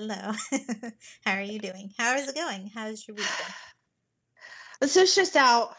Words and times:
Hello. 0.00 0.32
How 1.26 1.34
are 1.34 1.42
you 1.42 1.58
doing? 1.58 1.92
How 1.98 2.16
is 2.16 2.26
it 2.26 2.34
going? 2.34 2.70
How's 2.74 3.06
your 3.06 3.14
week 3.18 3.26
been? 3.26 3.54
I'm 4.80 4.88
so 4.88 5.04
stressed 5.04 5.36
out. 5.36 5.74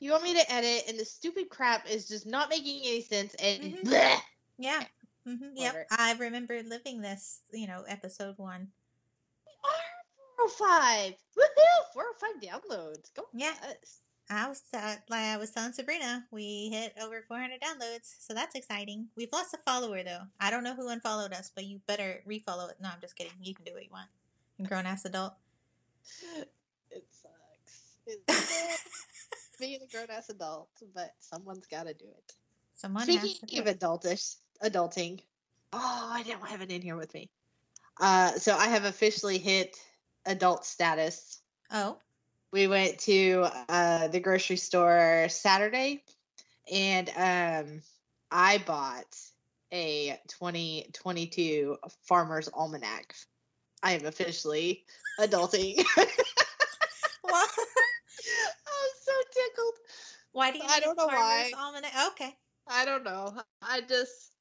You 0.00 0.10
want 0.10 0.24
me 0.24 0.34
to 0.34 0.52
edit, 0.52 0.86
and 0.88 0.98
the 0.98 1.04
stupid 1.04 1.48
crap 1.48 1.88
is 1.88 2.08
just 2.08 2.26
not 2.26 2.50
making 2.50 2.80
any 2.84 3.00
sense. 3.00 3.36
And 3.36 3.62
Mhm. 3.62 3.84
bleh. 3.84 4.20
Yeah. 4.58 4.84
hmm 5.24 5.54
Yep. 5.54 5.86
I 5.92 6.14
remember 6.14 6.60
living 6.64 7.00
this, 7.00 7.40
you 7.52 7.68
know, 7.68 7.84
episode 7.86 8.36
one. 8.38 8.72
We 9.46 9.52
Our 9.70 10.48
405. 10.48 11.14
Woohoo! 11.36 11.92
405 11.92 12.42
downloads. 12.42 13.14
Go 13.14 13.28
Yeah. 13.32 13.54
us. 13.62 14.00
I 14.30 14.46
was 14.48 14.62
uh, 14.74 14.96
like 15.08 15.22
I 15.22 15.36
was 15.38 15.50
telling 15.50 15.72
Sabrina, 15.72 16.24
we 16.30 16.68
hit 16.70 16.94
over 17.02 17.24
400 17.26 17.60
downloads, 17.60 18.14
so 18.20 18.34
that's 18.34 18.54
exciting. 18.54 19.08
We've 19.16 19.32
lost 19.32 19.54
a 19.54 19.58
follower 19.64 20.02
though. 20.02 20.22
I 20.38 20.50
don't 20.50 20.64
know 20.64 20.74
who 20.74 20.88
unfollowed 20.88 21.32
us, 21.32 21.50
but 21.54 21.64
you 21.64 21.80
better 21.86 22.22
refollow 22.28 22.70
it. 22.70 22.76
No, 22.80 22.90
I'm 22.90 23.00
just 23.00 23.16
kidding. 23.16 23.32
You 23.42 23.54
can 23.54 23.64
do 23.64 23.72
what 23.72 23.84
you 23.84 23.90
want. 23.90 24.08
You 24.58 24.66
grown 24.66 24.84
ass 24.84 25.04
adult. 25.06 25.32
It 26.90 27.06
sucks. 27.10 27.96
It 28.06 28.22
sucks. 28.28 29.56
Being 29.60 29.80
a 29.82 29.90
grown 29.90 30.10
ass 30.10 30.28
adult, 30.28 30.68
but 30.94 31.14
someone's 31.20 31.66
got 31.66 31.86
to 31.86 31.94
do 31.94 32.06
it. 32.06 32.32
Someone 32.74 33.08
has 33.08 33.20
Speaking 33.20 33.64
to 33.64 33.70
of 33.70 33.78
adultish, 33.78 34.36
adulting. 34.62 35.20
Oh, 35.72 36.10
I 36.12 36.22
don't 36.22 36.46
have 36.46 36.60
it 36.60 36.70
in 36.70 36.82
here 36.82 36.96
with 36.96 37.12
me. 37.14 37.30
Uh, 38.00 38.32
so 38.32 38.54
I 38.56 38.68
have 38.68 38.84
officially 38.84 39.38
hit 39.38 39.76
adult 40.26 40.64
status. 40.64 41.40
Oh, 41.72 41.98
We 42.52 42.66
went 42.66 42.98
to 43.00 43.46
uh, 43.68 44.08
the 44.08 44.20
grocery 44.20 44.56
store 44.56 45.26
Saturday, 45.28 46.02
and 46.72 47.08
um, 47.16 47.82
I 48.30 48.58
bought 48.58 49.16
a 49.72 50.18
2022 50.28 51.76
Farmer's 52.04 52.48
Almanac. 52.48 53.14
I 53.82 53.92
am 53.92 54.06
officially 54.06 54.84
adulting. 55.20 55.76
well, 57.24 57.46
I'm 58.64 58.92
so 59.02 59.12
tickled. 59.32 59.74
why 60.32 60.50
do 60.50 60.58
you? 60.58 60.64
I 60.66 60.80
don't 60.80 60.96
know 60.96 61.06
Farmer's 61.06 61.20
why. 61.20 61.52
Almanac? 61.56 61.92
Okay. 62.12 62.34
I 62.66 62.84
don't 62.84 63.04
know. 63.04 63.34
I 63.62 63.80
just, 63.82 64.32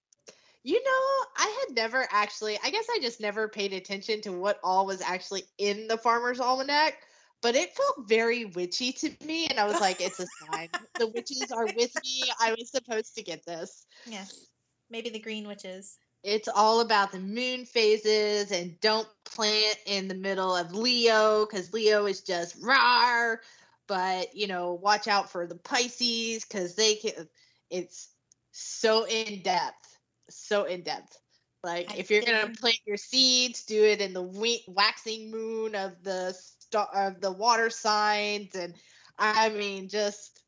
you 0.63 0.81
know, 0.83 1.25
I 1.37 1.65
had 1.65 1.75
never 1.75 2.07
actually, 2.11 2.59
I 2.63 2.69
guess 2.69 2.85
I 2.89 2.99
just 3.01 3.21
never 3.21 3.47
paid 3.47 3.73
attention 3.73 4.21
to 4.21 4.31
what 4.31 4.59
all 4.63 4.85
was 4.85 5.01
actually 5.01 5.43
in 5.57 5.87
the 5.87 5.97
Farmer's 5.97 6.39
Almanac, 6.39 6.95
but 7.41 7.55
it 7.55 7.75
felt 7.75 8.07
very 8.07 8.45
witchy 8.45 8.91
to 8.91 9.11
me. 9.25 9.47
And 9.47 9.59
I 9.59 9.65
was 9.65 9.79
like, 9.79 10.01
it's 10.01 10.19
a 10.19 10.25
sign. 10.45 10.69
the 10.99 11.07
witches 11.07 11.51
are 11.51 11.65
with 11.65 11.91
me. 12.03 12.23
I 12.41 12.55
was 12.57 12.71
supposed 12.71 13.15
to 13.15 13.23
get 13.23 13.45
this. 13.45 13.85
Yes. 14.05 14.47
Maybe 14.89 15.09
the 15.09 15.19
green 15.19 15.47
witches. 15.47 15.97
It's 16.23 16.47
all 16.47 16.81
about 16.81 17.11
the 17.11 17.19
moon 17.19 17.65
phases 17.65 18.51
and 18.51 18.79
don't 18.81 19.07
plant 19.23 19.77
in 19.85 20.07
the 20.07 20.15
middle 20.15 20.55
of 20.55 20.73
Leo 20.73 21.45
because 21.45 21.71
Leo 21.73 22.05
is 22.05 22.21
just 22.21 22.55
rar. 22.61 23.41
But, 23.87 24.35
you 24.35 24.47
know, 24.47 24.73
watch 24.73 25.07
out 25.07 25.31
for 25.31 25.47
the 25.47 25.55
Pisces 25.55 26.43
because 26.43 26.75
they 26.75 26.95
can, 26.95 27.29
it's 27.69 28.09
so 28.51 29.05
in 29.05 29.41
depth. 29.43 29.97
So 30.29 30.65
in 30.65 30.81
depth. 30.81 31.17
Like, 31.63 31.91
I 31.91 31.95
if 31.97 32.11
you're 32.11 32.23
going 32.23 32.53
to 32.53 32.59
plant 32.59 32.79
your 32.85 32.97
seeds, 32.97 33.63
do 33.63 33.83
it 33.83 34.01
in 34.01 34.13
the 34.13 34.61
waxing 34.67 35.31
moon 35.31 35.75
of 35.75 36.03
the 36.03 36.37
star 36.69 36.89
of 36.93 37.15
uh, 37.15 37.17
the 37.19 37.31
water 37.31 37.69
signs. 37.69 38.55
And 38.55 38.73
I 39.17 39.49
mean, 39.49 39.89
just, 39.89 40.41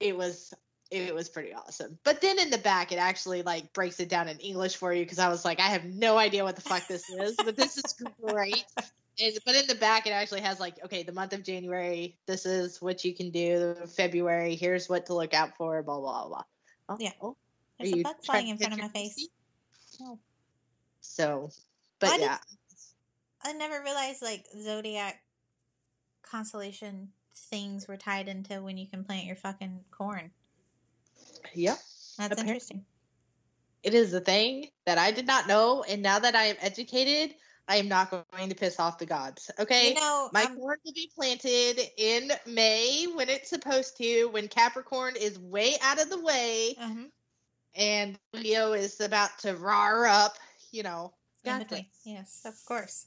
it 0.00 0.16
was 0.16 0.52
it 0.90 1.14
was 1.14 1.28
pretty 1.28 1.52
awesome. 1.52 1.98
But 2.04 2.20
then 2.20 2.38
in 2.38 2.50
the 2.50 2.58
back, 2.58 2.92
it 2.92 2.96
actually 2.96 3.42
like 3.42 3.72
breaks 3.72 3.98
it 3.98 4.08
down 4.08 4.28
in 4.28 4.38
English 4.38 4.76
for 4.76 4.92
you 4.92 5.04
because 5.04 5.18
I 5.18 5.28
was 5.28 5.44
like, 5.44 5.58
I 5.58 5.64
have 5.66 5.84
no 5.84 6.16
idea 6.16 6.44
what 6.44 6.54
the 6.54 6.62
fuck 6.62 6.86
this 6.86 7.10
is, 7.10 7.34
but 7.36 7.56
this 7.56 7.76
is 7.76 7.94
great. 8.22 8.64
And, 9.20 9.32
but 9.44 9.56
in 9.56 9.66
the 9.66 9.74
back, 9.74 10.06
it 10.06 10.10
actually 10.10 10.42
has 10.42 10.60
like, 10.60 10.74
okay, 10.84 11.02
the 11.02 11.12
month 11.12 11.32
of 11.32 11.42
January, 11.42 12.16
this 12.26 12.46
is 12.46 12.80
what 12.80 13.04
you 13.04 13.14
can 13.14 13.30
do. 13.30 13.74
February, 13.96 14.54
here's 14.54 14.88
what 14.88 15.06
to 15.06 15.14
look 15.14 15.34
out 15.34 15.56
for. 15.56 15.82
Blah 15.82 15.98
blah 15.98 16.28
blah. 16.28 16.42
Oh, 16.88 16.96
Yeah. 17.00 17.10
oh, 17.20 17.36
There's 17.80 17.92
a 17.92 18.02
bug 18.02 18.16
flying 18.24 18.48
in 18.48 18.58
front 18.58 18.74
of 18.74 18.78
my 18.78 18.88
face. 18.88 19.28
No. 19.98 20.06
Oh. 20.06 20.18
So, 21.00 21.50
but 21.98 22.10
did- 22.10 22.20
yeah, 22.20 22.38
I 23.42 23.54
never 23.54 23.82
realized 23.82 24.22
like 24.22 24.44
zodiac 24.62 25.20
constellation 26.30 27.08
things 27.34 27.86
were 27.86 27.96
tied 27.96 28.28
into 28.28 28.62
when 28.62 28.76
you 28.78 28.86
can 28.86 29.04
plant 29.04 29.26
your 29.26 29.36
fucking 29.36 29.80
corn. 29.90 30.30
yep. 31.54 31.78
That's 32.18 32.32
Apparently. 32.32 32.40
interesting. 32.40 32.84
It 33.82 33.94
is 33.94 34.12
a 34.14 34.20
thing 34.20 34.68
that 34.86 34.98
I 34.98 35.10
did 35.12 35.26
not 35.26 35.46
know, 35.46 35.84
and 35.88 36.02
now 36.02 36.18
that 36.18 36.34
I 36.34 36.44
am 36.44 36.56
educated, 36.60 37.36
I 37.68 37.76
am 37.76 37.88
not 37.88 38.10
going 38.10 38.48
to 38.48 38.54
piss 38.54 38.80
off 38.80 38.98
the 38.98 39.06
gods. 39.06 39.50
Okay. 39.58 39.90
You 39.90 39.94
know, 39.94 40.28
My 40.32 40.44
um, 40.44 40.56
corn 40.56 40.78
will 40.84 40.92
be 40.92 41.10
planted 41.14 41.80
in 41.96 42.32
May 42.46 43.06
when 43.14 43.28
it's 43.28 43.50
supposed 43.50 43.96
to, 43.98 44.26
when 44.26 44.48
Capricorn 44.48 45.14
is 45.20 45.38
way 45.38 45.74
out 45.82 46.00
of 46.00 46.10
the 46.10 46.20
way 46.20 46.76
mhm, 46.80 47.10
and 47.76 48.18
Leo 48.32 48.72
is 48.72 49.00
about 49.00 49.38
to 49.40 49.54
roar 49.56 50.06
up, 50.06 50.36
you 50.72 50.82
know. 50.82 51.12
in 51.44 51.52
Got 51.52 51.68
between. 51.68 51.82
this. 51.82 52.00
Yes, 52.04 52.42
of 52.44 52.54
course. 52.64 53.06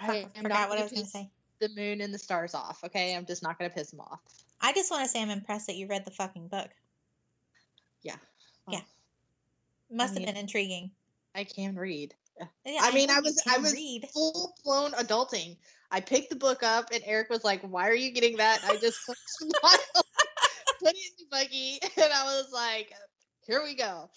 I 0.00 0.28
am 0.36 0.42
forgot 0.42 0.68
what 0.68 0.78
I 0.78 0.82
was 0.82 0.92
going 0.92 1.04
to 1.04 1.10
say. 1.10 1.30
The 1.62 1.70
moon 1.80 2.00
and 2.00 2.12
the 2.12 2.18
stars 2.18 2.54
off, 2.54 2.82
okay? 2.84 3.14
I'm 3.16 3.24
just 3.24 3.42
not 3.42 3.58
going 3.58 3.70
to 3.70 3.74
piss 3.74 3.90
them 3.90 4.00
off. 4.00 4.20
I 4.60 4.72
just 4.72 4.90
want 4.90 5.04
to 5.04 5.08
say 5.08 5.22
I'm 5.22 5.30
impressed 5.30 5.66
that 5.68 5.76
you 5.76 5.86
read 5.86 6.04
the 6.04 6.10
fucking 6.10 6.48
book. 6.48 6.68
Yeah. 8.02 8.16
Yeah. 8.68 8.80
Must 9.90 10.14
mean- 10.14 10.26
have 10.26 10.34
been 10.34 10.40
intriguing. 10.42 10.90
I 11.34 11.44
can 11.44 11.74
read. 11.76 12.14
Yeah, 12.66 12.80
I 12.82 12.92
mean, 12.92 13.10
I 13.10 13.20
was- 13.20 13.40
I 13.48 13.58
was- 13.58 13.72
read. 13.72 14.08
Full 14.12 14.54
blown 14.64 14.92
adulting. 14.92 15.56
I 15.90 16.00
picked 16.00 16.30
the 16.30 16.36
book 16.36 16.62
up 16.62 16.90
and 16.92 17.02
Eric 17.06 17.30
was 17.30 17.44
like, 17.44 17.62
Why 17.62 17.88
are 17.88 17.94
you 17.94 18.10
getting 18.10 18.36
that? 18.38 18.60
I 18.64 18.76
just 18.76 18.98
smiled, 19.04 19.54
put 20.80 20.88
it 20.90 20.96
in 20.96 21.12
the 21.18 21.26
buggy, 21.30 21.78
and 22.02 22.12
I 22.12 22.24
was 22.24 22.50
like, 22.52 22.92
Here 23.46 23.62
we 23.62 23.74
go. 23.74 24.10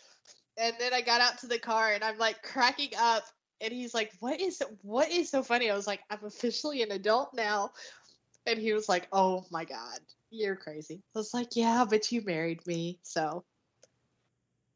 And 0.57 0.73
then 0.79 0.93
I 0.93 1.01
got 1.01 1.21
out 1.21 1.37
to 1.39 1.47
the 1.47 1.59
car 1.59 1.91
and 1.93 2.03
I'm 2.03 2.17
like 2.17 2.41
cracking 2.41 2.91
up 2.97 3.25
and 3.61 3.73
he's 3.73 3.93
like, 3.93 4.11
What 4.19 4.39
is 4.39 4.61
what 4.81 5.09
is 5.11 5.29
so 5.29 5.43
funny? 5.43 5.69
I 5.69 5.75
was 5.75 5.87
like, 5.87 6.01
I'm 6.09 6.23
officially 6.23 6.83
an 6.83 6.91
adult 6.91 7.33
now. 7.33 7.71
And 8.45 8.59
he 8.59 8.73
was 8.73 8.87
like, 8.87 9.07
Oh 9.11 9.45
my 9.51 9.65
god, 9.65 9.99
you're 10.29 10.55
crazy. 10.55 11.01
I 11.15 11.19
was 11.19 11.33
like, 11.33 11.55
Yeah, 11.55 11.85
but 11.89 12.11
you 12.11 12.21
married 12.25 12.65
me. 12.67 12.99
So 13.03 13.43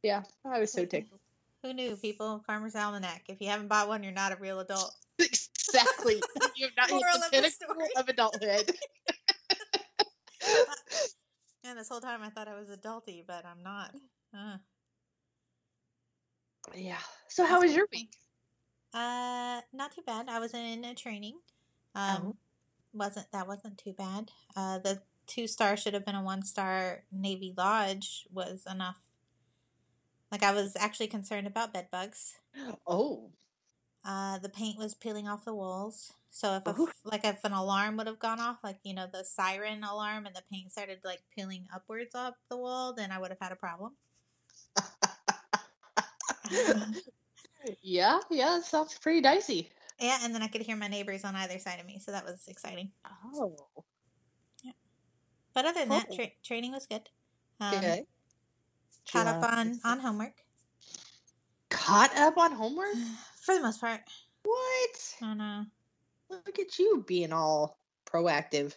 yeah, 0.03 0.23
I 0.45 0.59
was 0.59 0.71
so 0.71 0.85
tickled. 0.85 1.19
Who 1.63 1.73
knew, 1.73 1.97
people? 1.97 2.41
Farmer's 2.47 2.75
Almanac. 2.75 3.23
If 3.27 3.41
you 3.41 3.49
haven't 3.49 3.67
bought 3.67 3.89
one, 3.89 4.01
you're 4.01 4.13
not 4.13 4.31
a 4.31 4.37
real 4.37 4.61
adult. 4.61 4.95
exactly. 5.19 6.21
you 6.55 6.67
have 6.67 6.75
not 6.77 6.89
hit 6.89 6.95
Moral 7.01 7.19
the 7.19 7.25
of 7.25 7.31
pinnacle 7.31 7.87
of 7.97 8.09
adulthood. 8.09 8.71
And 11.65 11.77
this 11.77 11.89
whole 11.89 11.99
time 11.99 12.23
I 12.23 12.29
thought 12.29 12.47
I 12.47 12.57
was 12.57 12.69
adulty, 12.69 13.23
but 13.27 13.45
I'm 13.45 13.61
not. 13.61 13.93
Uh. 14.33 14.57
yeah. 16.73 16.97
So 17.27 17.45
how 17.45 17.61
was 17.61 17.75
your 17.75 17.85
week? 17.91 18.15
Uh, 18.93 19.61
not 19.71 19.91
too 19.93 20.01
bad. 20.05 20.29
I 20.29 20.39
was 20.39 20.53
in 20.53 20.83
a 20.85 20.95
training. 20.95 21.39
Um, 21.95 22.21
Oh. 22.23 22.37
wasn't 22.93 23.31
that 23.31 23.47
wasn't 23.47 23.77
too 23.77 23.93
bad. 23.93 24.31
Uh, 24.55 24.79
the 24.79 25.01
two 25.27 25.47
star 25.47 25.77
should 25.77 25.93
have 25.93 26.05
been 26.05 26.15
a 26.15 26.23
one 26.23 26.43
star. 26.43 27.03
Navy 27.11 27.53
Lodge 27.55 28.27
was 28.31 28.65
enough. 28.69 28.99
Like 30.31 30.43
I 30.43 30.51
was 30.53 30.75
actually 30.75 31.07
concerned 31.07 31.47
about 31.47 31.73
bed 31.73 31.89
bugs. 31.91 32.35
Oh. 32.87 33.31
Uh, 34.03 34.39
the 34.39 34.49
paint 34.49 34.77
was 34.77 34.95
peeling 34.95 35.27
off 35.27 35.45
the 35.45 35.53
walls. 35.53 36.13
So 36.31 36.55
if 36.55 36.65
a, 36.67 36.75
like 37.03 37.25
if 37.25 37.43
an 37.43 37.53
alarm 37.53 37.97
would 37.97 38.07
have 38.07 38.19
gone 38.19 38.39
off, 38.39 38.57
like 38.63 38.79
you 38.83 38.93
know 38.93 39.07
the 39.11 39.23
siren 39.23 39.83
alarm, 39.83 40.25
and 40.25 40.35
the 40.35 40.43
paint 40.51 40.71
started 40.71 40.99
like 41.03 41.21
peeling 41.35 41.67
upwards 41.73 42.15
up 42.15 42.37
the 42.49 42.57
wall, 42.57 42.93
then 42.93 43.11
I 43.11 43.19
would 43.19 43.29
have 43.31 43.39
had 43.41 43.51
a 43.51 43.55
problem. 43.55 43.93
yeah, 47.81 48.19
yeah, 48.29 48.57
it 48.57 48.63
sounds 48.65 48.97
pretty 48.97 49.21
dicey. 49.21 49.69
Yeah, 49.99 50.19
and 50.23 50.33
then 50.33 50.41
I 50.41 50.47
could 50.47 50.61
hear 50.61 50.77
my 50.77 50.87
neighbors 50.87 51.25
on 51.25 51.35
either 51.35 51.59
side 51.59 51.79
of 51.79 51.85
me, 51.85 51.99
so 51.99 52.11
that 52.11 52.25
was 52.25 52.47
exciting. 52.47 52.91
Oh. 53.35 53.55
Yeah. 54.63 54.71
But 55.53 55.65
other 55.65 55.79
than 55.81 55.89
that, 55.89 56.13
tra- 56.13 56.31
training 56.43 56.71
was 56.71 56.85
good. 56.85 57.09
Um, 57.59 57.81
Good. 57.81 58.05
Caught 59.11 59.27
up 59.27 59.43
on 59.43 59.79
on 59.83 59.99
homework 59.99 60.33
Caught 61.69 62.15
up 62.17 62.37
on 62.37 62.51
homework? 62.51 62.95
for 63.41 63.55
the 63.55 63.61
most 63.61 63.81
part. 63.81 64.01
What? 64.43 65.13
I 65.21 65.25
don't 65.25 65.37
know. 65.37 65.65
Look 66.29 66.59
at 66.59 66.77
you 66.77 67.03
being 67.07 67.33
all 67.33 67.79
proactive. 68.05 68.75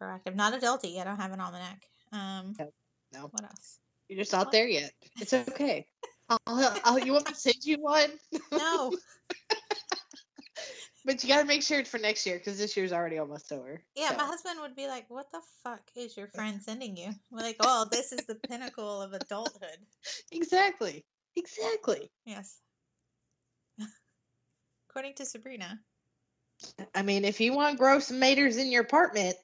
Proactive, 0.00 0.34
not 0.34 0.58
adulty. 0.58 0.98
I 1.00 1.04
don't 1.04 1.20
have 1.20 1.32
an 1.32 1.40
almanac. 1.40 1.84
Um, 2.12 2.54
No, 3.12 3.28
what 3.30 3.44
else? 3.44 3.78
you're 4.08 4.18
just 4.18 4.32
not 4.32 4.50
there 4.50 4.66
yet. 4.66 4.92
It's 5.20 5.34
okay. 5.34 5.86
I'll, 6.28 6.38
I'll, 6.84 6.98
you 6.98 7.12
want 7.12 7.26
me 7.26 7.32
to 7.32 7.38
send 7.38 7.64
you 7.64 7.78
one? 7.80 8.10
No. 8.52 8.92
But 11.04 11.22
you 11.22 11.28
got 11.30 11.40
to 11.40 11.46
make 11.46 11.62
sure 11.62 11.78
it's 11.78 11.88
for 11.88 11.96
next 11.96 12.26
year 12.26 12.36
because 12.36 12.58
this 12.58 12.76
year's 12.76 12.92
already 12.92 13.16
almost 13.16 13.50
over. 13.50 13.82
Yeah, 13.94 14.12
my 14.16 14.24
husband 14.24 14.60
would 14.60 14.76
be 14.76 14.88
like, 14.88 15.08
"What 15.08 15.30
the 15.30 15.40
fuck 15.64 15.80
is 15.96 16.16
your 16.18 16.26
friend 16.26 16.62
sending 16.62 16.98
you?" 16.98 17.14
We're 17.30 17.40
like, 17.40 17.56
"Oh, 17.60 17.86
this 17.90 18.12
is 18.12 18.26
the 18.26 18.34
pinnacle 18.34 19.00
of 19.00 19.14
adulthood." 19.14 19.78
Exactly. 20.32 21.06
Exactly. 21.34 22.10
Yes. 22.26 22.60
according 24.90 25.14
to 25.14 25.24
Sabrina. 25.24 25.80
I 26.94 27.02
mean, 27.02 27.24
if 27.24 27.40
you 27.40 27.54
want 27.54 27.78
gross 27.78 27.90
grow 27.92 28.00
some 28.00 28.16
tomatoes 28.16 28.56
in 28.58 28.70
your 28.70 28.82
apartment, 28.82 29.36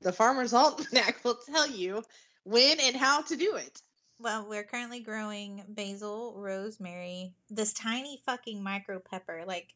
the 0.00 0.12
Farmer's 0.12 0.52
Almanac 0.52 1.20
will 1.24 1.38
tell 1.46 1.66
you 1.66 2.02
when 2.44 2.78
and 2.80 2.96
how 2.96 3.22
to 3.22 3.36
do 3.36 3.54
it. 3.54 3.80
Well, 4.20 4.46
we're 4.46 4.64
currently 4.64 5.00
growing 5.00 5.64
basil, 5.68 6.34
rosemary, 6.36 7.32
this 7.48 7.72
tiny 7.72 8.20
fucking 8.26 8.62
micro 8.62 8.98
pepper. 8.98 9.44
Like, 9.46 9.74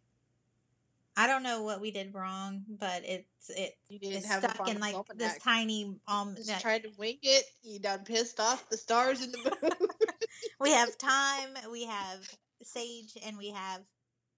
I 1.17 1.26
don't 1.26 1.43
know 1.43 1.62
what 1.62 1.81
we 1.81 1.91
did 1.91 2.12
wrong, 2.12 2.62
but 2.69 3.02
it's 3.05 3.49
it 3.49 3.79
it's 3.88 4.26
stuck 4.26 4.69
in 4.69 4.81
like 4.81 4.96
this 5.17 5.38
tiny 5.38 5.96
um. 6.06 6.35
Just 6.37 6.49
that- 6.49 6.61
tried 6.61 6.82
to 6.82 6.91
wing 6.99 7.19
it. 7.23 7.44
You 7.62 7.79
done 7.79 8.05
pissed 8.05 8.38
off 8.38 8.69
the 8.69 8.76
stars 8.76 9.23
in 9.23 9.32
the 9.32 9.56
moon. 9.62 9.88
we 10.61 10.73
have 10.73 10.90
thyme, 10.97 11.56
we 11.73 11.87
have 11.87 12.29
sage, 12.62 13.17
and 13.25 13.38
we 13.38 13.50
have 13.50 13.81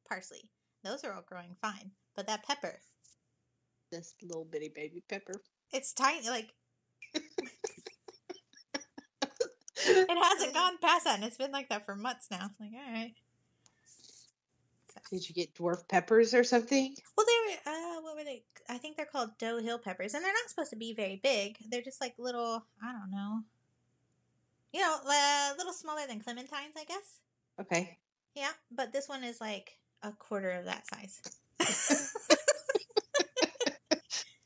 parsley. 0.09 0.49
Those 0.85 1.03
are 1.03 1.13
all 1.15 1.25
growing 1.27 1.57
fine, 1.61 1.91
but 2.15 2.29
that 2.29 2.47
pepper, 2.47 2.79
this 3.91 4.15
little 4.23 4.45
bitty 4.45 4.71
baby 4.73 5.03
pepper. 5.09 5.41
it's 5.73 5.93
tiny. 5.93 6.29
Like 6.29 6.53
it 10.09 10.19
hasn't 10.25 10.55
gone 10.55 10.79
past 10.79 11.05
that, 11.05 11.17
and 11.17 11.25
it's 11.25 11.37
been 11.37 11.53
like 11.53 11.69
that 11.69 11.85
for 11.87 11.95
months 11.97 12.29
now. 12.31 12.51
Like, 12.61 12.71
all 12.75 12.93
right. 12.93 13.15
So- 14.93 15.01
Did 15.11 15.29
you 15.29 15.35
get 15.35 15.55
dwarf 15.55 15.87
peppers 15.89 16.35
or 16.35 16.45
something? 16.45 16.95
Well, 17.17 17.27
they 17.27 17.71
were, 17.71 17.73
uh, 17.73 18.01
what 18.03 18.17
were 18.17 18.25
they? 18.25 18.43
I 18.69 18.79
think 18.79 18.97
they're 18.97 19.07
called 19.07 19.31
Doe 19.39 19.59
Hill 19.59 19.79
peppers, 19.79 20.15
and 20.15 20.25
they're 20.25 20.33
not 20.33 20.49
supposed 20.51 20.71
to 20.71 20.77
be 20.77 20.95
very 20.95 21.21
big. 21.23 21.57
They're 21.71 21.83
just 21.83 22.01
like 22.01 22.15
little, 22.19 22.65
I 22.83 22.93
don't 22.93 23.11
know, 23.11 23.41
you 24.73 24.81
know, 24.81 24.97
a 25.05 25.55
little 25.57 25.73
smaller 25.73 26.07
than 26.09 26.21
clementines, 26.21 26.77
I 26.77 26.85
guess. 26.87 27.21
Okay. 27.61 27.99
Yeah, 28.35 28.51
but 28.71 28.93
this 28.93 29.09
one 29.09 29.25
is 29.25 29.41
like 29.41 29.79
a 30.03 30.13
quarter 30.13 30.51
of 30.51 30.65
that 30.67 30.85
size. 30.87 31.23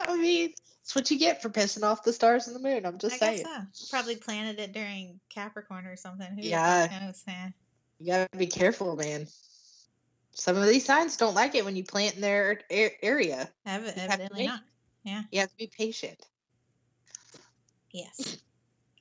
I 0.01 0.17
mean, 0.17 0.53
what 0.95 1.11
you 1.11 1.19
get 1.19 1.43
for 1.43 1.49
pissing 1.51 1.83
off 1.83 2.03
the 2.05 2.13
stars 2.13 2.47
and 2.47 2.57
the 2.57 2.61
moon. 2.61 2.85
I'm 2.87 2.99
just 2.99 3.17
I 3.17 3.19
saying. 3.19 3.45
guess 3.45 3.67
so. 3.73 3.91
Probably 3.91 4.17
planted 4.17 4.61
it 4.61 4.73
during 4.73 5.21
Capricorn 5.29 5.87
or 5.87 5.97
something. 5.97 6.27
Who 6.35 6.43
Yeah. 6.43 6.89
knows? 7.03 7.23
Yeah. 7.27 7.49
You 7.99 8.07
gotta 8.07 8.37
be 8.37 8.47
careful, 8.47 8.97
man. 8.97 9.27
Some 10.33 10.57
of 10.57 10.67
these 10.67 10.85
signs 10.87 11.17
don't 11.17 11.35
like 11.35 11.55
it 11.55 11.65
when 11.65 11.77
you 11.77 11.85
plant 11.85 12.15
in 12.15 12.21
their 12.21 12.61
area. 12.71 13.51
Ev- 13.67 13.93
evidently 13.97 14.47
not. 14.47 14.63
You 15.05 15.41
have 15.41 15.51
to 15.51 15.57
be 15.57 15.71
patient. 15.77 16.19
Yes. 17.91 18.37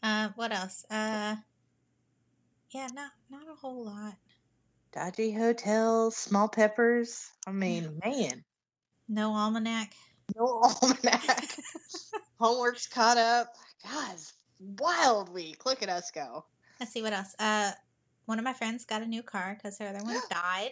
Uh, 0.01 0.29
what 0.35 0.51
else? 0.51 0.85
Uh, 0.89 1.35
yeah, 2.71 2.87
not 2.93 3.11
not 3.29 3.43
a 3.51 3.55
whole 3.55 3.85
lot. 3.85 4.15
Dodgy 4.91 5.31
hotels, 5.31 6.15
small 6.17 6.47
peppers. 6.47 7.29
I 7.45 7.51
mean, 7.51 7.99
man, 8.03 8.43
No 9.07 9.33
almanac. 9.33 9.93
No 10.35 10.61
almanac. 10.63 11.55
Homework's 12.39 12.87
caught 12.87 13.17
up. 13.17 13.55
Guys, 13.83 14.33
wild 14.59 15.29
week. 15.33 15.65
Look 15.65 15.83
at 15.83 15.89
us 15.89 16.11
go. 16.11 16.45
Let's 16.79 16.91
see 16.91 17.01
what 17.01 17.13
else. 17.13 17.35
Uh, 17.39 17.71
one 18.25 18.39
of 18.39 18.45
my 18.45 18.53
friends 18.53 18.85
got 18.85 19.01
a 19.01 19.07
new 19.07 19.23
car 19.23 19.57
because 19.57 19.77
her 19.79 19.87
other 19.87 20.03
one 20.03 20.19
died. 20.29 20.71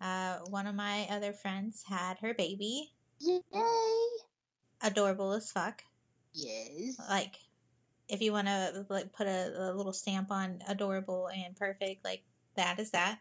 Uh, 0.00 0.38
one 0.50 0.66
of 0.66 0.74
my 0.74 1.06
other 1.10 1.32
friends 1.32 1.82
had 1.88 2.18
her 2.18 2.34
baby. 2.34 2.92
Yay! 3.20 3.40
Adorable 4.82 5.32
as 5.32 5.50
fuck. 5.50 5.82
Yes. 6.32 6.96
Like, 7.08 7.36
if 8.08 8.20
you 8.20 8.32
want 8.32 8.46
to 8.46 8.86
like 8.88 9.12
put 9.12 9.26
a, 9.26 9.70
a 9.70 9.74
little 9.74 9.92
stamp 9.92 10.30
on 10.30 10.60
adorable 10.68 11.28
and 11.28 11.56
perfect, 11.56 12.04
like 12.04 12.22
that 12.56 12.78
is 12.78 12.90
that. 12.90 13.18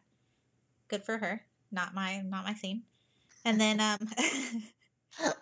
Good 0.87 1.03
for 1.03 1.17
her. 1.17 1.41
Not 1.71 1.95
my 1.95 2.21
not 2.21 2.45
my 2.45 2.53
scene. 2.53 2.83
And 3.43 3.59
then 3.59 3.79
um, 3.79 4.07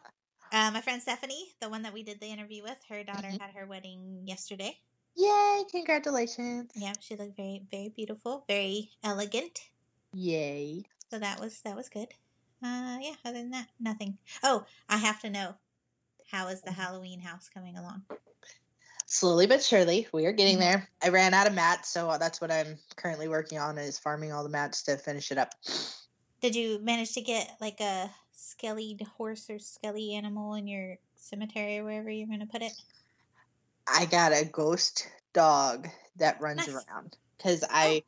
uh, 0.53 0.71
my 0.71 0.79
friend 0.81 1.01
Stephanie, 1.01 1.53
the 1.59 1.67
one 1.69 1.81
that 1.81 1.93
we 1.93 2.03
did 2.03 2.19
the 2.21 2.27
interview 2.27 2.63
with, 2.63 2.77
her 2.87 3.03
daughter 3.03 3.27
Mhm. 3.27 3.41
had 3.41 3.51
her 3.55 3.65
wedding 3.65 4.23
yesterday. 4.25 4.79
Yay! 5.15 5.65
Congratulations. 5.69 6.71
Yeah, 6.75 6.93
she 6.99 7.15
looked 7.15 7.35
very 7.35 7.65
very 7.69 7.89
beautiful, 7.89 8.45
very 8.47 8.91
elegant. 9.03 9.59
Yay. 10.13 10.85
So 11.09 11.19
that 11.19 11.39
was 11.39 11.61
that 11.61 11.75
was 11.75 11.89
good. 11.89 12.07
Uh, 12.63 12.97
yeah. 13.01 13.15
Other 13.25 13.39
than 13.39 13.51
that, 13.51 13.67
nothing. 13.79 14.17
Oh, 14.41 14.65
I 14.87 14.97
have 14.97 15.19
to 15.21 15.29
know. 15.29 15.55
How 16.31 16.47
is 16.47 16.61
the 16.61 16.71
Halloween 16.71 17.19
house 17.19 17.49
coming 17.49 17.77
along? 17.77 18.05
Slowly 19.05 19.45
but 19.45 19.61
surely, 19.63 20.07
we 20.13 20.25
are 20.25 20.31
getting 20.31 20.55
Mhm. 20.57 20.61
there. 20.61 20.89
I 21.03 21.09
ran 21.09 21.33
out 21.35 21.45
of 21.45 21.53
mats, 21.53 21.89
so 21.89 22.17
that's 22.17 22.41
what 22.41 22.49
I'm 22.49 22.79
currently 22.95 23.27
working 23.27 23.59
on 23.59 23.77
is 23.77 23.99
farming 23.99 24.31
all 24.31 24.43
the 24.43 24.49
mats 24.49 24.81
to 24.83 24.97
finish 24.97 25.31
it 25.31 25.37
up. 25.37 25.53
Did 26.41 26.55
you 26.55 26.79
manage 26.79 27.13
to 27.13 27.21
get 27.21 27.55
like 27.61 27.79
a 27.81 28.09
skelly 28.43 28.97
horse 29.17 29.49
or 29.49 29.59
skelly 29.59 30.13
animal 30.13 30.53
in 30.53 30.67
your 30.67 30.97
cemetery 31.15 31.79
or 31.79 31.85
wherever 31.85 32.09
you're 32.09 32.27
gonna 32.27 32.45
put 32.45 32.61
it? 32.61 32.73
I 33.87 34.05
got 34.05 34.31
a 34.31 34.45
ghost 34.45 35.07
dog 35.33 35.87
that 36.17 36.41
runs 36.41 36.67
Nice. 36.67 36.85
around 36.87 37.17
because 37.37 37.63
I 37.69 38.03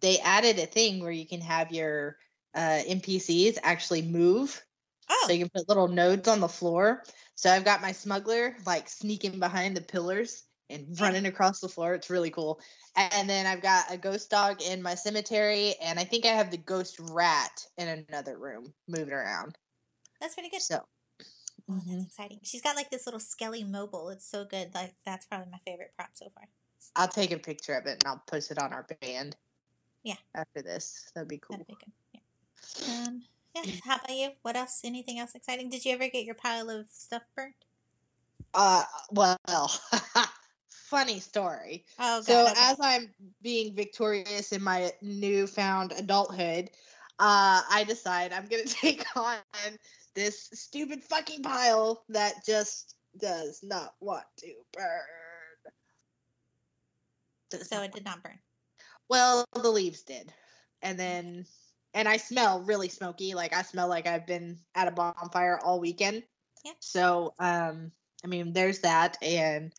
they 0.00 0.18
added 0.18 0.58
a 0.58 0.66
thing 0.66 1.00
where 1.00 1.10
you 1.12 1.26
can 1.26 1.40
have 1.40 1.72
your 1.72 2.16
uh, 2.54 2.80
NPCs 2.86 3.58
actually 3.62 4.02
move, 4.02 4.64
Oh, 5.08 5.24
so 5.26 5.32
you 5.32 5.40
can 5.40 5.50
put 5.50 5.68
little 5.68 5.88
nodes 5.88 6.28
on 6.28 6.40
the 6.40 6.48
floor. 6.48 7.04
So 7.34 7.50
I've 7.50 7.64
got 7.64 7.82
my 7.82 7.92
smuggler 7.92 8.56
like 8.66 8.88
sneaking 8.88 9.38
behind 9.38 9.76
the 9.76 9.80
pillars 9.80 10.44
and 10.70 10.98
running 11.00 11.26
across 11.26 11.60
the 11.60 11.68
floor. 11.68 11.94
It's 11.94 12.10
really 12.10 12.30
cool. 12.30 12.60
And 12.96 13.28
then 13.28 13.46
I've 13.46 13.62
got 13.62 13.92
a 13.92 13.96
ghost 13.98 14.30
dog 14.30 14.62
in 14.62 14.82
my 14.82 14.94
cemetery, 14.94 15.74
and 15.82 15.98
I 15.98 16.04
think 16.04 16.24
I 16.24 16.28
have 16.30 16.50
the 16.50 16.56
ghost 16.58 16.98
rat 17.10 17.66
in 17.76 18.04
another 18.08 18.38
room 18.38 18.72
moving 18.88 19.12
around. 19.12 19.56
that's 20.20 20.34
pretty 20.34 20.50
good. 20.50 20.62
So 20.62 20.84
Oh, 21.68 21.74
that's 21.74 21.86
Mhm. 21.88 22.06
exciting. 22.06 22.40
She's 22.42 22.62
got 22.62 22.74
like 22.76 22.90
this 22.90 23.06
little 23.06 23.20
skelly 23.20 23.64
mobile. 23.64 24.08
It's 24.10 24.26
so 24.26 24.44
good. 24.44 24.74
Like 24.74 24.94
that's 25.04 25.26
probably 25.26 25.50
my 25.50 25.60
favorite 25.64 25.92
prop 25.96 26.10
so 26.14 26.28
far. 26.30 26.48
I'll 26.96 27.08
take 27.08 27.30
a 27.30 27.38
picture 27.38 27.74
of 27.74 27.86
it 27.86 28.02
and 28.02 28.06
I'll 28.06 28.22
post 28.26 28.50
it 28.50 28.58
on 28.58 28.72
our 28.72 28.86
band. 29.00 29.36
Yeah. 30.02 30.16
After 30.34 30.62
this, 30.62 31.10
that'd 31.14 31.28
be 31.28 31.38
cool. 31.38 31.58
That'd 31.58 31.66
be 31.68 31.74
good. 31.74 31.92
Yeah. 32.12 33.06
Um. 33.06 33.24
Yeah. 33.54 33.62
How 33.84 33.96
about 33.96 34.10
you? 34.16 34.30
What 34.42 34.56
else? 34.56 34.80
Anything 34.84 35.18
else 35.18 35.34
exciting? 35.34 35.68
Did 35.70 35.84
you 35.84 35.92
ever 35.92 36.08
get 36.08 36.24
your 36.24 36.34
pile 36.34 36.70
of 36.70 36.88
stuff 36.88 37.22
burnt? 37.36 37.54
Uh, 38.54 38.84
well, 39.12 39.36
funny 40.90 41.20
story. 41.20 41.84
Oh 41.98 42.18
God. 42.18 42.24
So 42.24 42.42
okay. 42.42 42.54
as 42.56 42.76
I'm 42.82 43.10
being 43.40 43.74
victorious 43.74 44.52
in 44.52 44.62
my 44.62 44.92
newfound 45.00 45.92
adulthood, 45.96 46.70
uh, 47.18 47.62
I 47.70 47.84
decide 47.86 48.32
I'm 48.32 48.46
gonna 48.46 48.64
take 48.66 49.04
on 49.16 49.38
this 50.14 50.50
stupid 50.52 51.02
fucking 51.04 51.42
pile 51.42 52.02
that 52.08 52.44
just 52.44 52.96
does 53.18 53.60
not 53.62 53.94
want 54.00 54.24
to 54.38 54.52
burn. 54.72 55.72
Does 57.50 57.68
so 57.68 57.82
it 57.82 57.92
did 57.92 58.04
not 58.04 58.22
burn. 58.22 58.38
Well, 59.08 59.44
the 59.54 59.70
leaves 59.70 60.02
did. 60.02 60.32
And 60.82 60.98
then 60.98 61.46
and 61.94 62.08
I 62.08 62.16
smell 62.16 62.62
really 62.62 62.88
smoky. 62.88 63.34
Like 63.34 63.54
I 63.54 63.62
smell 63.62 63.88
like 63.88 64.06
I've 64.06 64.26
been 64.26 64.58
at 64.74 64.88
a 64.88 64.92
bonfire 64.92 65.58
all 65.62 65.80
weekend. 65.80 66.22
Yeah. 66.64 66.72
So 66.80 67.34
um 67.38 67.92
I 68.24 68.26
mean 68.26 68.52
there's 68.52 68.80
that 68.80 69.16
and 69.22 69.72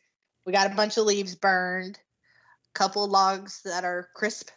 we 0.46 0.54
got 0.54 0.72
a 0.72 0.76
bunch 0.76 0.98
of 0.98 1.06
leaves 1.06 1.36
burned, 1.36 1.98
a 1.98 2.74
couple 2.74 3.08
logs 3.08 3.62
that 3.64 3.84
are 3.84 4.10
crisp, 4.16 4.50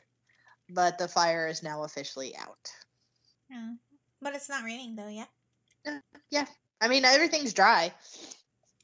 but 0.71 0.99
the 0.99 1.09
fire 1.09 1.47
is 1.47 1.63
now 1.63 1.85
officially 1.85 2.37
out. 2.37 2.71
Yeah. 3.51 3.75
But 4.21 4.35
it's 4.35 4.49
not 4.49 4.65
raining 4.65 4.97
though. 4.97 5.09
Yet. 5.09 5.29
Yeah. 6.31 6.47
I 6.81 6.89
mean 6.89 7.05
everything's 7.05 7.55
dry. 7.55 7.93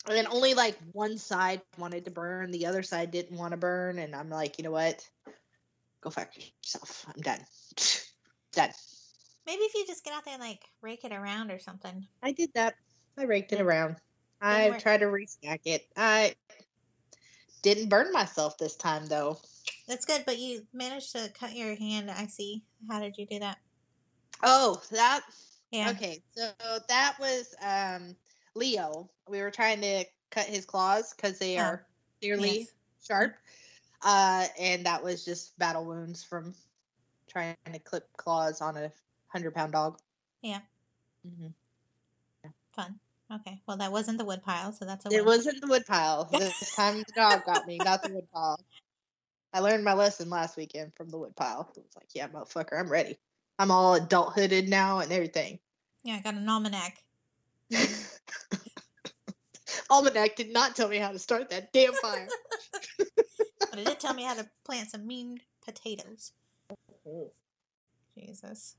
And 0.06 0.16
then 0.16 0.26
only 0.28 0.54
like 0.54 0.76
one 0.92 1.18
side 1.18 1.60
wanted 1.78 2.06
to 2.06 2.10
burn, 2.10 2.50
the 2.50 2.66
other 2.66 2.82
side 2.82 3.10
didn't 3.10 3.36
want 3.36 3.52
to 3.52 3.58
burn, 3.58 3.98
and 3.98 4.14
I'm 4.14 4.30
like, 4.30 4.58
you 4.58 4.64
know 4.64 4.70
what? 4.70 5.06
Go 6.00 6.08
fuck 6.10 6.30
yourself. 6.36 7.04
I'm 7.14 7.20
done. 7.20 7.40
done. 8.52 8.70
Maybe 9.46 9.62
if 9.62 9.74
you 9.74 9.86
just 9.86 10.04
get 10.04 10.14
out 10.14 10.24
there 10.24 10.34
and 10.34 10.42
like 10.42 10.62
rake 10.80 11.04
it 11.04 11.12
around 11.12 11.50
or 11.50 11.58
something. 11.58 12.06
I 12.22 12.32
did 12.32 12.50
that. 12.54 12.74
I 13.18 13.24
raked 13.24 13.52
it 13.52 13.60
around. 13.60 13.96
I 14.40 14.70
tried 14.70 15.00
to 15.00 15.06
restack 15.06 15.60
it. 15.66 15.86
I 15.96 16.34
didn't 17.62 17.88
burn 17.88 18.12
myself 18.12 18.58
this 18.58 18.76
time 18.76 19.06
though. 19.06 19.38
That's 19.88 20.04
good, 20.04 20.24
but 20.24 20.38
you 20.38 20.66
managed 20.72 21.12
to 21.12 21.30
cut 21.38 21.54
your 21.54 21.74
hand. 21.74 22.10
I 22.10 22.26
see. 22.26 22.62
How 22.88 23.00
did 23.00 23.16
you 23.18 23.26
do 23.26 23.38
that? 23.40 23.58
Oh, 24.42 24.80
that 24.92 25.22
Yeah. 25.70 25.90
okay. 25.90 26.22
So 26.34 26.50
that 26.88 27.16
was 27.20 27.54
um 27.62 28.16
Leo. 28.54 29.10
We 29.28 29.40
were 29.42 29.50
trying 29.50 29.80
to 29.82 30.04
cut 30.30 30.46
his 30.46 30.64
claws 30.64 31.12
because 31.14 31.38
they 31.38 31.58
Oh, 31.58 31.62
are 31.62 31.86
clearly 32.20 32.58
yes. 32.60 32.68
sharp. 33.06 33.36
Uh, 34.02 34.46
and 34.58 34.86
that 34.86 35.04
was 35.04 35.24
just 35.24 35.58
battle 35.58 35.84
wounds 35.84 36.24
from 36.24 36.54
trying 37.28 37.56
to 37.70 37.78
clip 37.78 38.08
claws 38.16 38.60
on 38.60 38.76
a 38.76 38.90
hundred 39.28 39.54
pound 39.54 39.72
dog. 39.72 39.98
Yeah. 40.42 40.60
Mm-hmm. 41.26 41.48
Fun. 42.74 42.98
Okay. 43.32 43.60
Well, 43.66 43.76
that 43.76 43.92
wasn't 43.92 44.18
the 44.18 44.24
wood 44.24 44.42
pile, 44.42 44.72
so 44.72 44.84
that's 44.84 45.06
a 45.06 45.14
It 45.14 45.24
wasn't 45.24 45.60
the 45.60 45.68
wood 45.68 45.86
pile. 45.86 46.28
This 46.32 46.70
time 46.72 46.98
the 46.98 47.12
dog 47.14 47.44
got 47.46 47.66
me, 47.66 47.78
not 47.78 48.02
the 48.02 48.10
wood 48.10 48.28
pile. 48.32 48.58
I 49.52 49.60
learned 49.60 49.84
my 49.84 49.94
lesson 49.94 50.30
last 50.30 50.56
weekend 50.56 50.94
from 50.94 51.08
the 51.10 51.18
wood 51.18 51.34
pile. 51.36 51.68
It 51.76 51.82
was 51.84 51.96
like, 51.96 52.08
yeah, 52.14 52.28
motherfucker, 52.28 52.78
I'm 52.78 52.90
ready. 52.90 53.18
I'm 53.58 53.70
all 53.70 53.98
adulthooded 53.98 54.68
now 54.68 55.00
and 55.00 55.12
everything. 55.12 55.58
Yeah, 56.04 56.16
I 56.16 56.20
got 56.20 56.34
an 56.34 56.48
almanac. 56.48 57.02
Almanac 59.90 60.36
did 60.36 60.52
not 60.52 60.76
tell 60.76 60.88
me 60.88 60.98
how 60.98 61.12
to 61.12 61.18
start 61.18 61.50
that 61.50 61.72
damn 61.72 61.92
fire. 61.94 62.28
But 63.70 63.78
it 63.78 63.86
did 63.86 64.00
tell 64.00 64.14
me 64.14 64.24
how 64.24 64.34
to 64.34 64.48
plant 64.64 64.90
some 64.90 65.06
mean 65.06 65.38
potatoes. 65.64 66.32
Mm-hmm. 66.72 67.28
Jesus. 68.18 68.74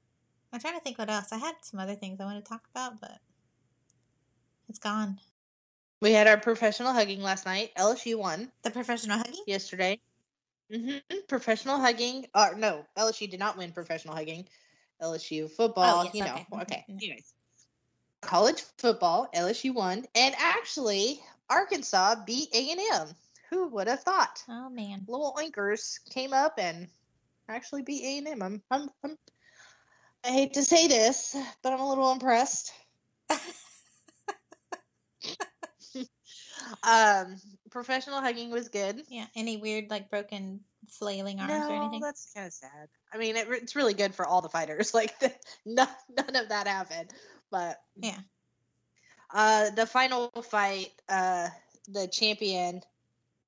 I'm 0.52 0.60
trying 0.60 0.74
to 0.74 0.82
think 0.82 0.98
what 0.98 1.10
else. 1.10 1.32
I 1.32 1.38
had 1.38 1.56
some 1.62 1.80
other 1.80 1.96
things 1.96 2.20
I 2.20 2.26
want 2.26 2.44
to 2.44 2.50
talk 2.50 2.68
about, 2.76 3.00
but 3.00 3.20
it's 4.70 4.80
gone. 4.80 5.20
we 6.02 6.12
had 6.12 6.28
our 6.28 6.38
professional 6.38 6.94
hugging 6.94 7.22
last 7.22 7.46
night. 7.46 7.72
LSU 7.78 8.18
won 8.18 8.52
The 8.64 8.72
professional 8.72 9.18
hugging? 9.18 9.44
yesterday. 9.48 10.00
hmm 10.72 10.98
Professional 11.28 11.80
hugging. 11.80 12.26
Uh, 12.34 12.50
no, 12.58 12.86
LSU 12.98 13.28
did 13.30 13.40
not 13.40 13.58
win 13.58 13.72
professional 13.72 14.16
hugging. 14.16 14.48
LSU 15.02 15.50
football, 15.50 16.02
Oh, 16.02 16.04
yes, 16.06 16.16
you 16.16 16.24
know. 16.24 16.34
okay. 16.36 16.46
Mhm, 16.54 16.62
Okay. 16.62 16.86
mhm. 16.90 16.98
Anyways, 17.04 17.34
college 18.22 18.62
football, 18.78 19.30
LSU 19.34 19.74
won, 19.74 20.06
and 20.16 20.36
actually 20.38 21.22
Arkansas 21.50 22.16
beat 22.26 22.50
A 22.54 22.72
and 22.72 22.80
M. 23.10 23.16
Who 23.50 23.68
would 23.70 23.88
have 23.88 24.04
thought? 24.04 24.44
Oh 24.48 24.70
man. 24.70 25.04
Little 25.08 25.34
Oinkers 25.38 26.00
came 26.12 26.34
up 26.34 26.54
and 26.58 26.88
actually 27.50 27.82
beat 27.82 28.04
A 28.04 28.18
and 28.20 28.28
M. 28.28 28.42
I'm, 28.42 28.62
I'm, 28.72 28.90
I'm, 29.04 29.18
I 30.24 30.30
hate 30.30 30.54
to 30.54 30.64
say 30.64 30.88
this, 30.88 31.36
but 31.64 31.74
I'm 31.74 31.80
a 31.82 31.90
little 31.90 32.12
impressed. 32.12 32.72
um, 36.84 37.38
professional 37.70 38.22
hugging 38.22 38.52
was 38.52 38.70
good. 38.70 39.02
Yeah. 39.10 39.26
Any 39.36 39.58
weird 39.58 39.90
like 39.90 40.10
broken 40.10 40.62
flailing 40.88 41.40
arms 41.40 41.52
or 41.52 41.74
No, 41.74 41.76
anything? 41.84 42.02
that's 42.02 42.32
kind 42.34 42.48
of 42.48 42.54
sad. 42.54 42.90
I 43.14 43.18
mean, 43.18 43.36
it, 43.36 43.48
it's 43.50 43.76
really 43.76 43.94
good 43.94 44.16
for 44.16 44.26
all 44.26 44.42
the 44.42 44.50
fighters. 44.50 44.94
Like, 45.02 45.18
the, 45.20 45.32
no, 45.66 45.86
none 46.18 46.36
of 46.36 46.50
that 46.50 46.68
happened. 46.68 47.14
But 47.52 47.82
Yeah. 47.98 48.18
uh, 49.34 49.70
the 49.72 49.86
final 49.86 50.30
fight, 50.44 50.92
uh, 51.10 51.50
the 51.88 52.08
champion 52.08 52.82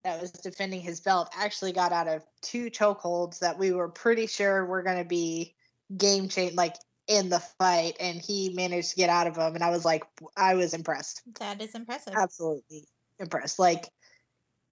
that 0.03 0.22
was 0.22 0.32
defending 0.32 0.82
his 0.82 1.00
belt 1.00 1.29
actually 1.38 1.72
got 1.72 1.91
out 1.93 2.08
of 2.08 2.25
two 2.41 2.70
chokeholds 2.70 3.39
that 3.39 3.58
we 3.58 3.72
were 3.72 3.88
pretty 3.89 4.27
sure 4.27 4.65
were 4.65 4.84
going 4.84 4.98
to 4.98 5.05
be 5.05 5.55
game 5.96 6.27
change, 6.27 6.55
like 6.55 6.75
in 7.08 7.29
the 7.29 7.39
fight, 7.39 7.96
and 8.00 8.20
he 8.22 8.53
managed 8.53 8.91
to 8.91 8.96
get 8.96 9.10
out 9.10 9.27
of 9.27 9.36
them. 9.36 9.55
And 9.55 9.63
I 9.63 9.70
was 9.70 9.86
like, 9.86 10.03
I 10.36 10.55
was 10.55 10.74
impressed 10.74 11.22
That 11.39 11.62
is 11.62 11.74
impressive. 11.75 12.13
absolutely 12.15 12.88
impressed. 13.20 13.60
Like 13.60 13.86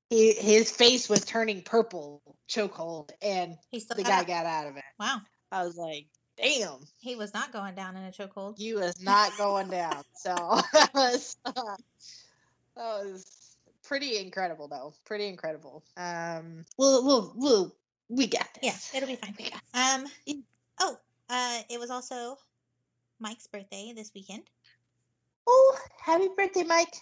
he 0.09 0.33
his 0.33 0.71
face 0.71 1.07
was 1.09 1.23
turning 1.25 1.61
purple 1.61 2.21
chokehold, 2.49 3.11
and 3.21 3.55
He 3.69 3.79
still 3.79 3.97
the 3.97 4.03
guy 4.03 4.21
up. 4.21 4.27
got 4.27 4.45
out 4.45 4.67
of 4.67 4.77
it. 4.77 4.83
Wow. 4.99 5.21
I 5.51 5.63
was 5.63 5.75
like, 5.77 6.07
damn, 6.37 6.79
He 6.99 7.15
was 7.15 7.33
not 7.33 7.51
going 7.51 7.75
down 7.75 7.95
in 7.97 8.03
a 8.03 8.11
chokehold. 8.11 8.55
you 8.57 8.79
was 8.79 9.01
not 9.03 9.37
going 9.37 9.69
down. 9.69 10.03
So 10.15 10.33
that 10.73 10.91
was 10.93 11.37
that 11.45 11.77
was 12.75 13.57
pretty 13.83 14.17
incredible, 14.17 14.67
though. 14.67 14.93
Pretty 15.05 15.27
incredible. 15.27 15.83
Um, 15.97 16.65
we'll 16.77 17.05
we'll 17.05 17.33
we'll 17.35 17.75
we 18.09 18.27
got 18.27 18.47
this. 18.61 18.91
Yeah, 18.93 18.97
it'll 18.97 19.07
be 19.09 19.15
fine. 19.15 19.35
We 19.37 19.49
got 19.49 19.61
Um. 19.73 20.05
Oh, 20.79 20.97
uh, 21.29 21.59
it 21.69 21.79
was 21.79 21.89
also 21.91 22.37
Mike's 23.19 23.47
birthday 23.47 23.93
this 23.95 24.11
weekend. 24.15 24.43
Oh, 25.47 25.77
happy 26.03 26.27
birthday, 26.35 26.63
Mike. 26.63 26.93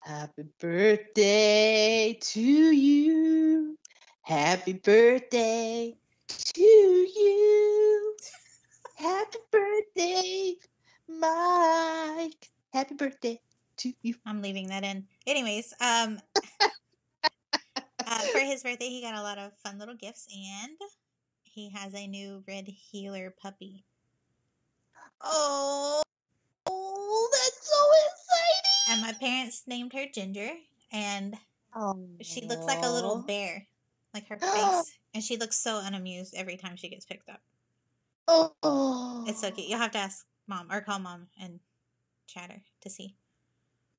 Happy 0.00 0.44
birthday 0.58 2.18
to 2.20 2.40
you. 2.40 3.78
Happy 4.22 4.72
birthday 4.72 5.94
to 6.26 6.62
you. 6.62 8.16
Happy 8.96 9.38
birthday, 9.50 10.54
Mike. 11.06 12.50
Happy 12.72 12.94
birthday 12.94 13.40
to 13.76 13.92
you. 14.00 14.14
I'm 14.24 14.40
leaving 14.40 14.68
that 14.68 14.84
in. 14.84 15.06
Anyways, 15.26 15.74
um, 15.82 16.18
uh, 18.06 18.18
for 18.32 18.40
his 18.40 18.62
birthday, 18.62 18.88
he 18.88 19.02
got 19.02 19.14
a 19.14 19.22
lot 19.22 19.36
of 19.36 19.52
fun 19.58 19.78
little 19.78 19.96
gifts, 19.96 20.26
and 20.34 20.78
he 21.42 21.68
has 21.70 21.94
a 21.94 22.06
new 22.06 22.42
red 22.48 22.66
heeler 22.66 23.34
puppy. 23.38 23.84
Oh, 25.20 26.02
oh 26.66 27.28
that's 27.32 27.70
so 27.70 27.86
exciting. 28.06 28.69
And 28.90 29.00
my 29.02 29.12
parents 29.12 29.62
named 29.68 29.92
her 29.92 30.06
Ginger, 30.12 30.50
and 30.92 31.36
she 32.20 32.40
looks 32.46 32.66
like 32.66 32.82
a 32.82 32.90
little 32.90 33.18
bear, 33.18 33.66
like 34.12 34.26
her 34.28 34.36
face, 34.40 34.98
and 35.14 35.22
she 35.22 35.36
looks 35.36 35.56
so 35.56 35.80
unamused 35.82 36.34
every 36.36 36.56
time 36.56 36.74
she 36.76 36.88
gets 36.88 37.06
picked 37.06 37.28
up. 37.28 37.40
Oh, 38.26 39.24
It's 39.28 39.40
so 39.40 39.50
cute. 39.52 39.68
You'll 39.68 39.78
have 39.78 39.92
to 39.92 39.98
ask 39.98 40.26
mom 40.48 40.66
or 40.72 40.80
call 40.80 40.98
mom 40.98 41.28
and 41.40 41.60
chat 42.26 42.50
her 42.50 42.60
to 42.80 42.90
see, 42.90 43.14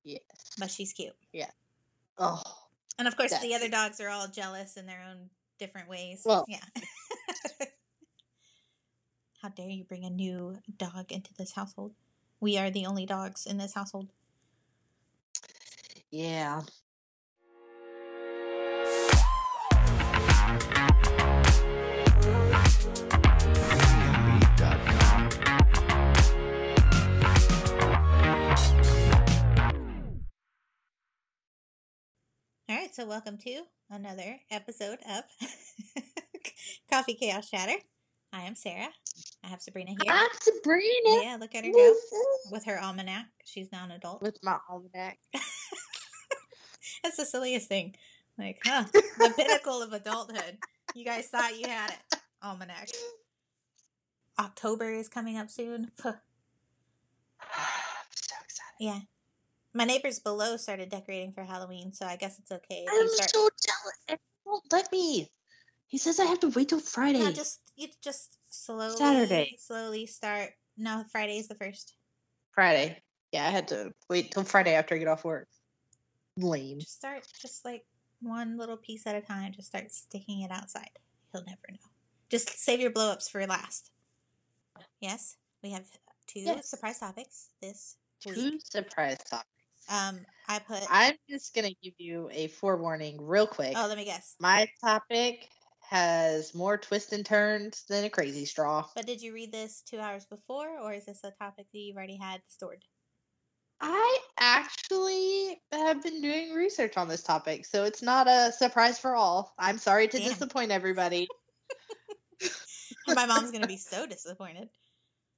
Yes. 0.03 0.21
but 0.59 0.69
she's 0.69 0.91
cute. 0.91 1.15
Yeah. 1.31 1.51
Oh, 2.17 2.41
And 2.99 3.07
of 3.07 3.15
course, 3.15 3.37
the 3.39 3.55
other 3.55 3.69
dogs 3.69 4.01
are 4.01 4.09
all 4.09 4.27
jealous 4.27 4.75
in 4.75 4.85
their 4.87 5.03
own 5.09 5.29
different 5.57 5.87
ways. 5.87 6.23
Well- 6.25 6.43
yeah. 6.49 6.59
How 9.41 9.49
dare 9.49 9.69
you 9.69 9.83
bring 9.85 10.03
a 10.05 10.09
new 10.09 10.59
dog 10.77 11.11
into 11.11 11.33
this 11.33 11.53
household? 11.53 11.93
We 12.41 12.57
are 12.59 12.69
the 12.69 12.85
only 12.85 13.05
dogs 13.07 13.45
in 13.47 13.57
this 13.57 13.73
household. 13.73 14.09
Yeah. 16.11 16.61
All 32.67 32.77
right, 32.77 32.93
so 32.93 33.05
welcome 33.05 33.37
to 33.37 33.61
another 33.89 34.37
episode 34.49 34.99
of 35.09 35.23
Coffee 36.91 37.13
Chaos 37.13 37.49
Chatter. 37.49 37.77
I 38.33 38.41
am 38.43 38.55
Sarah. 38.55 38.89
I 39.43 39.47
have 39.47 39.61
Sabrina 39.61 39.91
here. 39.91 40.13
I'm 40.13 40.29
Sabrina. 40.39 41.23
Yeah, 41.23 41.37
look 41.39 41.55
at 41.55 41.65
her 41.65 41.71
go 41.71 41.95
with 42.51 42.65
her 42.65 42.79
almanac. 42.81 43.25
She's 43.45 43.71
now 43.71 43.85
an 43.85 43.91
adult. 43.91 44.21
With 44.21 44.37
my 44.43 44.57
almanac. 44.69 45.17
That's 47.03 47.17
the 47.17 47.25
silliest 47.25 47.67
thing. 47.67 47.95
Like, 48.37 48.59
huh? 48.65 48.85
The 48.93 49.33
pinnacle 49.35 49.81
of 49.81 49.93
adulthood. 49.93 50.57
You 50.95 51.05
guys 51.05 51.27
thought 51.27 51.59
you 51.59 51.67
had 51.67 51.91
it. 51.91 52.19
Almanac. 52.43 52.89
October 54.39 54.91
is 54.91 55.07
coming 55.07 55.37
up 55.37 55.49
soon. 55.49 55.91
Puh. 55.97 56.09
I'm 56.09 56.15
so 58.15 58.35
excited. 58.43 58.75
Yeah. 58.79 58.99
My 59.73 59.85
neighbors 59.85 60.19
below 60.19 60.57
started 60.57 60.89
decorating 60.89 61.31
for 61.31 61.43
Halloween, 61.43 61.93
so 61.93 62.05
I 62.05 62.17
guess 62.17 62.39
it's 62.39 62.51
okay 62.51 62.85
I'm 62.89 63.07
start. 63.07 63.29
so 63.29 63.49
jealous. 63.65 63.97
It 64.09 64.19
won't 64.45 64.63
let 64.71 64.91
me. 64.91 65.29
He 65.87 65.97
says 65.97 66.19
I 66.19 66.25
have 66.25 66.39
to 66.41 66.49
wait 66.49 66.69
till 66.69 66.79
Friday. 66.79 67.19
No, 67.19 67.31
just 67.31 67.61
you 67.77 67.87
just 68.03 68.37
slowly, 68.49 68.97
Saturday. 68.97 69.55
slowly 69.59 70.05
start. 70.07 70.49
No, 70.77 71.05
Friday 71.11 71.37
is 71.37 71.47
the 71.47 71.55
first. 71.55 71.95
Friday. 72.53 73.01
Yeah, 73.31 73.47
I 73.47 73.49
had 73.49 73.69
to 73.69 73.93
wait 74.09 74.31
till 74.31 74.43
Friday 74.43 74.73
after 74.73 74.95
I 74.95 74.97
get 74.97 75.07
off 75.07 75.23
work. 75.23 75.47
Lame. 76.37 76.79
Just 76.79 76.95
start, 76.97 77.27
just 77.41 77.65
like 77.65 77.85
one 78.21 78.57
little 78.57 78.77
piece 78.77 79.05
at 79.07 79.15
a 79.15 79.21
time. 79.21 79.51
Just 79.53 79.67
start 79.69 79.91
sticking 79.91 80.41
it 80.41 80.51
outside. 80.51 80.89
He'll 81.31 81.43
never 81.45 81.61
know. 81.69 81.89
Just 82.29 82.49
save 82.59 82.79
your 82.79 82.91
blow 82.91 83.11
ups 83.11 83.29
for 83.29 83.45
last. 83.45 83.91
Yes, 85.01 85.37
we 85.63 85.71
have 85.71 85.85
two 86.27 86.41
Yes. 86.41 86.69
surprise 86.69 86.99
topics 86.99 87.49
this 87.61 87.97
Two 88.21 88.59
surprise 88.59 89.17
topics. 89.29 89.47
Um, 89.89 90.19
I 90.47 90.59
put. 90.59 90.83
I'm 90.89 91.15
just 91.27 91.55
gonna 91.55 91.73
give 91.81 91.93
you 91.97 92.29
a 92.31 92.47
forewarning 92.47 93.19
real 93.19 93.47
quick. 93.47 93.73
oh, 93.75 93.87
let 93.87 93.97
me 93.97 94.05
guess. 94.05 94.35
My 94.39 94.69
topic 94.79 95.49
has 95.81 96.53
more 96.53 96.77
twists 96.77 97.11
and 97.11 97.25
turns 97.25 97.83
than 97.89 98.05
a 98.05 98.09
crazy 98.09 98.45
straw. 98.45 98.87
But 98.95 99.07
did 99.07 99.21
you 99.21 99.33
read 99.33 99.51
this 99.51 99.81
two 99.81 99.99
hours 99.99 100.25
before, 100.25 100.79
or 100.79 100.93
is 100.93 101.05
this 101.05 101.23
a 101.23 101.31
topic 101.31 101.65
that 101.73 101.79
you've 101.79 101.97
already 101.97 102.15
had 102.17 102.41
stored? 102.47 102.85
I 103.81 104.19
actually 104.39 105.59
have 105.71 106.03
been 106.03 106.21
doing 106.21 106.53
research 106.53 106.97
on 106.97 107.07
this 107.07 107.23
topic, 107.23 107.65
so 107.65 107.83
it's 107.83 108.03
not 108.03 108.27
a 108.27 108.51
surprise 108.51 108.99
for 108.99 109.15
all. 109.15 109.53
I'm 109.57 109.79
sorry 109.79 110.07
to 110.07 110.17
Damn. 110.17 110.29
disappoint 110.29 110.71
everybody. 110.71 111.27
My 113.07 113.25
mom's 113.25 113.51
gonna 113.51 113.67
be 113.67 113.77
so 113.77 114.05
disappointed. 114.05 114.69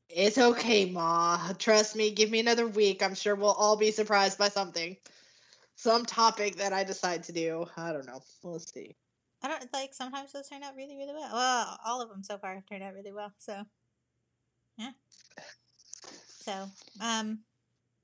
It's 0.09 0.37
okay, 0.37 0.91
Ma. 0.91 1.53
Trust 1.57 1.95
me, 1.95 2.11
give 2.11 2.29
me 2.29 2.41
another 2.41 2.67
week. 2.67 3.01
I'm 3.01 3.15
sure 3.15 3.35
we'll 3.35 3.53
all 3.53 3.77
be 3.77 3.91
surprised 3.91 4.37
by 4.37 4.49
something. 4.49 4.97
Some 5.75 6.05
topic 6.05 6.57
that 6.57 6.73
I 6.73 6.83
decide 6.83 7.23
to 7.23 7.31
do. 7.31 7.65
I 7.77 7.93
don't 7.93 8.05
know. 8.05 8.21
We'll 8.43 8.59
see. 8.59 8.95
I 9.41 9.47
don't 9.47 9.73
like 9.73 9.93
sometimes 9.93 10.33
those 10.33 10.47
turn 10.49 10.63
out 10.63 10.75
really, 10.75 10.95
really 10.97 11.13
well. 11.13 11.29
Well, 11.33 11.79
all 11.85 12.01
of 12.01 12.09
them 12.09 12.23
so 12.23 12.37
far 12.37 12.55
have 12.55 12.65
turned 12.65 12.83
out 12.83 12.93
really 12.93 13.11
well. 13.11 13.33
So, 13.37 13.63
yeah. 14.77 14.91
So, 16.41 16.69
um, 17.01 17.39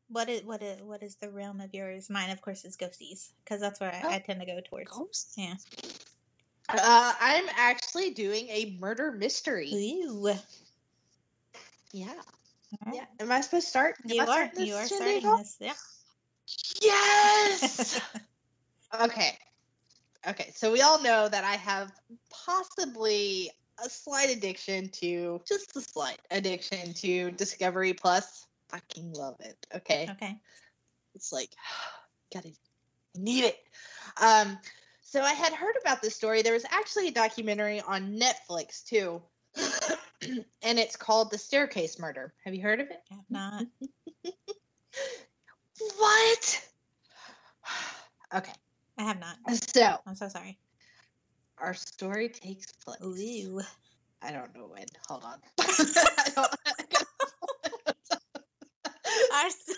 what 0.09 0.29
is 0.29 0.43
what 0.43 0.61
is 0.61 0.81
what 0.81 1.03
is 1.03 1.15
the 1.15 1.29
realm 1.29 1.61
of 1.61 1.73
yours? 1.73 2.09
Mine, 2.09 2.29
of 2.29 2.41
course, 2.41 2.65
is 2.65 2.75
ghosties 2.77 3.29
because 3.43 3.61
that's 3.61 3.79
where 3.79 3.93
I, 3.93 4.15
I 4.15 4.19
tend 4.19 4.39
to 4.39 4.45
go 4.45 4.59
towards. 4.67 4.91
Ghosts? 4.91 5.35
Yeah. 5.37 5.55
Uh, 6.69 7.13
I'm 7.19 7.45
actually 7.57 8.11
doing 8.11 8.47
a 8.49 8.77
murder 8.79 9.11
mystery. 9.11 9.71
Ooh. 9.73 10.35
Yeah. 11.91 12.13
Alright. 12.85 12.95
Yeah. 12.95 13.05
Am 13.19 13.31
I 13.31 13.41
supposed 13.41 13.65
to 13.65 13.69
start? 13.69 13.95
Am 14.03 14.11
You 14.11 14.21
I 14.21 14.23
are. 14.23 14.27
starting 14.27 14.65
You 14.65 14.75
are 14.75 14.85
starting 14.85 15.37
this. 15.37 15.57
Yeah. 15.59 15.73
Yes. 16.81 18.01
okay. 19.01 19.37
Okay. 20.27 20.51
So 20.55 20.71
we 20.71 20.81
all 20.81 21.01
know 21.01 21.27
that 21.27 21.43
I 21.43 21.55
have 21.55 21.91
possibly 22.29 23.49
a 23.83 23.89
slight 23.89 24.29
addiction 24.29 24.89
to 24.89 25.41
just 25.47 25.75
a 25.75 25.81
slight 25.81 26.19
addiction 26.29 26.93
to 26.95 27.31
Discovery 27.31 27.93
Plus. 27.93 28.45
Fucking 28.69 29.13
love 29.13 29.35
it. 29.41 29.67
Okay. 29.75 30.07
okay. 30.11 30.35
It's 31.15 31.31
like 31.33 31.49
gotta 32.33 32.51
need 33.15 33.45
it. 33.45 33.57
Um 34.21 34.57
so 35.01 35.21
I 35.21 35.33
had 35.33 35.53
heard 35.53 35.75
about 35.81 36.01
this 36.03 36.15
story. 36.15 36.41
There 36.43 36.53
was 36.53 36.65
actually 36.69 37.07
a 37.07 37.11
documentary 37.11 37.81
on 37.81 38.19
Netflix 38.19 38.83
too. 38.85 39.21
and 40.61 40.77
it's 40.77 40.95
called 40.95 41.31
The 41.31 41.37
Staircase 41.39 41.97
Murder. 41.97 42.31
Have 42.45 42.53
you 42.53 42.61
heard 42.61 42.79
of 42.79 42.87
it? 42.91 43.01
I 43.11 43.15
have 43.15 43.25
not. 43.29 43.65
What? 45.97 46.61
Okay. 48.35 48.53
I 48.99 49.03
have 49.05 49.19
not. 49.19 49.37
So 49.73 49.97
I'm 50.05 50.13
so 50.13 50.27
sorry. 50.29 50.59
our 51.57 51.73
story 51.73 52.29
takes 52.29 52.71
place. 52.73 52.99
Ooh. 53.03 53.61
I 54.21 54.31
don't 54.31 54.53
know 54.55 54.67
when. 54.67 54.85
Hold 55.07 55.23
on. 55.23 55.39
I 55.59 56.29
don't- 56.35 56.55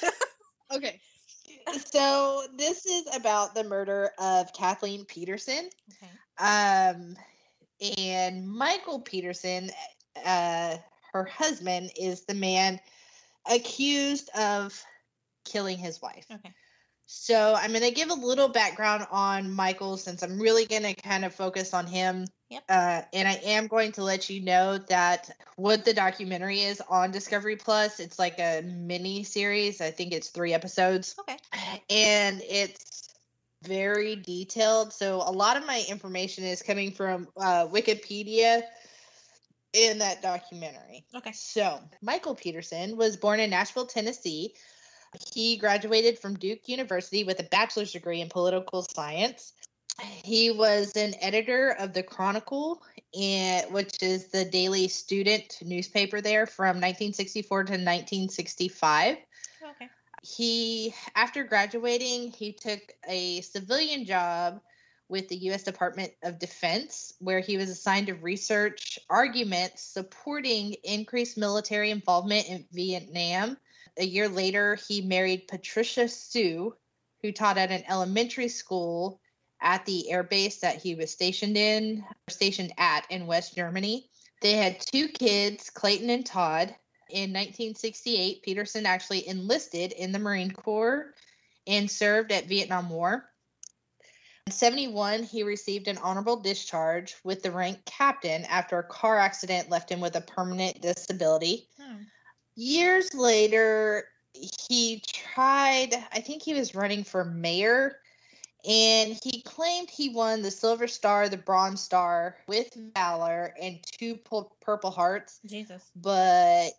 Okay. 0.74 1.02
So 1.92 2.44
this 2.58 2.86
is 2.86 3.14
about 3.14 3.54
the 3.54 3.64
murder 3.66 4.12
of 4.18 4.54
Kathleen 4.54 5.04
Peterson. 5.04 5.70
okay. 5.92 6.12
Um, 6.40 7.16
and 7.98 8.48
Michael 8.48 9.02
Peterson, 9.02 9.70
uh, 10.26 10.78
her 11.12 11.26
husband, 11.26 11.92
is 12.00 12.24
the 12.26 12.34
man 12.34 12.80
accused 13.50 14.30
of 14.30 14.82
killing 15.44 15.78
his 15.78 16.02
wife. 16.02 16.26
Okay. 16.32 16.54
So 17.14 17.54
I'm 17.54 17.72
going 17.72 17.84
to 17.84 17.92
give 17.92 18.10
a 18.10 18.14
little 18.14 18.48
background 18.48 19.06
on 19.12 19.52
Michael 19.52 19.98
since 19.98 20.24
I'm 20.24 20.40
really 20.40 20.66
going 20.66 20.84
to 20.84 20.94
kind 20.94 21.26
of 21.26 21.36
focus 21.36 21.74
on 21.74 21.86
him. 21.86 22.26
Yep. 22.50 22.64
Uh, 22.70 23.02
and 23.12 23.28
I 23.28 23.34
am 23.44 23.68
going 23.68 23.92
to 23.94 24.04
let 24.04 24.30
you 24.30 24.42
know 24.42 24.78
that 24.78 25.30
what 25.58 25.84
the 25.84 25.94
documentary 25.94 26.62
is 26.62 26.82
on 26.90 27.12
Discovery 27.12 27.58
Plus. 27.58 28.00
It's 28.00 28.18
like 28.18 28.40
a 28.40 28.62
mini 28.62 29.24
series. 29.24 29.82
I 29.82 29.92
think 29.92 30.14
it's 30.14 30.30
three 30.30 30.54
episodes 30.54 31.16
Okay. 31.20 31.38
and 31.90 32.42
it's 32.50 33.10
very 33.62 34.16
detailed. 34.16 34.94
So 34.94 35.18
a 35.18 35.34
lot 35.34 35.58
of 35.58 35.68
my 35.68 35.84
information 35.90 36.46
is 36.46 36.62
coming 36.62 36.92
from 36.92 37.28
uh, 37.36 37.68
Wikipedia 37.68 38.62
in 39.74 39.98
that 39.98 40.22
documentary. 40.22 41.04
Okay. 41.14 41.34
So 41.34 41.78
Michael 42.02 42.36
Peterson 42.36 42.96
was 42.96 43.18
born 43.18 43.42
in 43.42 43.50
Nashville, 43.50 43.86
Tennessee. 43.86 44.54
He 45.34 45.58
graduated 45.58 46.20
from 46.20 46.38
Duke 46.38 46.68
University 46.68 47.24
with 47.24 47.40
a 47.40 47.44
bachelor's 47.44 47.92
degree 47.92 48.22
in 48.22 48.30
political 48.30 48.84
science. 48.84 49.54
He 50.24 50.52
was 50.52 50.96
an 50.96 51.14
editor 51.20 51.72
of 51.72 51.94
the 51.94 52.04
Chronicle, 52.04 52.82
which 53.14 54.02
is 54.02 54.28
the 54.28 54.46
daily 54.46 54.88
student 54.88 55.58
newspaper 55.62 56.22
there 56.22 56.46
from 56.46 56.78
1964 56.78 57.64
to 57.66 57.72
1965 57.74 59.18
Okay. 59.64 59.90
he 60.24 60.94
after 61.16 61.44
graduating 61.44 62.32
he 62.32 62.54
took 62.54 62.80
a 63.08 63.42
civilian 63.42 64.06
job 64.06 64.60
with 65.08 65.28
the 65.28 65.36
U.S. 65.36 65.64
Department 65.64 66.14
of 66.24 66.40
Defense, 66.40 67.14
where 67.20 67.42
he 67.42 67.58
was 67.58 67.70
assigned 67.70 68.08
to 68.08 68.14
research 68.14 68.98
arguments 69.10 69.84
supporting 69.84 70.74
increased 70.86 71.38
military 71.38 71.92
involvement 71.92 72.48
in 72.48 72.66
Vietnam. 72.72 73.58
A 73.98 74.06
year 74.06 74.30
later, 74.30 74.76
he 74.88 75.02
married 75.02 75.48
Patricia 75.48 76.08
Sue, 76.08 76.76
who 77.22 77.32
taught 77.32 77.58
at 77.58 77.72
an 77.72 77.84
elementary 77.88 78.48
school 78.48 79.20
at 79.62 79.86
the 79.86 80.10
air 80.10 80.24
base 80.24 80.60
that 80.60 80.82
he 80.82 80.96
was 80.96 81.12
stationed 81.12 81.58
in, 81.58 82.04
stationed 82.30 82.74
at 82.78 83.06
in 83.10 83.28
West 83.28 83.56
Germany. 83.56 84.10
They 84.42 84.54
had 84.54 84.80
two 84.80 85.08
kids, 85.08 85.70
Clayton 85.70 86.10
and 86.10 86.26
Todd. 86.26 86.76
In 87.10 87.34
1968, 87.34 88.42
Peterson 88.42 88.86
actually 88.86 89.28
enlisted 89.28 89.92
in 89.92 90.12
the 90.12 90.20
Marine 90.20 90.52
Corps 90.52 91.14
and 91.68 91.92
served 91.92 92.32
at 92.32 92.48
Vietnam 92.48 92.90
War. 92.90 93.30
In 94.48 94.54
71, 94.54 95.24
he 95.24 95.44
received 95.44 95.88
an 95.88 96.00
honorable 96.00 96.38
discharge 96.38 97.16
with 97.24 97.44
the 97.44 97.52
rank 97.52 97.86
captain 97.86 98.46
after 98.46 98.80
a 98.80 98.84
car 98.84 99.20
accident 99.20 99.70
left 99.70 99.92
him 99.92 100.00
with 100.00 100.16
a 100.16 100.22
permanent 100.22 100.82
disability. 100.82 101.68
Years 102.56 103.14
later, 103.14 104.06
he 104.34 105.02
tried, 105.06 105.94
I 106.12 106.22
think 106.22 106.44
he 106.44 106.54
was 106.54 106.76
running 106.76 107.04
for 107.04 107.24
mayor, 107.24 107.98
and 108.68 109.20
he 109.24 109.42
claimed 109.42 109.90
he 109.90 110.10
won 110.10 110.42
the 110.42 110.52
Silver 110.52 110.88
Star, 110.88 111.30
the 111.30 111.38
Bronze 111.38 111.82
Star 111.82 112.38
with 112.48 112.74
Valor, 112.96 113.54
and 113.60 113.80
two 113.84 114.16
Pul- 114.16 114.56
Purple 114.62 114.92
Hearts 114.92 115.40
Jesus. 115.46 115.84
but 115.96 116.72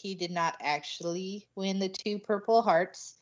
he 0.00 0.14
did 0.14 0.30
not 0.30 0.56
actually 0.60 1.46
win 1.54 1.78
the 1.78 1.88
two 1.90 2.18
Purple 2.18 2.62
Hearts. 2.62 3.14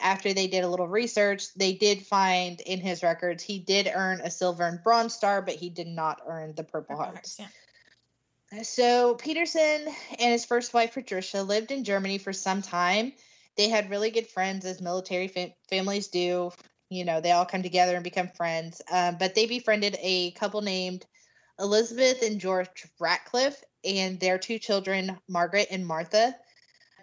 After 0.00 0.32
they 0.32 0.46
did 0.46 0.64
a 0.64 0.68
little 0.68 0.88
research, 0.88 1.52
they 1.54 1.74
did 1.74 2.06
find 2.06 2.60
in 2.62 2.80
his 2.80 3.02
records 3.02 3.42
he 3.42 3.58
did 3.58 3.90
earn 3.94 4.20
a 4.20 4.30
silver 4.30 4.62
and 4.64 4.82
bronze 4.82 5.12
star, 5.14 5.42
but 5.42 5.54
he 5.54 5.68
did 5.68 5.86
not 5.88 6.22
earn 6.26 6.54
the 6.54 6.64
Purple, 6.64 6.96
Purple 6.96 7.04
Hearts. 7.04 7.36
Hearts, 7.36 7.40
Yeah. 7.40 7.48
So 8.60 9.14
Peterson 9.14 9.86
and 10.18 10.32
his 10.32 10.44
first 10.44 10.74
wife 10.74 10.92
Patricia 10.92 11.42
lived 11.42 11.70
in 11.70 11.84
Germany 11.84 12.18
for 12.18 12.32
some 12.34 12.60
time. 12.60 13.12
They 13.56 13.68
had 13.68 13.88
really 13.88 14.10
good 14.10 14.26
friends, 14.26 14.66
as 14.66 14.80
military 14.80 15.28
fam- 15.28 15.54
families 15.70 16.08
do. 16.08 16.52
You 16.90 17.04
know, 17.06 17.20
they 17.20 17.30
all 17.32 17.46
come 17.46 17.62
together 17.62 17.94
and 17.94 18.04
become 18.04 18.28
friends. 18.28 18.82
Um, 18.90 19.16
but 19.18 19.34
they 19.34 19.46
befriended 19.46 19.96
a 20.00 20.32
couple 20.32 20.60
named 20.60 21.06
Elizabeth 21.58 22.22
and 22.22 22.40
George 22.40 22.86
Ratcliffe 23.00 23.62
and 23.84 24.20
their 24.20 24.38
two 24.38 24.58
children, 24.58 25.18
Margaret 25.28 25.68
and 25.70 25.86
Martha. 25.86 26.36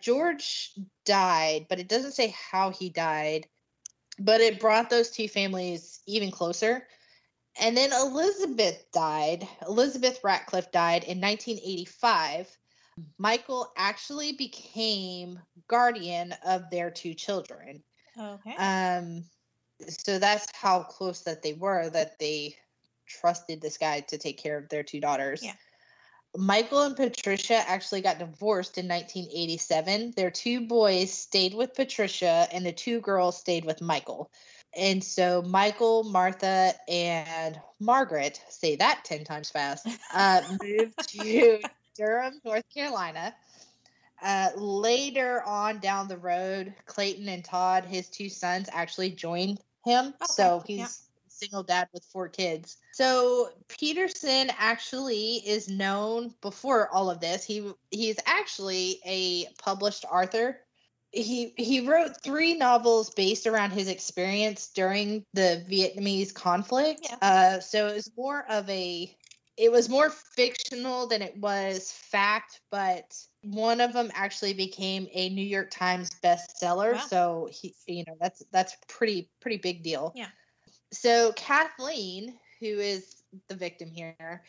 George 0.02 0.72
died, 1.06 1.66
but 1.68 1.80
it 1.80 1.88
doesn't 1.90 2.12
say 2.12 2.36
how 2.52 2.70
he 2.70 2.90
died. 2.90 3.48
But 4.20 4.42
it 4.42 4.60
brought 4.60 4.90
those 4.90 5.10
two 5.10 5.28
families 5.28 6.02
even 6.06 6.30
closer. 6.30 6.86
And 7.60 7.76
then 7.76 7.92
Elizabeth 7.92 8.86
died. 8.92 9.48
Elizabeth 9.68 10.20
Ratcliffe 10.24 10.72
died 10.72 11.04
in 11.04 11.20
1985. 11.20 12.58
Michael 13.18 13.72
actually 13.78 14.34
became 14.34 15.40
guardian 15.68 16.34
of 16.46 16.70
their 16.70 16.90
two 16.92 17.14
children. 17.14 17.82
Okay. 18.20 18.56
Um, 18.56 19.24
so 19.88 20.20
that's 20.20 20.46
how 20.54 20.84
close 20.84 21.22
that 21.22 21.42
they 21.42 21.54
were 21.54 21.90
that 21.90 22.20
they 22.20 22.56
trusted 23.08 23.62
this 23.62 23.78
guy 23.78 24.02
to 24.02 24.18
take 24.18 24.38
care 24.38 24.58
of 24.58 24.70
their 24.70 24.84
two 24.84 25.00
daughters. 25.00 25.44
Yeah. 25.44 25.54
Michael 26.38 26.84
and 26.84 26.96
Patricia 26.96 27.64
actually 27.68 28.02
got 28.02 28.20
divorced 28.20 28.78
in 28.78 28.88
1987. 28.88 30.14
Their 30.16 30.30
two 30.30 30.68
boys 30.68 31.12
stayed 31.12 31.56
with 31.56 31.74
Patricia, 31.74 32.48
and 32.52 32.64
the 32.66 32.72
two 32.72 33.02
girls 33.02 33.38
stayed 33.38 33.66
with 33.66 33.82
Michael. 33.82 34.30
And 34.78 35.04
so 35.04 35.42
Michael, 35.42 36.04
Martha, 36.04 36.74
and 36.88 37.60
Margaret, 37.80 38.42
say 38.50 38.76
that 38.76 39.02
10 39.06 39.24
times 39.24 39.50
fast, 39.50 39.88
uh, 40.14 40.42
moved 40.62 41.10
to 41.10 41.60
Durham, 41.96 42.40
North 42.46 42.66
Carolina. 42.74 43.36
Uh, 44.22 44.50
later 44.58 45.42
on 45.46 45.80
down 45.80 46.08
the 46.08 46.18
road, 46.18 46.74
Clayton 46.86 47.30
and 47.30 47.44
Todd, 47.44 47.86
his 47.86 48.10
two 48.10 48.30
sons, 48.30 48.68
actually 48.72 49.12
joined 49.12 49.62
him. 49.86 50.14
so 50.26 50.62
he's 50.66 50.80
yeah. 50.80 50.88
single 51.30 51.64
dad 51.64 51.88
with 51.94 52.04
four 52.04 52.28
kids. 52.28 52.78
So 52.92 53.50
Peterson 53.70 54.52
actually 54.58 55.36
is 55.36 55.70
known 55.70 56.34
before 56.42 56.90
all 56.90 57.10
of 57.10 57.22
this. 57.22 57.46
He 57.46 57.72
he's 57.92 58.18
actually 58.26 59.00
a 59.06 59.46
published 59.58 60.04
author. 60.04 60.60
He 61.12 61.54
he 61.58 61.88
wrote 61.88 62.22
three 62.22 62.54
novels 62.54 63.10
based 63.10 63.48
around 63.48 63.72
his 63.72 63.88
experience 63.88 64.70
during 64.76 65.26
the 65.34 65.66
Vietnamese 65.70 66.34
conflict. 66.34 67.02
Yeah. 67.04 67.18
Uh, 67.22 67.60
so 67.60 67.88
it 67.88 67.96
was 67.96 68.12
more 68.16 68.46
of 68.50 68.70
a 68.70 69.16
it 69.60 69.72
was 69.72 69.90
more 69.90 70.10
fictional 70.10 71.06
than 71.06 71.22
it 71.22 71.36
was 71.38 71.92
fact, 71.92 72.62
but 72.72 73.14
one 73.42 73.82
of 73.82 73.92
them 73.92 74.10
actually 74.14 74.54
became 74.54 75.06
a 75.12 75.28
New 75.30 75.44
York 75.44 75.70
Times 75.70 76.10
bestseller. 76.24 76.94
Wow. 76.94 77.06
So 77.10 77.50
he, 77.52 77.76
you 77.86 78.06
know, 78.08 78.16
that's 78.22 78.42
that's 78.54 78.78
pretty 78.88 79.30
pretty 79.42 79.58
big 79.58 79.84
deal. 79.84 80.14
Yeah. 80.16 80.30
So 80.94 81.34
Kathleen, 81.34 82.38
who 82.62 82.68
is 82.68 83.24
the 83.50 83.56
victim 83.56 83.90
here, 83.90 84.44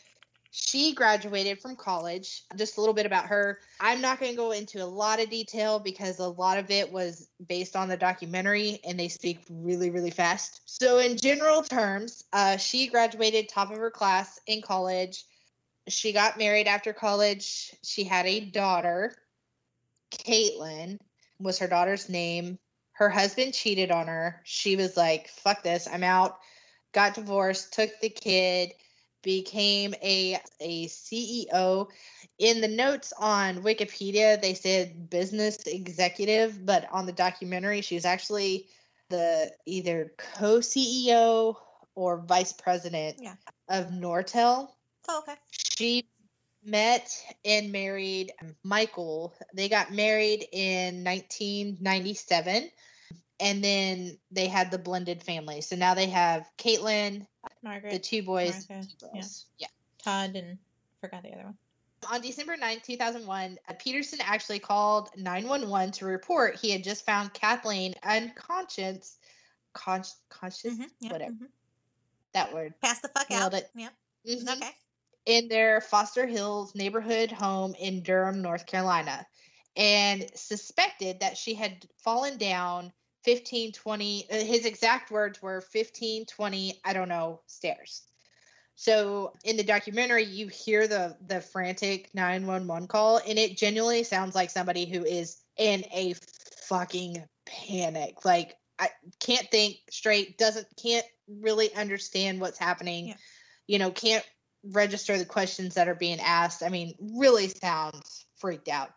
She 0.53 0.95
graduated 0.95 1.61
from 1.61 1.77
college. 1.77 2.43
Just 2.57 2.77
a 2.77 2.81
little 2.81 2.95
bit 2.95 3.07
about 3.07 3.27
her. 3.27 3.61
I'm 3.79 4.01
not 4.01 4.19
going 4.19 4.33
to 4.33 4.37
go 4.37 4.51
into 4.51 4.83
a 4.83 4.85
lot 4.85 5.21
of 5.21 5.31
detail 5.31 5.79
because 5.79 6.19
a 6.19 6.29
lot 6.29 6.59
of 6.59 6.71
it 6.71 6.93
was 6.93 7.29
based 7.49 7.77
on 7.77 7.89
the 7.89 7.97
documentary 7.97 8.81
and 8.85 8.99
they 8.99 9.09
speak 9.09 9.41
really, 9.49 9.91
really 9.91 10.11
fast. 10.11 10.61
So, 10.65 10.99
in 10.99 11.17
general 11.17 11.63
terms, 11.63 12.25
uh, 12.33 12.57
she 12.57 12.89
graduated 12.89 13.49
top 13.49 13.71
of 13.71 13.79
her 13.79 13.93
class 13.93 14.41
in 14.49 14.61
college. 14.61 15.25
She 15.87 16.13
got 16.13 16.37
married 16.37 16.67
after 16.67 16.93
college. 16.93 17.73
She 17.85 18.03
had 18.03 18.27
a 18.27 18.41
daughter. 18.41 19.15
Caitlin 20.11 20.99
was 21.39 21.61
her 21.61 21.69
daughter's 21.69 22.09
name. 22.09 22.59
Her 22.93 23.09
husband 23.09 23.55
cheated 23.55 23.93
on 23.93 24.09
her. 24.09 24.41
She 24.45 24.75
was 24.75 24.97
like, 24.97 25.29
fuck 25.29 25.63
this, 25.63 25.87
I'm 25.91 26.05
out. 26.05 26.39
Got 26.93 27.15
divorced, 27.15 27.73
took 27.73 27.91
the 28.01 28.11
kid 28.11 28.73
became 29.23 29.95
a 30.03 30.39
a 30.61 30.87
CEO. 30.87 31.89
In 32.39 32.61
the 32.61 32.69
notes 32.69 33.13
on 33.19 33.63
Wikipedia, 33.63 34.41
they 34.41 34.55
said 34.55 35.11
business 35.11 35.59
executive, 35.67 36.65
but 36.65 36.87
on 36.91 37.07
the 37.07 37.13
documentary, 37.13 37.81
she 37.81 37.95
was 37.95 38.05
actually 38.05 38.69
the 39.09 39.53
either 39.67 40.13
co-CEO 40.17 41.57
or 41.95 42.19
vice 42.19 42.53
president 42.53 43.17
Yeah. 43.21 43.35
of 43.69 43.87
Nortel. 43.89 44.71
Oh, 45.09 45.19
okay. 45.19 45.35
She 45.51 46.09
met 46.65 47.11
and 47.45 47.73
married 47.73 48.33
Michael. 48.63 49.35
They 49.55 49.69
got 49.69 49.93
married 49.93 50.47
in 50.53 51.03
1997. 51.05 52.71
And 53.41 53.65
then 53.65 54.19
they 54.31 54.47
had 54.47 54.71
the 54.71 54.79
blended 54.79 55.23
family. 55.23 55.61
So 55.63 55.77
now 55.77 55.95
they 55.95 56.09
have 56.09 56.49
Caitlin, 56.59 57.27
Margaret, 57.63 57.91
the 57.91 57.99
two 57.99 58.23
boys, 58.23 58.67
Martha, 58.69 58.87
two 59.01 59.07
girls. 59.13 59.47
yeah. 59.59 59.69
Todd, 60.03 60.37
and 60.37 60.59
forgot 61.01 61.23
the 61.23 61.33
other 61.33 61.45
one. 61.45 61.59
On 62.11 62.21
December 62.21 62.57
9, 62.57 62.81
2001, 62.83 63.59
uh, 63.69 63.75
Peterson 63.79 64.21
actually 64.23 64.59
called 64.59 65.11
911 65.17 65.93
to 65.93 66.07
report 66.07 66.57
he 66.57 66.71
had 66.71 66.83
just 66.83 67.05
found 67.05 67.35
Kathleen 67.35 67.95
unconscious, 68.03 69.19
con- 69.75 70.05
conscious, 70.31 70.75
Mhm, 70.79 70.91
yeah, 71.01 71.13
whatever, 71.13 71.33
mhm. 71.33 71.49
that 72.33 72.55
word, 72.55 72.73
Pass 72.81 73.01
the 73.01 73.09
fuck 73.09 73.29
Nailed 73.29 73.55
out. 73.55 73.61
it. 73.61 73.71
Yep. 73.75 73.93
Mhm. 74.27 74.57
Okay. 74.57 74.71
in 75.27 75.49
their 75.49 75.83
Forest 75.83 76.17
Hills 76.17 76.75
neighborhood 76.75 77.31
home 77.31 77.75
in 77.79 78.03
Durham, 78.03 78.41
North 78.41 78.65
Carolina, 78.65 79.27
and 79.77 80.31
suspected 80.35 81.21
that 81.21 81.37
she 81.37 81.55
had 81.55 81.87
fallen 81.99 82.39
down 82.39 82.93
15, 83.25 83.73
20, 83.73 84.27
uh, 84.31 84.35
his 84.37 84.65
exact 84.65 85.11
words 85.11 85.43
were 85.43 85.61
15, 85.61 86.27
20, 86.27 86.81
I 86.85 86.93
don't 86.93 87.09
know, 87.09 87.41
stairs. 87.47 88.03
So 88.81 89.35
in 89.45 89.59
the 89.59 89.63
documentary, 89.63 90.25
you 90.25 90.49
hear 90.49 90.89
the 90.89 91.15
the 91.27 91.43
frantic 91.43 92.09
911 92.15 92.89
call, 92.89 93.19
and 93.19 93.39
it 93.39 93.59
genuinely 93.59 94.05
sounds 94.05 94.35
like 94.35 94.49
somebody 94.49 94.87
who 94.87 95.05
is 95.05 95.37
in 95.59 95.85
a 95.93 96.15
fucking 96.67 97.23
panic. 97.45 98.25
Like 98.25 98.57
I 98.79 98.89
can't 99.19 99.47
think 99.51 99.77
straight, 99.91 100.39
doesn't 100.39 100.67
can't 100.83 101.05
really 101.29 101.75
understand 101.75 102.41
what's 102.41 102.59
happening. 102.59 103.09
Yeah. 103.09 103.15
You 103.67 103.79
know, 103.81 103.91
can't 103.91 104.25
register 104.65 105.19
the 105.19 105.27
questions 105.27 105.75
that 105.75 105.89
are 105.89 105.95
being 105.95 106.19
asked. 106.19 106.63
I 106.63 106.71
mean, 106.71 106.95
really 106.99 107.49
sounds 107.49 108.25
freaked 108.39 108.69
out. 108.69 108.93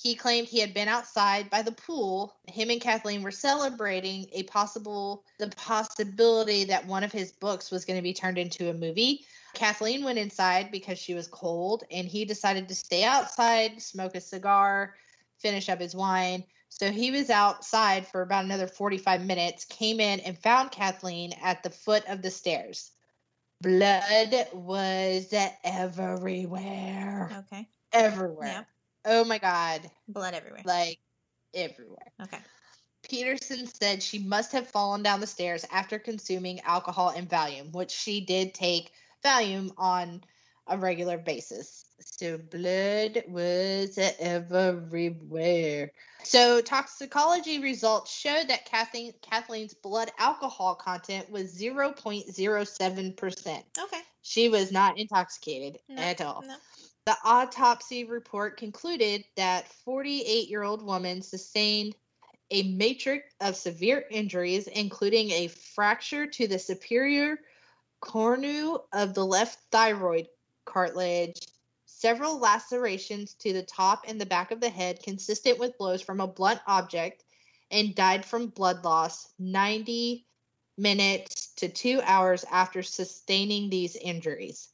He 0.00 0.14
claimed 0.14 0.46
he 0.46 0.60
had 0.60 0.74
been 0.74 0.86
outside 0.86 1.50
by 1.50 1.62
the 1.62 1.72
pool. 1.72 2.36
Him 2.46 2.70
and 2.70 2.80
Kathleen 2.80 3.20
were 3.20 3.32
celebrating 3.32 4.26
a 4.30 4.44
possible 4.44 5.24
the 5.40 5.48
possibility 5.48 6.62
that 6.64 6.86
one 6.86 7.02
of 7.02 7.10
his 7.10 7.32
books 7.32 7.72
was 7.72 7.84
going 7.84 7.98
to 7.98 8.02
be 8.02 8.14
turned 8.14 8.38
into 8.38 8.70
a 8.70 8.74
movie. 8.74 9.26
Kathleen 9.54 10.04
went 10.04 10.20
inside 10.20 10.70
because 10.70 10.98
she 10.98 11.14
was 11.14 11.26
cold 11.26 11.82
and 11.90 12.06
he 12.06 12.24
decided 12.24 12.68
to 12.68 12.76
stay 12.76 13.02
outside, 13.02 13.82
smoke 13.82 14.14
a 14.14 14.20
cigar, 14.20 14.94
finish 15.38 15.68
up 15.68 15.80
his 15.80 15.96
wine. 15.96 16.44
So 16.68 16.92
he 16.92 17.10
was 17.10 17.28
outside 17.28 18.06
for 18.06 18.22
about 18.22 18.44
another 18.44 18.68
45 18.68 19.24
minutes, 19.24 19.64
came 19.64 19.98
in 19.98 20.20
and 20.20 20.38
found 20.38 20.70
Kathleen 20.70 21.32
at 21.42 21.64
the 21.64 21.70
foot 21.70 22.04
of 22.06 22.22
the 22.22 22.30
stairs. 22.30 22.92
Blood 23.62 24.46
was 24.52 25.34
everywhere. 25.64 27.32
Okay. 27.38 27.68
Everywhere. 27.92 28.46
Yeah. 28.46 28.62
Oh 29.10 29.24
my 29.24 29.38
God. 29.38 29.90
Blood 30.06 30.34
everywhere. 30.34 30.62
Like 30.66 30.98
everywhere. 31.54 32.12
Okay. 32.22 32.38
Peterson 33.08 33.66
said 33.66 34.02
she 34.02 34.18
must 34.18 34.52
have 34.52 34.68
fallen 34.68 35.02
down 35.02 35.20
the 35.20 35.26
stairs 35.26 35.64
after 35.72 35.98
consuming 35.98 36.60
alcohol 36.60 37.08
and 37.08 37.28
Valium, 37.28 37.72
which 37.72 37.90
she 37.90 38.20
did 38.20 38.52
take 38.52 38.92
Valium 39.24 39.72
on 39.78 40.22
a 40.66 40.76
regular 40.76 41.16
basis. 41.16 41.86
So 42.00 42.36
blood 42.36 43.24
was 43.28 43.98
everywhere. 44.18 45.92
So 46.22 46.60
toxicology 46.60 47.60
results 47.60 48.14
showed 48.14 48.48
that 48.48 48.66
Kathleen, 48.66 49.14
Kathleen's 49.22 49.72
blood 49.72 50.10
alcohol 50.18 50.74
content 50.74 51.30
was 51.30 51.58
0.07%. 51.58 53.48
Okay. 53.48 54.00
She 54.20 54.50
was 54.50 54.70
not 54.70 54.98
intoxicated 54.98 55.78
No, 55.88 56.02
at 56.02 56.20
all. 56.20 56.44
No. 56.46 56.56
The 57.08 57.16
autopsy 57.24 58.04
report 58.04 58.58
concluded 58.58 59.24
that 59.34 59.66
48 59.66 60.50
year 60.50 60.62
old 60.62 60.82
woman 60.82 61.22
sustained 61.22 61.96
a 62.50 62.64
matrix 62.64 63.34
of 63.40 63.56
severe 63.56 64.04
injuries, 64.10 64.66
including 64.66 65.30
a 65.30 65.48
fracture 65.48 66.26
to 66.26 66.46
the 66.46 66.58
superior 66.58 67.40
cornu 68.02 68.80
of 68.92 69.14
the 69.14 69.24
left 69.24 69.58
thyroid 69.72 70.28
cartilage, 70.66 71.46
several 71.86 72.38
lacerations 72.38 73.32
to 73.36 73.54
the 73.54 73.62
top 73.62 74.04
and 74.06 74.20
the 74.20 74.26
back 74.26 74.50
of 74.50 74.60
the 74.60 74.68
head, 74.68 75.02
consistent 75.02 75.58
with 75.58 75.78
blows 75.78 76.02
from 76.02 76.20
a 76.20 76.26
blunt 76.26 76.60
object, 76.66 77.24
and 77.70 77.94
died 77.94 78.22
from 78.22 78.48
blood 78.48 78.84
loss 78.84 79.32
90 79.38 80.26
minutes 80.76 81.54
to 81.54 81.70
two 81.70 82.02
hours 82.04 82.44
after 82.50 82.82
sustaining 82.82 83.70
these 83.70 83.96
injuries. 83.96 84.68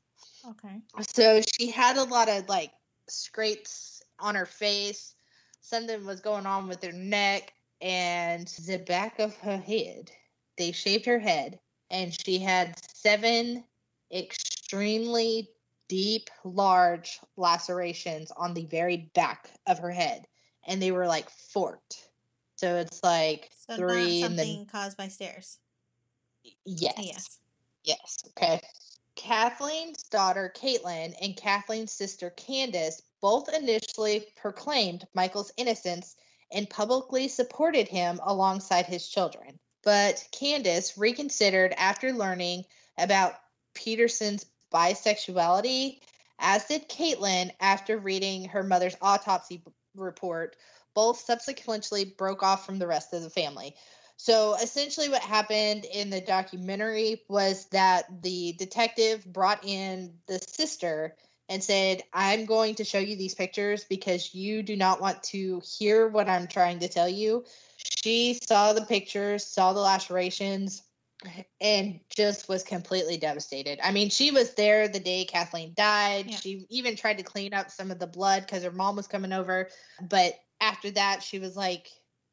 Okay. 0.51 0.81
So 1.15 1.41
she 1.41 1.71
had 1.71 1.97
a 1.97 2.05
lot 2.05 2.29
of 2.29 2.49
like 2.49 2.71
scrapes 3.09 4.03
on 4.19 4.35
her 4.35 4.47
face. 4.47 5.15
Something 5.61 6.05
was 6.05 6.21
going 6.21 6.47
on 6.47 6.69
with 6.69 6.83
her 6.83 6.93
neck 6.93 7.53
and 7.81 8.47
the 8.67 8.79
back 8.79 9.19
of 9.19 9.35
her 9.39 9.57
head. 9.57 10.11
They 10.57 10.73
shaved 10.73 11.07
her 11.07 11.19
head 11.19 11.59
and 11.91 12.17
she 12.25 12.39
had 12.39 12.79
seven 12.95 13.65
extremely 14.13 15.51
deep, 15.89 16.31
large 16.45 17.19
lacerations 17.37 18.31
on 18.37 18.55
the 18.55 18.67
very 18.67 19.11
back 19.15 19.51
of 19.67 19.79
her 19.79 19.91
head. 19.91 20.27
And 20.67 20.81
they 20.81 20.93
were 20.93 21.07
like 21.07 21.29
forked. 21.31 22.09
So 22.57 22.77
it's 22.77 23.03
like 23.03 23.51
So 23.69 23.77
three 23.77 24.23
not 24.23 24.31
and 24.31 24.39
something 24.39 24.57
then 24.59 24.67
caused 24.67 24.97
by 24.97 25.09
stairs. 25.09 25.59
yes. 26.65 26.95
Yes. 26.99 27.39
Yes. 27.85 28.25
Okay. 28.29 28.61
Kathleen's 29.17 30.03
daughter, 30.05 30.53
Caitlin, 30.57 31.15
and 31.21 31.37
Kathleen's 31.37 31.93
sister, 31.93 32.31
Candace, 32.31 33.03
both 33.21 33.49
initially 33.49 34.27
proclaimed 34.37 35.07
Michael's 35.15 35.53
innocence 35.57 36.17
and 36.51 36.69
publicly 36.69 37.29
supported 37.29 37.89
him 37.89 38.21
alongside 38.23 38.87
his 38.87 39.09
children. 39.09 39.59
But 39.83 40.27
Candace 40.33 40.97
reconsidered 40.99 41.75
after 41.77 42.13
learning 42.13 42.65
about 42.99 43.35
Peterson's 43.75 44.47
bisexuality, 44.73 46.01
as 46.39 46.65
did 46.67 46.89
Caitlin 46.89 47.51
after 47.61 47.99
reading 47.99 48.47
her 48.47 48.63
mother's 48.63 48.97
autopsy 49.01 49.63
report. 49.95 50.57
Both 50.95 51.21
subsequently 51.21 52.05
broke 52.05 52.43
off 52.43 52.65
from 52.65 52.79
the 52.79 52.87
rest 52.87 53.13
of 53.13 53.23
the 53.23 53.31
family. 53.31 53.75
So 54.25 54.55
essentially, 54.55 55.11
what 55.11 55.21
happened 55.21 55.85
in 55.85 56.09
the 56.09 56.23
documentary 56.23 57.21
was 57.29 57.67
that 57.67 58.23
the 58.23 58.55
detective 58.55 59.23
brought 59.27 59.63
in 59.67 60.15
the 60.27 60.39
sister 60.39 61.15
and 61.51 61.63
said, 61.63 62.03
I'm 62.11 62.47
going 62.47 62.77
to 62.77 62.85
show 62.85 63.01
you 63.01 63.17
these 63.17 63.35
pictures 63.35 63.85
because 63.85 64.35
you 64.35 64.63
do 64.63 64.77
not 64.77 64.99
want 64.99 65.23
to 65.25 65.61
hear 65.79 66.09
what 66.09 66.27
I'm 66.27 66.47
trying 66.47 66.79
to 66.79 66.89
tell 66.89 67.07
you. 67.07 67.45
She 67.77 68.41
saw 68.43 68.73
the 68.73 68.87
pictures, 68.87 69.45
saw 69.45 69.75
the 69.75 69.81
lacerations, 69.81 70.83
and 71.61 72.01
just 72.17 72.49
was 72.49 72.63
completely 72.63 73.19
devastated. 73.19 73.79
I 73.85 73.93
mean, 73.93 74.09
she 74.09 74.31
was 74.31 74.55
there 74.55 74.89
the 74.89 75.01
day 75.01 75.27
Kathleen 75.27 75.75
died. 75.77 76.31
Yeah. 76.31 76.37
She 76.37 76.65
even 76.71 76.97
tried 76.97 77.19
to 77.19 77.25
clean 77.25 77.53
up 77.53 77.71
some 77.71 77.91
of 77.91 77.99
the 77.99 78.07
blood 78.07 78.47
because 78.47 78.63
her 78.63 78.73
mom 78.73 78.97
was 78.97 79.07
coming 79.07 79.35
over. 79.35 79.69
But 80.01 80.33
after 80.63 80.91
that, 80.93 81.23
she 81.23 81.39
was 81.39 81.59
like, 81.59 81.91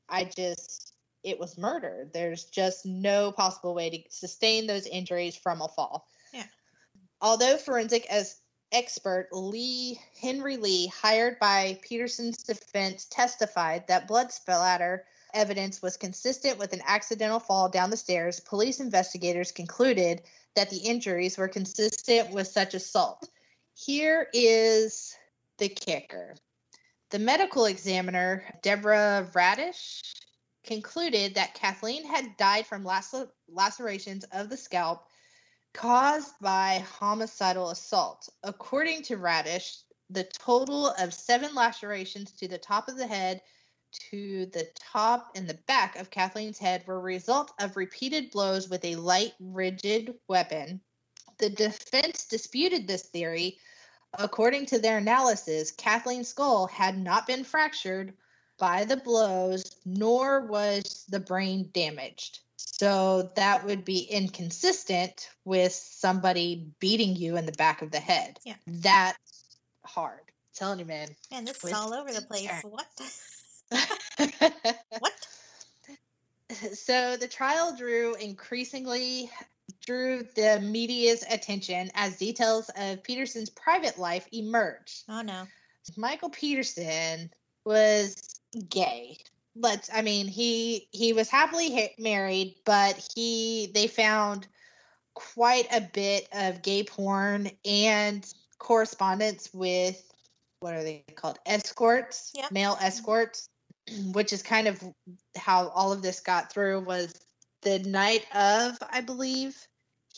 I 0.08 0.24
just, 0.24 0.91
it 1.24 1.40
was 1.40 1.58
murder. 1.58 2.08
There's 2.14 2.46
just 2.46 2.86
no 2.86 3.32
possible 3.32 3.74
way 3.74 3.90
to 3.90 4.00
sustain 4.10 4.68
those 4.68 4.88
injuries 4.88 5.36
from 5.36 5.62
a 5.62 5.68
fall. 5.68 6.08
Yeah. 6.34 6.46
Although 7.22 7.58
forensic 7.58 8.06
as 8.10 8.38
expert 8.72 9.28
Lee 9.32 10.00
Henry 10.20 10.58
Lee, 10.58 10.88
hired 10.88 11.40
by 11.40 11.80
Peterson's 11.82 12.44
defense, 12.44 13.06
testified 13.06 13.88
that 13.88 14.08
blood 14.08 14.32
splatter 14.32 15.06
evidence 15.34 15.82
was 15.82 15.98
consistent 15.98 16.58
with 16.58 16.74
an 16.74 16.82
accidental 16.86 17.40
fall 17.40 17.70
down 17.70 17.90
the 17.90 17.98
stairs, 17.98 18.40
police 18.40 18.80
investigators 18.80 19.52
concluded 19.52 20.22
that 20.56 20.70
the 20.70 20.78
injuries 20.78 21.38
were 21.38 21.48
consistent 21.48 22.32
with 22.32 22.48
such 22.48 22.74
assault. 22.74 23.28
Here 23.74 24.28
is 24.34 25.16
the 25.58 25.70
kicker. 25.70 26.36
The 27.12 27.20
medical 27.20 27.66
examiner, 27.66 28.44
Deborah 28.62 29.30
Radisch, 29.34 30.21
concluded 30.64 31.36
that 31.36 31.54
Kathleen 31.54 32.06
had 32.06 32.38
died 32.38 32.66
from 32.66 32.84
lacer- 32.84 33.32
lacerations 33.48 34.24
of 34.32 34.50
the 34.50 34.58
scalp 34.58 35.08
caused 35.74 36.34
by 36.42 36.84
homicidal 37.00 37.70
assault. 37.70 38.30
According 38.44 39.04
to 39.04 39.18
Radisch, 39.18 39.84
the 40.10 40.26
total 40.26 40.88
of 40.88 41.14
seven 41.14 41.56
lacerations 41.56 42.32
to 42.34 42.48
the 42.48 42.58
top 42.58 42.88
of 42.88 42.98
the 42.98 43.08
head, 43.08 43.42
to 44.12 44.46
the 44.48 44.70
top 44.76 45.32
and 45.36 45.48
the 45.48 45.60
back 45.68 45.98
of 45.98 46.10
Kathleen's 46.10 46.58
head 46.58 46.86
were 46.86 46.98
a 46.98 47.00
result 47.00 47.52
of 47.60 47.76
repeated 47.78 48.32
blows 48.32 48.70
with 48.70 48.84
a 48.86 48.96
light, 48.96 49.34
rigid 49.40 50.16
weapon. 50.28 50.82
The 51.38 51.50
defense 51.50 52.26
disputed 52.26 52.88
this 52.88 53.04
theory. 53.04 53.58
According 54.14 54.68
to 54.68 54.80
their 54.80 54.98
analysis, 54.98 55.72
Kathleen's 55.72 56.28
skull 56.28 56.68
had 56.68 56.98
not 56.98 57.28
been 57.28 57.44
fractured 57.44 58.14
by 58.62 58.86
the 58.86 58.96
blows, 58.96 59.76
nor 59.88 60.46
was 60.46 61.04
the 61.10 61.20
brain 61.20 61.72
damaged. 61.74 62.42
So 62.58 63.32
that 63.36 63.66
would 63.66 63.84
be 63.84 64.02
inconsistent 64.02 65.32
with 65.44 65.74
somebody 65.74 66.68
beating 66.80 67.16
you 67.16 67.38
in 67.38 67.48
the 67.48 67.54
back 67.54 67.82
of 67.82 67.90
the 67.90 68.00
head. 68.00 68.40
Yeah. 68.46 68.54
That's 68.68 69.18
hard. 69.84 70.20
I'm 70.20 70.54
telling 70.54 70.78
you, 70.78 70.86
man. 70.86 71.08
Man, 71.32 71.44
this 71.44 71.64
is 71.64 71.74
all 71.74 71.92
over 71.92 72.14
the 72.14 72.22
place. 72.22 72.52
What? 72.62 72.86
what? 75.00 75.28
so 76.74 77.18
the 77.18 77.28
trial 77.28 77.76
drew 77.76 78.14
increasingly 78.14 79.32
drew 79.84 80.22
the 80.36 80.60
media's 80.62 81.24
attention 81.32 81.90
as 81.96 82.18
details 82.18 82.70
of 82.78 83.02
Peterson's 83.02 83.50
private 83.50 83.98
life 83.98 84.28
emerged. 84.32 85.04
Oh 85.10 85.24
no. 85.24 85.48
Michael 85.98 86.30
Peterson 86.30 87.32
was 87.66 88.31
gay. 88.70 89.18
Let's 89.56 89.90
I 89.94 90.02
mean 90.02 90.28
he 90.28 90.88
he 90.92 91.14
was 91.14 91.30
happily 91.30 91.72
ha- 91.74 91.96
married, 91.98 92.56
but 92.66 92.96
he 93.16 93.72
they 93.74 93.88
found 93.88 94.48
quite 95.14 95.68
a 95.72 95.82
bit 95.82 96.28
of 96.32 96.62
gay 96.62 96.84
porn 96.84 97.52
and 97.66 98.26
correspondence 98.60 99.50
with 99.54 100.02
what 100.60 100.74
are 100.74 100.84
they 100.84 101.04
called 101.16 101.40
escorts 101.46 102.32
Yep. 102.36 102.52
male 102.52 102.78
escorts 102.80 103.50
which 104.14 104.32
is 104.32 104.42
kind 104.44 104.68
of 104.68 104.82
how 105.36 105.68
all 105.70 105.92
of 105.92 106.02
this 106.02 106.20
got 106.20 106.52
through 106.54 106.82
was 106.82 107.14
the 107.64 107.80
night 107.80 108.26
of 108.34 108.78
i 108.92 109.02
believe 109.02 109.58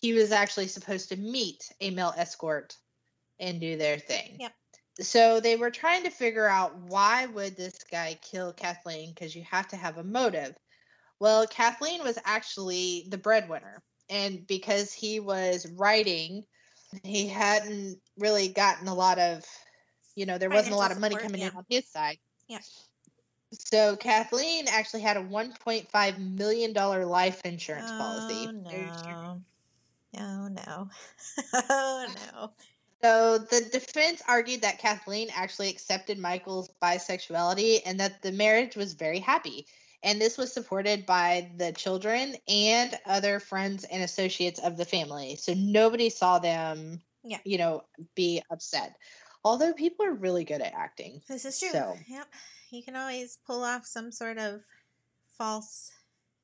he 0.02 0.14
was 0.14 0.32
actually 0.32 0.68
supposed 0.68 1.10
to 1.10 1.16
meet 1.16 1.72
a 1.82 1.90
male 1.90 2.14
escort 2.18 2.76
and 3.40 3.62
do 3.62 3.78
their 3.78 3.98
thing 3.98 4.38
Yep. 4.40 4.52
So 5.00 5.40
they 5.40 5.56
were 5.56 5.72
trying 5.72 6.04
to 6.04 6.10
figure 6.10 6.48
out 6.48 6.76
why 6.78 7.26
would 7.26 7.56
this 7.56 7.78
guy 7.92 8.18
kill 8.22 8.54
kathleen 8.54 9.10
because 9.10 9.36
you 9.36 9.44
have 9.44 9.68
to 9.68 9.76
have 9.76 9.98
a 9.98 10.04
motive 10.04 10.56
well 11.20 11.48
kathleen 11.48 12.04
was 12.04 12.18
actually 12.26 13.06
the 13.10 13.18
breadwinner 13.18 13.82
and 14.10 14.46
because 14.48 14.94
he 14.94 15.20
was 15.20 15.68
writing 15.72 16.44
he 17.04 17.28
hadn't 17.28 17.98
really 18.20 18.50
gotten 18.50 18.88
a 18.88 18.94
lot 18.94 19.18
of 19.18 19.44
you 20.16 20.26
know 20.26 20.38
there 20.38 20.50
wasn't 20.50 20.74
a 20.74 20.78
lot 20.78 20.92
of 20.92 21.00
money 21.00 21.16
Financial 21.16 21.30
coming 21.32 21.48
in 21.48 21.58
on 21.58 21.66
his 21.70 21.88
side 21.88 22.18
Yeah. 22.48 22.60
so 23.52 23.96
kathleen 23.96 24.68
actually 24.68 25.02
had 25.02 25.18
a 25.18 25.22
1.5 25.24 26.20
million 26.20 26.74
dollar 26.74 27.06
life 27.06 27.42
insurance 27.46 27.92
policy 27.98 28.48
Oh 28.48 28.72
your- 28.78 29.16
no. 29.16 29.42
Oh 30.16 30.48
no. 30.48 30.90
oh 31.70 32.06
no. 32.16 32.52
So 33.04 33.38
the 33.38 33.62
defense 33.72 34.22
argued 34.30 34.62
that 34.62 34.80
Kathleen 34.80 35.28
actually 35.36 35.70
accepted 35.70 36.18
Michael's 36.18 36.70
bisexuality 36.82 37.82
and 37.86 38.00
that 38.00 38.22
the 38.22 38.32
marriage 38.32 38.78
was 38.78 38.94
very 38.94 39.20
happy. 39.20 39.68
And 40.04 40.22
this 40.22 40.38
was 40.38 40.54
supported 40.54 41.06
by 41.06 41.52
the 41.58 41.74
children 41.74 42.36
and 42.48 42.98
other 43.06 43.40
friends 43.40 43.84
and 43.86 44.04
associates 44.04 44.60
of 44.60 44.78
the 44.78 44.86
family. 44.86 45.36
So 45.36 45.54
nobody 45.54 46.10
saw 46.10 46.40
them, 46.40 47.02
Yeah. 47.24 47.40
you 47.44 47.58
know, 47.58 47.84
be 48.16 48.42
upset. 48.50 48.96
Although 49.44 49.74
people 49.74 50.06
are 50.06 50.14
really 50.14 50.46
good 50.46 50.62
at 50.62 50.74
acting. 50.74 51.22
This 51.28 51.44
is 51.44 51.60
true. 51.60 51.72
So- 51.72 51.98
Yep. 52.08 52.28
You 52.70 52.84
can 52.84 52.96
always 52.96 53.38
pull 53.46 53.64
off 53.64 53.86
some 53.86 54.12
sort 54.12 54.38
of 54.38 54.62
false 55.38 55.92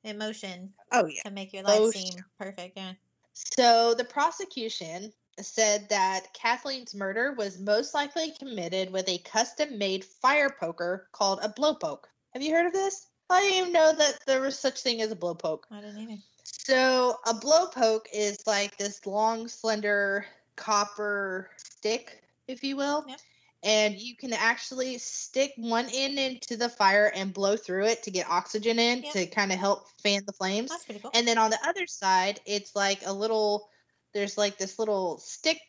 emotion 0.04 0.74
Oh, 0.92 1.06
yeah. 1.06 1.22
to 1.24 1.32
make 1.32 1.54
your 1.54 1.64
life 1.64 1.80
Oh, 1.80 1.92
seem 1.92 2.14
perfect. 2.38 2.78
Yeah. 2.78 2.94
So 3.34 3.94
the 3.94 4.04
prosecution 4.04 5.14
said 5.46 5.90
that 5.90 6.34
Kathleen's 6.34 6.94
murder 6.96 7.34
was 7.38 7.60
most 7.60 7.94
likely 7.94 8.32
committed 8.38 8.92
with 8.92 9.08
a 9.08 9.18
custom 9.20 9.78
made 9.78 10.04
fire 10.04 10.50
poker 10.50 11.08
called 11.12 11.40
a 11.42 11.50
blowpoke. 11.50 12.04
Have 12.34 12.44
you 12.44 12.54
heard 12.54 12.68
of 12.68 12.74
this? 12.74 13.08
I 13.30 13.42
didn't 13.42 13.58
even 13.58 13.74
know 13.74 13.94
that 13.94 14.20
there 14.26 14.42
was 14.42 14.58
such 14.58 14.82
thing 14.82 15.02
as 15.02 15.12
a 15.12 15.16
blowpoke. 15.16 15.64
I 15.72 15.82
didn't 15.82 16.00
either. 16.00 16.22
So 16.44 17.18
a 17.28 17.34
blowpoke 17.34 18.06
is 18.14 18.40
like 18.48 18.78
this 18.78 19.06
long, 19.06 19.48
slender 19.48 20.26
copper 20.56 21.50
stick, 21.58 22.24
if 22.48 22.64
you 22.64 22.76
will. 22.76 23.06
Yep. 23.08 23.20
And 23.62 24.00
you 24.00 24.16
can 24.16 24.32
actually 24.34 24.98
stick 25.00 25.54
one 25.58 25.88
end 25.94 26.18
into 26.18 26.56
the 26.56 26.70
fire 26.70 27.12
and 27.14 27.34
blow 27.34 27.58
through 27.58 27.86
it 27.86 28.04
to 28.04 28.12
get 28.12 28.30
oxygen 28.30 28.80
in 28.80 29.04
Yep. 29.04 29.14
to 29.14 29.26
kind 29.28 29.52
of 29.52 29.60
help 29.60 29.90
fan 30.02 30.24
the 30.26 30.34
flames. 30.34 30.70
That's 30.70 30.86
pretty 30.86 31.02
cool. 31.02 31.12
And 31.14 31.28
then 31.28 31.38
on 31.38 31.52
the 31.52 31.60
other 31.68 31.86
side, 31.86 32.40
it's 32.46 32.76
like 32.76 33.02
a 33.06 33.12
little, 33.14 33.70
there's 34.14 34.38
like 34.38 34.58
this 34.58 34.80
little 34.80 35.18
stick 35.20 35.60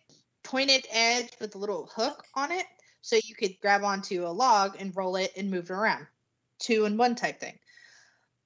pointed 0.42 0.86
edge 0.90 1.30
with 1.40 1.54
a 1.54 1.58
little 1.58 1.90
hook 1.94 2.24
on 2.34 2.52
it. 2.52 2.66
So 3.02 3.16
you 3.16 3.34
could 3.34 3.58
grab 3.60 3.82
onto 3.82 4.26
a 4.26 4.28
log 4.28 4.76
and 4.78 4.94
roll 4.96 5.16
it 5.16 5.32
and 5.36 5.50
move 5.50 5.70
it 5.70 5.74
around. 5.74 6.06
Two 6.58 6.84
and 6.84 6.98
one 6.98 7.14
type 7.14 7.40
thing. 7.40 7.58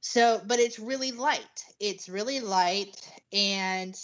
So, 0.01 0.41
but 0.47 0.61
it's 0.61 0.79
really 0.79 1.13
light. 1.13 1.65
It's 1.81 2.09
really 2.09 2.41
light. 2.41 3.01
And 3.33 3.99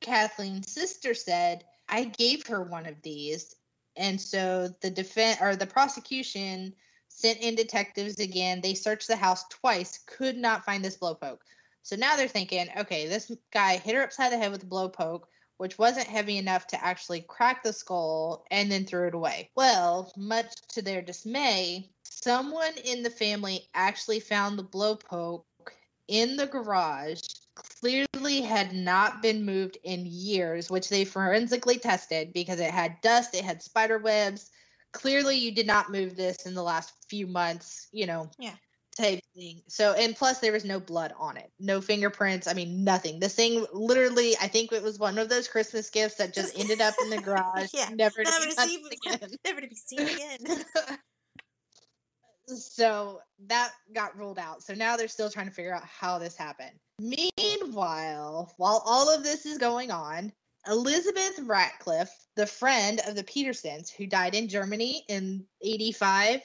Kathleen's 0.00 0.72
sister 0.72 1.14
said, 1.14 1.64
I 1.88 2.04
gave 2.04 2.46
her 2.46 2.62
one 2.62 2.86
of 2.86 3.00
these. 3.02 3.54
And 3.96 4.20
so 4.20 4.74
the 4.80 4.90
defense 4.90 5.38
or 5.40 5.54
the 5.54 5.66
prosecution 5.66 6.74
sent 7.08 7.40
in 7.40 7.54
detectives 7.54 8.18
again. 8.18 8.60
They 8.60 8.74
searched 8.74 9.08
the 9.08 9.16
house 9.16 9.44
twice, 9.48 10.00
could 10.06 10.36
not 10.36 10.64
find 10.64 10.84
this 10.84 10.96
blowpoke. 10.96 11.40
So 11.82 11.96
now 11.96 12.16
they're 12.16 12.28
thinking, 12.28 12.68
okay, 12.78 13.06
this 13.06 13.30
guy 13.52 13.76
hit 13.76 13.94
her 13.94 14.02
upside 14.02 14.32
the 14.32 14.38
head 14.38 14.52
with 14.52 14.62
a 14.62 14.66
blowpoke, 14.66 15.24
which 15.62 15.78
wasn't 15.78 16.08
heavy 16.08 16.38
enough 16.38 16.66
to 16.66 16.84
actually 16.84 17.20
crack 17.20 17.62
the 17.62 17.72
skull 17.72 18.44
and 18.50 18.68
then 18.68 18.84
threw 18.84 19.06
it 19.06 19.14
away. 19.14 19.48
Well, 19.54 20.12
much 20.16 20.52
to 20.70 20.82
their 20.82 21.00
dismay, 21.00 21.88
someone 22.02 22.72
in 22.84 23.04
the 23.04 23.10
family 23.10 23.68
actually 23.72 24.18
found 24.18 24.58
the 24.58 24.64
blowpoke 24.64 25.44
in 26.08 26.34
the 26.34 26.48
garage. 26.48 27.20
Clearly 27.54 28.40
had 28.40 28.74
not 28.74 29.22
been 29.22 29.44
moved 29.44 29.78
in 29.84 30.04
years, 30.04 30.68
which 30.68 30.88
they 30.88 31.04
forensically 31.04 31.78
tested 31.78 32.32
because 32.32 32.58
it 32.58 32.72
had 32.72 33.00
dust, 33.00 33.32
it 33.36 33.44
had 33.44 33.62
spider 33.62 33.98
webs. 33.98 34.50
Clearly, 34.90 35.36
you 35.36 35.54
did 35.54 35.68
not 35.68 35.92
move 35.92 36.16
this 36.16 36.44
in 36.44 36.54
the 36.54 36.62
last 36.64 36.92
few 37.08 37.28
months, 37.28 37.86
you 37.92 38.06
know, 38.06 38.28
Yeah. 38.36 38.56
Type 38.96 39.20
thing. 39.34 39.62
So, 39.68 39.92
and 39.92 40.14
plus, 40.14 40.38
there 40.40 40.52
was 40.52 40.64
no 40.64 40.80
blood 40.80 41.12
on 41.18 41.36
it, 41.36 41.50
no 41.58 41.80
fingerprints. 41.80 42.46
I 42.46 42.54
mean, 42.54 42.84
nothing. 42.84 43.20
This 43.20 43.34
thing 43.34 43.66
literally, 43.72 44.36
I 44.40 44.48
think 44.48 44.72
it 44.72 44.82
was 44.82 44.98
one 44.98 45.18
of 45.18 45.28
those 45.28 45.48
Christmas 45.48 45.90
gifts 45.90 46.16
that 46.16 46.34
just 46.34 46.58
ended 46.58 46.80
up 46.80 46.94
in 47.02 47.10
the 47.10 47.18
garage, 47.22 47.70
Yeah, 47.72 47.88
never 47.92 48.24
to 48.24 48.30
Never 48.30 48.44
be 48.44 48.50
to 48.50 48.56
touched 48.56 48.70
see 48.70 48.84
again. 49.06 49.30
never 49.44 49.60
to 49.60 49.68
be 49.68 49.74
seen 49.76 50.08
again. 50.08 50.64
so 52.46 53.20
that 53.46 53.72
got 53.94 54.16
ruled 54.16 54.38
out. 54.38 54.62
So 54.62 54.74
now 54.74 54.96
they're 54.96 55.08
still 55.08 55.30
trying 55.30 55.48
to 55.48 55.54
figure 55.54 55.74
out 55.74 55.84
how 55.84 56.18
this 56.18 56.36
happened. 56.36 56.78
Meanwhile, 57.00 58.52
while 58.56 58.82
all 58.84 59.14
of 59.14 59.24
this 59.24 59.46
is 59.46 59.58
going 59.58 59.90
on, 59.90 60.32
Elizabeth 60.68 61.40
Ratcliffe, 61.42 62.14
the 62.36 62.46
friend 62.46 63.00
of 63.06 63.16
the 63.16 63.24
Petersons 63.24 63.90
who 63.90 64.06
died 64.06 64.34
in 64.34 64.48
Germany 64.48 65.04
in 65.08 65.44
85, 65.60 66.40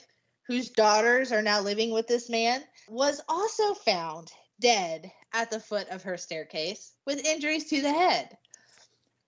whose 0.48 0.70
daughters 0.70 1.30
are 1.30 1.42
now 1.42 1.60
living 1.60 1.92
with 1.92 2.08
this 2.08 2.28
man, 2.28 2.64
was 2.88 3.20
also 3.28 3.74
found 3.74 4.32
dead 4.60 5.12
at 5.34 5.50
the 5.50 5.60
foot 5.60 5.88
of 5.90 6.02
her 6.02 6.16
staircase 6.16 6.94
with 7.06 7.24
injuries 7.24 7.68
to 7.68 7.82
the 7.82 7.92
head. 7.92 8.36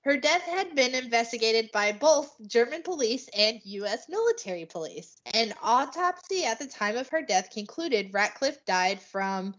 Her 0.02 0.16
death 0.16 0.42
had 0.42 0.74
been 0.74 0.94
investigated 0.94 1.70
by 1.72 1.92
both 1.92 2.34
German 2.46 2.82
police 2.82 3.28
and 3.36 3.60
U.S. 3.64 4.08
military 4.08 4.64
police. 4.64 5.18
An 5.34 5.52
autopsy 5.62 6.44
at 6.46 6.58
the 6.58 6.66
time 6.66 6.96
of 6.96 7.08
her 7.10 7.20
death 7.20 7.50
concluded 7.50 8.14
Ratcliffe 8.14 8.64
died 8.64 9.00
from 9.00 9.54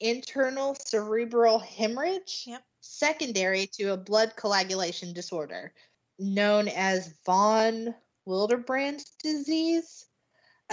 internal 0.00 0.74
cerebral 0.86 1.58
hemorrhage, 1.58 2.44
Yep. 2.46 2.62
secondary 2.80 3.66
to 3.74 3.92
a 3.92 3.96
blood 3.96 4.34
coagulation 4.36 5.12
disorder 5.12 5.74
known 6.18 6.68
as 6.68 7.14
von 7.26 7.94
Willebrand's 8.26 9.10
disease. 9.22 10.06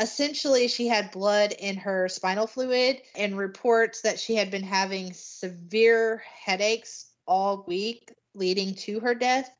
Essentially, 0.02 0.68
she 0.68 0.88
had 0.88 1.12
blood 1.12 1.52
in 1.52 1.78
her 1.78 2.10
spinal 2.10 2.48
fluid 2.48 3.04
and 3.16 3.38
reports 3.38 4.02
that 4.02 4.20
she 4.20 4.34
had 4.34 4.50
been 4.50 4.64
having 4.64 5.14
severe 5.14 6.24
headaches 6.26 7.12
all 7.28 7.64
week 7.68 8.12
leading 8.34 8.74
to 8.74 9.00
her 9.02 9.14
death. 9.14 9.54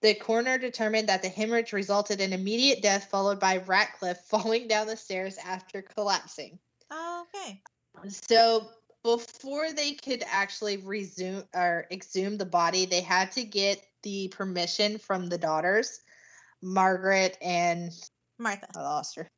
The 0.00 0.14
coroner 0.14 0.56
determined 0.56 1.10
that 1.10 1.20
the 1.20 1.28
hemorrhage 1.28 1.74
resulted 1.74 2.22
in 2.22 2.32
immediate 2.32 2.80
death, 2.80 3.10
followed 3.10 3.38
by 3.38 3.58
Ratcliffe 3.58 4.24
falling 4.28 4.66
down 4.66 4.86
the 4.86 4.96
stairs 4.96 5.36
after 5.36 5.82
collapsing. 5.82 6.58
Oh, 6.90 7.26
okay. 7.36 7.60
So 8.08 8.70
before 9.04 9.72
they 9.72 9.92
could 9.92 10.24
actually 10.26 10.78
resume 10.78 11.44
or 11.54 11.86
exhume 11.90 12.38
the 12.38 12.46
body, 12.46 12.86
they 12.86 13.02
had 13.02 13.30
to 13.32 13.44
get 13.44 13.84
the 14.04 14.28
permission 14.28 14.96
from 14.96 15.28
the 15.28 15.38
daughters, 15.38 16.00
Margaret 16.62 17.36
and 17.42 17.92
Martha. 18.38 18.66
I 18.74 18.80
lost 18.80 19.16
her. 19.16 19.28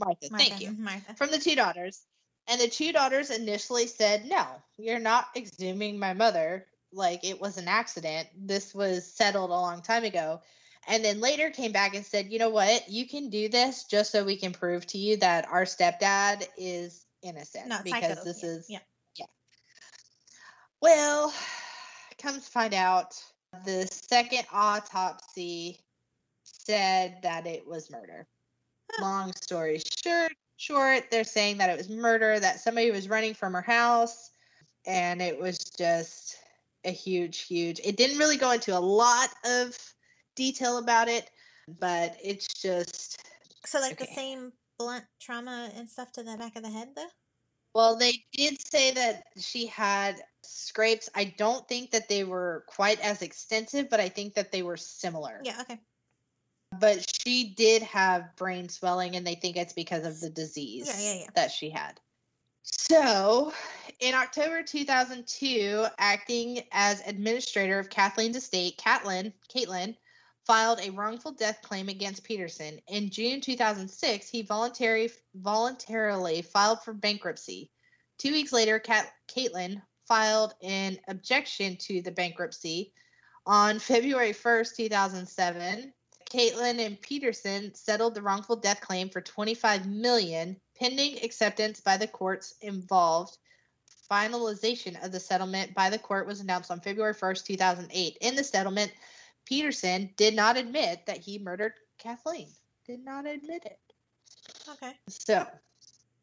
Martha, 0.00 0.28
Martha. 0.30 0.48
thank 0.48 0.60
you. 0.60 0.72
Martha. 0.72 1.14
From 1.14 1.30
the 1.30 1.38
two 1.38 1.54
daughters. 1.54 2.02
And 2.48 2.60
the 2.60 2.68
two 2.68 2.92
daughters 2.92 3.30
initially 3.30 3.86
said, 3.86 4.24
No, 4.24 4.44
you're 4.76 4.98
not 4.98 5.28
exhuming 5.36 5.98
my 5.98 6.14
mother. 6.14 6.66
Like 6.92 7.24
it 7.24 7.40
was 7.40 7.58
an 7.58 7.68
accident. 7.68 8.28
This 8.36 8.74
was 8.74 9.06
settled 9.06 9.50
a 9.50 9.54
long 9.54 9.82
time 9.82 10.04
ago. 10.04 10.40
And 10.88 11.04
then 11.04 11.20
later 11.20 11.50
came 11.50 11.72
back 11.72 11.94
and 11.94 12.04
said, 12.04 12.32
You 12.32 12.38
know 12.38 12.50
what? 12.50 12.88
You 12.88 13.06
can 13.06 13.30
do 13.30 13.48
this 13.48 13.84
just 13.84 14.10
so 14.10 14.24
we 14.24 14.36
can 14.36 14.52
prove 14.52 14.86
to 14.88 14.98
you 14.98 15.18
that 15.18 15.46
our 15.48 15.64
stepdad 15.64 16.46
is 16.56 17.04
innocent. 17.22 17.68
Not 17.68 17.84
because 17.84 18.00
psycho. 18.02 18.24
this 18.24 18.42
yeah. 18.42 18.48
is 18.48 18.70
yeah. 19.16 19.26
well, 20.80 21.32
comes 22.20 22.44
to 22.44 22.50
find 22.50 22.74
out, 22.74 23.14
the 23.64 23.86
second 23.90 24.44
autopsy 24.52 25.80
said 26.42 27.18
that 27.22 27.46
it 27.46 27.66
was 27.66 27.90
murder. 27.90 28.26
Huh. 28.92 29.02
Long 29.02 29.32
story 29.34 29.80
short, 30.04 30.32
short, 30.56 31.10
they're 31.10 31.24
saying 31.24 31.58
that 31.58 31.70
it 31.70 31.76
was 31.76 31.88
murder, 31.88 32.38
that 32.40 32.60
somebody 32.60 32.90
was 32.90 33.08
running 33.08 33.34
from 33.34 33.52
her 33.52 33.62
house, 33.62 34.30
and 34.86 35.20
it 35.20 35.40
was 35.40 35.58
just 35.58 36.36
a 36.84 36.90
huge, 36.90 37.40
huge. 37.42 37.80
It 37.84 37.96
didn't 37.96 38.18
really 38.18 38.36
go 38.36 38.52
into 38.52 38.76
a 38.76 38.80
lot 38.80 39.28
of 39.44 39.76
detail 40.36 40.78
about 40.78 41.08
it, 41.08 41.30
but 41.78 42.16
it's 42.22 42.48
just 42.54 43.22
So 43.66 43.80
like 43.80 43.98
the 43.98 44.06
same 44.06 44.52
blunt 44.78 45.04
trauma 45.20 45.70
and 45.76 45.88
stuff 45.88 46.10
to 46.12 46.22
the 46.22 46.36
back 46.38 46.56
of 46.56 46.62
the 46.62 46.70
head 46.70 46.88
though? 46.96 47.08
Well, 47.74 47.96
they 47.96 48.24
did 48.32 48.60
say 48.60 48.92
that 48.92 49.24
she 49.38 49.66
had 49.66 50.16
scrapes. 50.42 51.08
I 51.14 51.34
don't 51.36 51.68
think 51.68 51.90
that 51.92 52.08
they 52.08 52.24
were 52.24 52.64
quite 52.66 52.98
as 53.00 53.22
extensive, 53.22 53.88
but 53.88 54.00
I 54.00 54.08
think 54.08 54.34
that 54.34 54.50
they 54.50 54.62
were 54.62 54.76
similar. 54.76 55.40
Yeah, 55.44 55.58
okay. 55.60 55.78
But 56.78 57.12
she 57.22 57.52
did 57.54 57.82
have 57.82 58.36
brain 58.36 58.68
swelling, 58.68 59.16
and 59.16 59.26
they 59.26 59.34
think 59.34 59.56
it's 59.56 59.72
because 59.72 60.06
of 60.06 60.20
the 60.20 60.30
disease 60.30 60.86
Yeah, 60.86 61.00
yeah, 61.00 61.20
yeah. 61.20 61.30
that 61.34 61.50
she 61.50 61.70
had. 61.70 62.00
So, 62.62 63.52
in 63.98 64.14
October 64.14 64.62
2002, 64.62 65.86
acting 65.98 66.62
as 66.72 67.02
administrator 67.06 67.78
of 67.78 67.90
Kathleen's 67.90 68.36
estate, 68.36 68.78
Catlin, 68.78 69.32
Caitlin 69.52 69.96
filed 70.46 70.80
a 70.80 70.90
wrongful 70.90 71.32
death 71.32 71.60
claim 71.62 71.88
against 71.88 72.24
Peterson. 72.24 72.80
In 72.88 73.10
June 73.10 73.40
2006, 73.40 74.28
he 74.28 74.42
voluntary, 74.42 75.10
voluntarily 75.34 76.42
filed 76.42 76.82
for 76.82 76.92
bankruptcy. 76.92 77.70
Two 78.18 78.32
weeks 78.32 78.52
later, 78.52 78.78
Cat, 78.78 79.12
Caitlin 79.28 79.82
filed 80.06 80.54
an 80.62 80.98
objection 81.08 81.76
to 81.76 82.02
the 82.02 82.10
bankruptcy. 82.10 82.92
On 83.46 83.78
February 83.78 84.32
1st, 84.32 84.76
2007, 84.76 85.92
Caitlin 86.30 86.84
and 86.84 87.00
Peterson 87.00 87.74
settled 87.74 88.14
the 88.14 88.22
wrongful 88.22 88.56
death 88.56 88.80
claim 88.80 89.08
for 89.10 89.20
25 89.20 89.86
million, 89.86 90.56
pending 90.78 91.18
acceptance 91.24 91.80
by 91.80 91.96
the 91.96 92.06
courts 92.06 92.54
involved. 92.62 93.38
Finalization 94.10 95.02
of 95.04 95.12
the 95.12 95.20
settlement 95.20 95.74
by 95.74 95.90
the 95.90 95.98
court 95.98 96.26
was 96.26 96.40
announced 96.40 96.70
on 96.70 96.80
February 96.80 97.14
1st, 97.14 97.44
2008. 97.44 98.16
In 98.20 98.34
the 98.36 98.44
settlement, 98.44 98.92
Peterson 99.44 100.10
did 100.16 100.34
not 100.34 100.56
admit 100.56 101.04
that 101.06 101.18
he 101.18 101.38
murdered 101.38 101.74
Kathleen. 101.98 102.48
Did 102.86 103.04
not 103.04 103.26
admit 103.26 103.64
it. 103.66 103.78
Okay. 104.68 104.92
So 105.08 105.46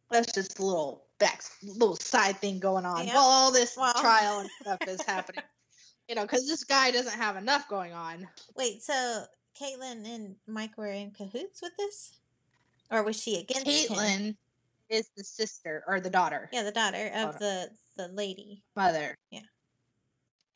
that's 0.10 0.32
just 0.34 0.60
a 0.60 0.66
little 0.66 1.04
back, 1.20 1.44
little 1.64 1.96
side 1.98 2.38
thing 2.38 2.60
going 2.60 2.86
on 2.86 3.08
Yeah. 3.08 3.16
while 3.16 3.24
all 3.26 3.52
this 3.52 3.76
Well- 3.78 3.94
trial 3.94 4.40
and 4.40 4.50
stuff 4.62 4.80
is 4.88 5.02
happening. 5.08 5.44
You 6.08 6.16
know, 6.16 6.22
because 6.22 6.48
this 6.48 6.64
guy 6.64 6.92
doesn't 6.92 7.20
have 7.20 7.36
enough 7.36 7.68
going 7.68 7.92
on. 7.92 8.28
Wait, 8.56 8.82
so 8.82 9.26
Caitlin 9.60 10.06
and 10.06 10.36
Mike 10.48 10.78
were 10.78 10.88
in 10.92 11.12
cahoots 11.12 11.62
with 11.62 11.76
this? 11.78 12.14
Or 12.92 13.04
was 13.04 13.22
she 13.22 13.38
against 13.40 13.68
him? 13.68 13.98
Caitlin 13.98 14.36
is 14.90 15.10
the 15.18 15.24
sister 15.24 15.84
or 15.88 16.00
the 16.00 16.10
daughter, 16.10 16.50
Yeah, 16.54 16.64
the 16.64 16.72
daughter 16.72 17.08
of 17.08 17.34
Daughter. 17.34 17.38
the 17.40 17.70
the 17.98 18.08
lady. 18.10 18.64
mother. 18.76 19.16
Yeah. 19.32 19.42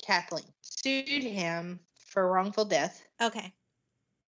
Kathleen 0.02 0.44
sued 0.62 1.08
him 1.24 1.80
for 1.96 2.32
wrongful 2.32 2.66
death 2.66 3.04
Okay. 3.22 3.52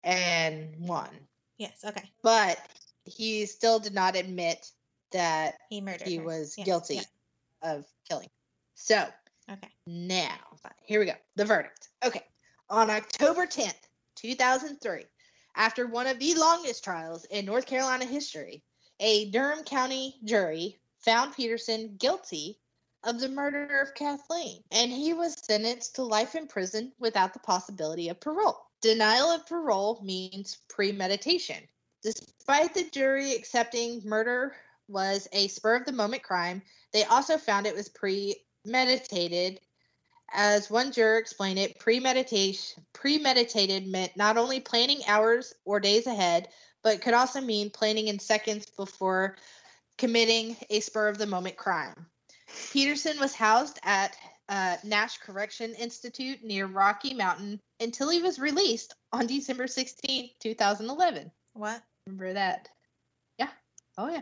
and 0.04 0.76
won, 0.80 1.10
Yes, 1.58 1.84
okay. 1.86 2.12
but 2.22 2.58
he 3.06 3.46
still 3.46 3.80
did 3.80 3.94
not 3.94 4.16
admit 4.16 4.72
that 5.12 5.56
He 5.70 5.80
murdered 5.82 6.08
he 6.08 6.18
her. 6.18 6.24
was 6.24 6.56
Yeah, 6.58 6.64
guilty 6.66 6.96
yeah. 6.96 7.02
of 7.62 7.86
killing. 8.10 8.30
So 8.76 9.08
Okay. 9.52 9.70
Now, 9.86 10.40
here 10.86 11.00
we 11.02 11.06
go. 11.06 11.14
The 11.36 11.44
verdict. 11.46 11.90
Okay. 12.04 12.24
On 12.70 12.90
October 12.90 13.46
10th, 13.46 13.74
2003, 14.16 15.06
after 15.56 15.88
one 15.88 16.08
of 16.08 16.20
the 16.20 16.36
longest 16.36 16.84
trials 16.84 17.26
in 17.26 17.46
North 17.46 17.66
Carolina 17.66 18.06
history, 18.06 18.64
a 19.00 19.30
Durham 19.32 19.64
County 19.64 20.16
jury 20.24 20.80
found 21.00 21.36
Peterson 21.36 21.96
guilty 21.98 22.60
of 23.04 23.20
the 23.20 23.30
murder 23.30 23.82
of 23.82 23.94
Kathleen, 23.96 24.64
and 24.72 24.92
he 24.92 25.14
was 25.14 25.36
sentenced 25.46 25.96
to 25.96 26.04
life 26.04 26.36
in 26.36 26.48
prison 26.48 26.94
without 27.00 27.34
the 27.34 27.40
possibility 27.40 28.10
of 28.10 28.20
parole. 28.20 28.66
Denial 28.82 29.32
of 29.32 29.46
parole 29.46 30.00
means 30.04 30.58
premeditation. 30.70 31.68
Despite 32.02 32.74
the 32.74 32.90
jury 32.90 33.34
accepting 33.34 34.02
murder 34.06 34.56
was 34.88 35.28
a 35.32 35.48
spur 35.48 35.76
of 35.76 35.86
the 35.86 35.92
moment 35.92 36.24
crime, 36.24 36.62
they 36.92 37.04
also 37.06 37.38
found 37.38 37.66
it 37.66 37.76
was 37.76 37.90
premeditated. 37.90 39.60
As 40.34 40.70
one 40.70 40.92
juror 40.92 41.18
explained 41.18 41.60
it, 41.60 41.78
premeditation 41.80 42.84
premeditated 42.94 43.88
meant 43.88 44.18
not 44.18 44.38
only 44.38 44.60
planning 44.60 45.02
hours 45.08 45.54
or 45.64 45.80
days 45.80 46.08
ahead, 46.08 46.50
but 46.84 47.02
could 47.02 47.14
also 47.14 47.40
mean 47.40 47.70
planning 47.70 48.08
in 48.08 48.18
seconds 48.18 48.66
before 48.66 49.38
committing 49.98 50.58
a 50.72 50.80
spur 50.80 51.08
of 51.08 51.20
the 51.20 51.28
moment 51.28 51.56
crime. 51.56 52.08
Peterson 52.72 53.20
was 53.20 53.36
housed 53.36 53.80
at 53.84 54.16
uh, 54.50 54.78
Nash 54.84 55.18
Correction 55.20 55.74
Institute 55.76 56.44
near 56.44 56.66
Rocky 56.66 57.14
Mountain 57.14 57.60
until 57.80 58.10
he 58.10 58.22
was 58.22 58.40
released 58.40 58.96
on 59.12 59.28
December 59.28 59.68
16, 59.68 60.32
2011. 60.40 61.32
What? 61.54 61.82
Remember 62.08 62.34
that? 62.34 62.70
Yeah. 63.38 63.50
Oh, 63.98 64.10
yeah. 64.10 64.22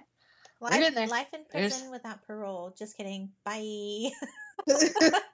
Life, 0.59 1.09
life 1.09 1.27
in 1.33 1.39
There's- 1.51 1.71
prison 1.73 1.89
without 1.89 2.21
parole. 2.27 2.75
Just 2.77 2.97
kidding. 2.97 3.31
Bye. 3.45 4.09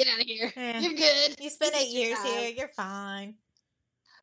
Get 0.00 0.14
out 0.14 0.20
of 0.22 0.26
here. 0.26 0.50
Yeah. 0.56 0.80
You're 0.80 0.94
good. 0.94 1.36
You 1.38 1.50
spent 1.50 1.74
eight 1.76 1.90
years 1.90 2.18
here. 2.22 2.48
You're 2.48 2.68
fine. 2.68 3.34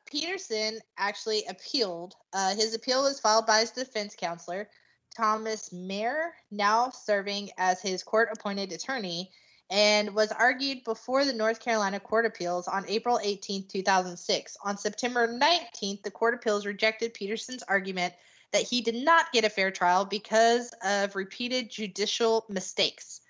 Peterson 0.06 0.80
actually 0.96 1.44
appealed. 1.48 2.16
Uh, 2.32 2.56
his 2.56 2.74
appeal 2.74 3.04
was 3.04 3.20
filed 3.20 3.46
by 3.46 3.60
his 3.60 3.70
defense 3.70 4.16
counselor, 4.18 4.68
Thomas 5.16 5.72
Maher, 5.72 6.34
now 6.50 6.90
serving 6.90 7.50
as 7.58 7.80
his 7.80 8.02
court 8.02 8.28
appointed 8.32 8.72
attorney, 8.72 9.30
and 9.70 10.12
was 10.16 10.32
argued 10.32 10.82
before 10.82 11.24
the 11.24 11.32
North 11.32 11.60
Carolina 11.60 12.00
Court 12.00 12.26
of 12.26 12.32
Appeals 12.32 12.66
on 12.66 12.84
April 12.88 13.20
18, 13.22 13.68
2006. 13.68 14.56
On 14.64 14.76
September 14.76 15.28
19th, 15.28 16.02
the 16.02 16.10
Court 16.10 16.34
of 16.34 16.40
Appeals 16.40 16.66
rejected 16.66 17.14
Peterson's 17.14 17.62
argument 17.68 18.14
that 18.52 18.62
he 18.62 18.80
did 18.80 18.96
not 18.96 19.30
get 19.30 19.44
a 19.44 19.50
fair 19.50 19.70
trial 19.70 20.04
because 20.04 20.72
of 20.82 21.14
repeated 21.14 21.70
judicial 21.70 22.46
mistakes. 22.48 23.20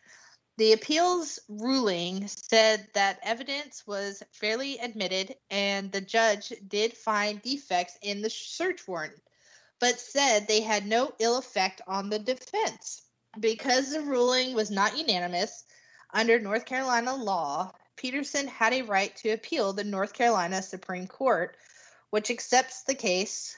The 0.58 0.72
appeals 0.72 1.38
ruling 1.48 2.26
said 2.26 2.88
that 2.94 3.20
evidence 3.22 3.86
was 3.86 4.24
fairly 4.32 4.78
admitted 4.78 5.36
and 5.48 5.92
the 5.92 6.00
judge 6.00 6.52
did 6.66 6.96
find 6.96 7.40
defects 7.40 7.96
in 8.02 8.22
the 8.22 8.28
search 8.28 8.88
warrant, 8.88 9.14
but 9.78 10.00
said 10.00 10.48
they 10.48 10.62
had 10.62 10.84
no 10.84 11.14
ill 11.20 11.38
effect 11.38 11.80
on 11.86 12.10
the 12.10 12.18
defense. 12.18 13.02
Because 13.38 13.92
the 13.92 14.00
ruling 14.00 14.52
was 14.52 14.68
not 14.68 14.98
unanimous, 14.98 15.62
under 16.12 16.40
North 16.40 16.64
Carolina 16.64 17.14
law, 17.14 17.72
Peterson 17.94 18.48
had 18.48 18.72
a 18.72 18.82
right 18.82 19.14
to 19.18 19.30
appeal 19.30 19.72
the 19.72 19.84
North 19.84 20.12
Carolina 20.12 20.60
Supreme 20.60 21.06
Court, 21.06 21.56
which 22.10 22.32
accepts 22.32 22.82
the 22.82 22.96
case. 22.96 23.56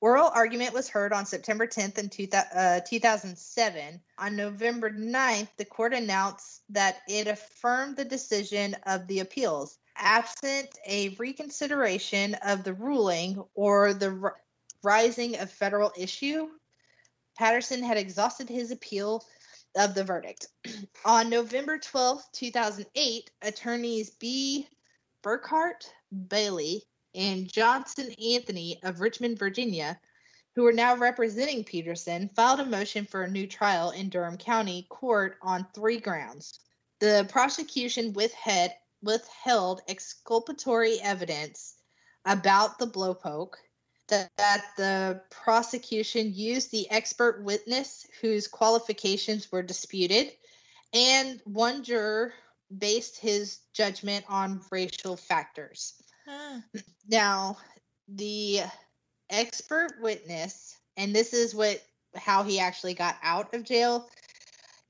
Oral 0.00 0.30
argument 0.32 0.74
was 0.74 0.88
heard 0.88 1.12
on 1.12 1.26
September 1.26 1.66
10th 1.66 1.98
in 1.98 2.08
two, 2.08 2.28
uh, 2.32 2.80
2007. 2.88 4.00
On 4.18 4.36
November 4.36 4.90
9th, 4.90 5.48
the 5.56 5.64
court 5.64 5.92
announced 5.92 6.62
that 6.68 6.98
it 7.08 7.26
affirmed 7.26 7.96
the 7.96 8.04
decision 8.04 8.76
of 8.86 9.08
the 9.08 9.20
appeals. 9.20 9.76
Absent 9.96 10.68
a 10.86 11.08
reconsideration 11.18 12.34
of 12.34 12.62
the 12.62 12.74
ruling 12.74 13.42
or 13.54 13.92
the 13.92 14.16
r- 14.22 14.36
rising 14.84 15.36
of 15.40 15.50
federal 15.50 15.92
issue, 15.96 16.48
Patterson 17.36 17.82
had 17.82 17.96
exhausted 17.96 18.48
his 18.48 18.70
appeal 18.70 19.24
of 19.76 19.94
the 19.94 20.04
verdict. 20.04 20.46
on 21.04 21.28
November 21.28 21.76
12th, 21.76 22.30
2008, 22.32 23.30
attorneys 23.42 24.10
B. 24.10 24.68
Burkhart 25.24 25.88
Bailey 26.28 26.84
and 27.14 27.50
Johnson 27.52 28.10
Anthony 28.22 28.80
of 28.82 29.00
Richmond, 29.00 29.38
Virginia, 29.38 29.98
who 30.54 30.66
are 30.66 30.72
now 30.72 30.96
representing 30.96 31.64
Peterson, 31.64 32.30
filed 32.34 32.60
a 32.60 32.66
motion 32.66 33.06
for 33.06 33.22
a 33.22 33.30
new 33.30 33.46
trial 33.46 33.90
in 33.90 34.08
Durham 34.08 34.36
County 34.36 34.86
Court 34.88 35.38
on 35.42 35.66
three 35.74 36.00
grounds. 36.00 36.60
The 37.00 37.26
prosecution 37.30 38.12
withheld, 38.12 38.72
withheld 39.02 39.82
exculpatory 39.88 41.00
evidence 41.00 41.76
about 42.24 42.78
the 42.78 42.88
blowpoke, 42.88 43.54
that, 44.08 44.30
that 44.36 44.64
the 44.76 45.20
prosecution 45.30 46.32
used 46.34 46.70
the 46.70 46.90
expert 46.90 47.44
witness 47.44 48.06
whose 48.20 48.48
qualifications 48.48 49.52
were 49.52 49.62
disputed, 49.62 50.32
and 50.92 51.40
one 51.44 51.84
juror 51.84 52.32
based 52.76 53.18
his 53.18 53.60
judgment 53.72 54.24
on 54.28 54.60
racial 54.70 55.16
factors. 55.16 55.94
Now, 57.08 57.56
the 58.08 58.60
expert 59.30 59.92
witness, 60.00 60.76
and 60.96 61.14
this 61.14 61.32
is 61.32 61.54
what 61.54 61.82
how 62.16 62.42
he 62.42 62.58
actually 62.58 62.94
got 62.94 63.16
out 63.22 63.54
of 63.54 63.64
jail. 63.64 64.08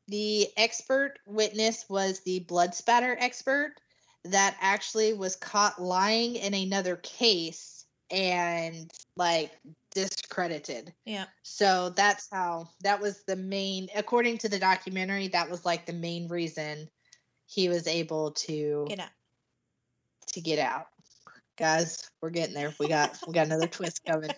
The 0.08 0.48
expert 0.56 1.18
witness 1.26 1.84
was 1.88 2.20
the 2.20 2.40
blood 2.40 2.74
spatter 2.74 3.16
expert 3.18 3.74
that 4.24 4.56
actually 4.60 5.12
was 5.12 5.36
caught 5.36 5.80
lying 5.80 6.36
in 6.36 6.54
another 6.54 6.96
case 6.96 7.84
and 8.10 8.90
like 9.16 9.52
discredited. 9.94 10.92
Yeah. 11.04 11.26
So 11.42 11.90
that's 11.90 12.28
how 12.30 12.68
that 12.82 13.00
was 13.00 13.22
the 13.24 13.36
main 13.36 13.88
according 13.94 14.38
to 14.38 14.48
the 14.48 14.58
documentary 14.58 15.28
that 15.28 15.50
was 15.50 15.64
like 15.64 15.86
the 15.86 15.92
main 15.92 16.28
reason 16.28 16.88
he 17.46 17.68
was 17.68 17.86
able 17.86 18.32
to 18.32 18.86
Get 18.88 19.00
out. 19.00 19.10
to 20.32 20.40
get 20.40 20.58
out. 20.58 20.86
Guys, 21.58 22.08
we're 22.20 22.30
getting 22.30 22.54
there. 22.54 22.72
We 22.78 22.86
got 22.86 23.18
we 23.26 23.32
got 23.32 23.46
another 23.46 23.66
twist 23.66 24.04
coming. 24.06 24.30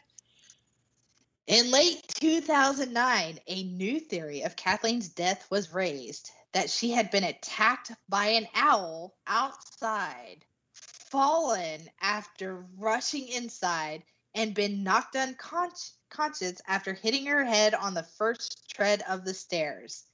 In 1.47 1.71
late 1.71 2.03
2009, 2.15 3.39
a 3.47 3.63
new 3.65 4.01
theory 4.01 4.43
of 4.43 4.57
Kathleen's 4.57 5.11
death 5.11 5.47
was 5.51 5.75
raised 5.75 6.31
that 6.53 6.71
she 6.71 6.91
had 6.91 7.11
been 7.11 7.25
attacked 7.25 7.93
by 8.09 8.27
an 8.29 8.49
owl 8.55 9.15
outside, 9.27 10.47
fallen 10.73 11.91
after 12.01 12.65
rushing 12.79 13.29
inside, 13.29 14.03
and 14.35 14.55
been 14.55 14.83
knocked 14.83 15.15
unconscious 15.15 16.63
after 16.67 16.95
hitting 16.95 17.27
her 17.27 17.45
head 17.45 17.75
on 17.75 17.93
the 17.93 18.03
first 18.03 18.67
tread 18.71 19.03
of 19.07 19.27
the 19.27 19.35
stairs. 19.35 20.05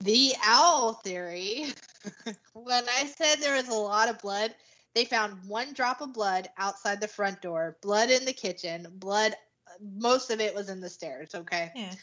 The 0.00 0.34
owl 0.42 0.94
theory, 0.94 1.66
when 2.54 2.84
I 2.88 3.06
said 3.06 3.36
there 3.36 3.54
was 3.54 3.68
a 3.68 3.74
lot 3.74 4.08
of 4.08 4.18
blood, 4.18 4.52
they 4.94 5.04
found 5.04 5.48
one 5.48 5.72
drop 5.72 6.00
of 6.00 6.12
blood 6.12 6.48
outside 6.58 7.00
the 7.00 7.08
front 7.08 7.40
door, 7.40 7.78
blood 7.82 8.10
in 8.10 8.24
the 8.24 8.32
kitchen, 8.32 8.86
blood, 8.94 9.34
most 9.80 10.30
of 10.30 10.40
it 10.40 10.54
was 10.54 10.68
in 10.68 10.80
the 10.80 10.90
stairs, 10.90 11.34
okay? 11.34 11.72
Yes. 11.74 11.98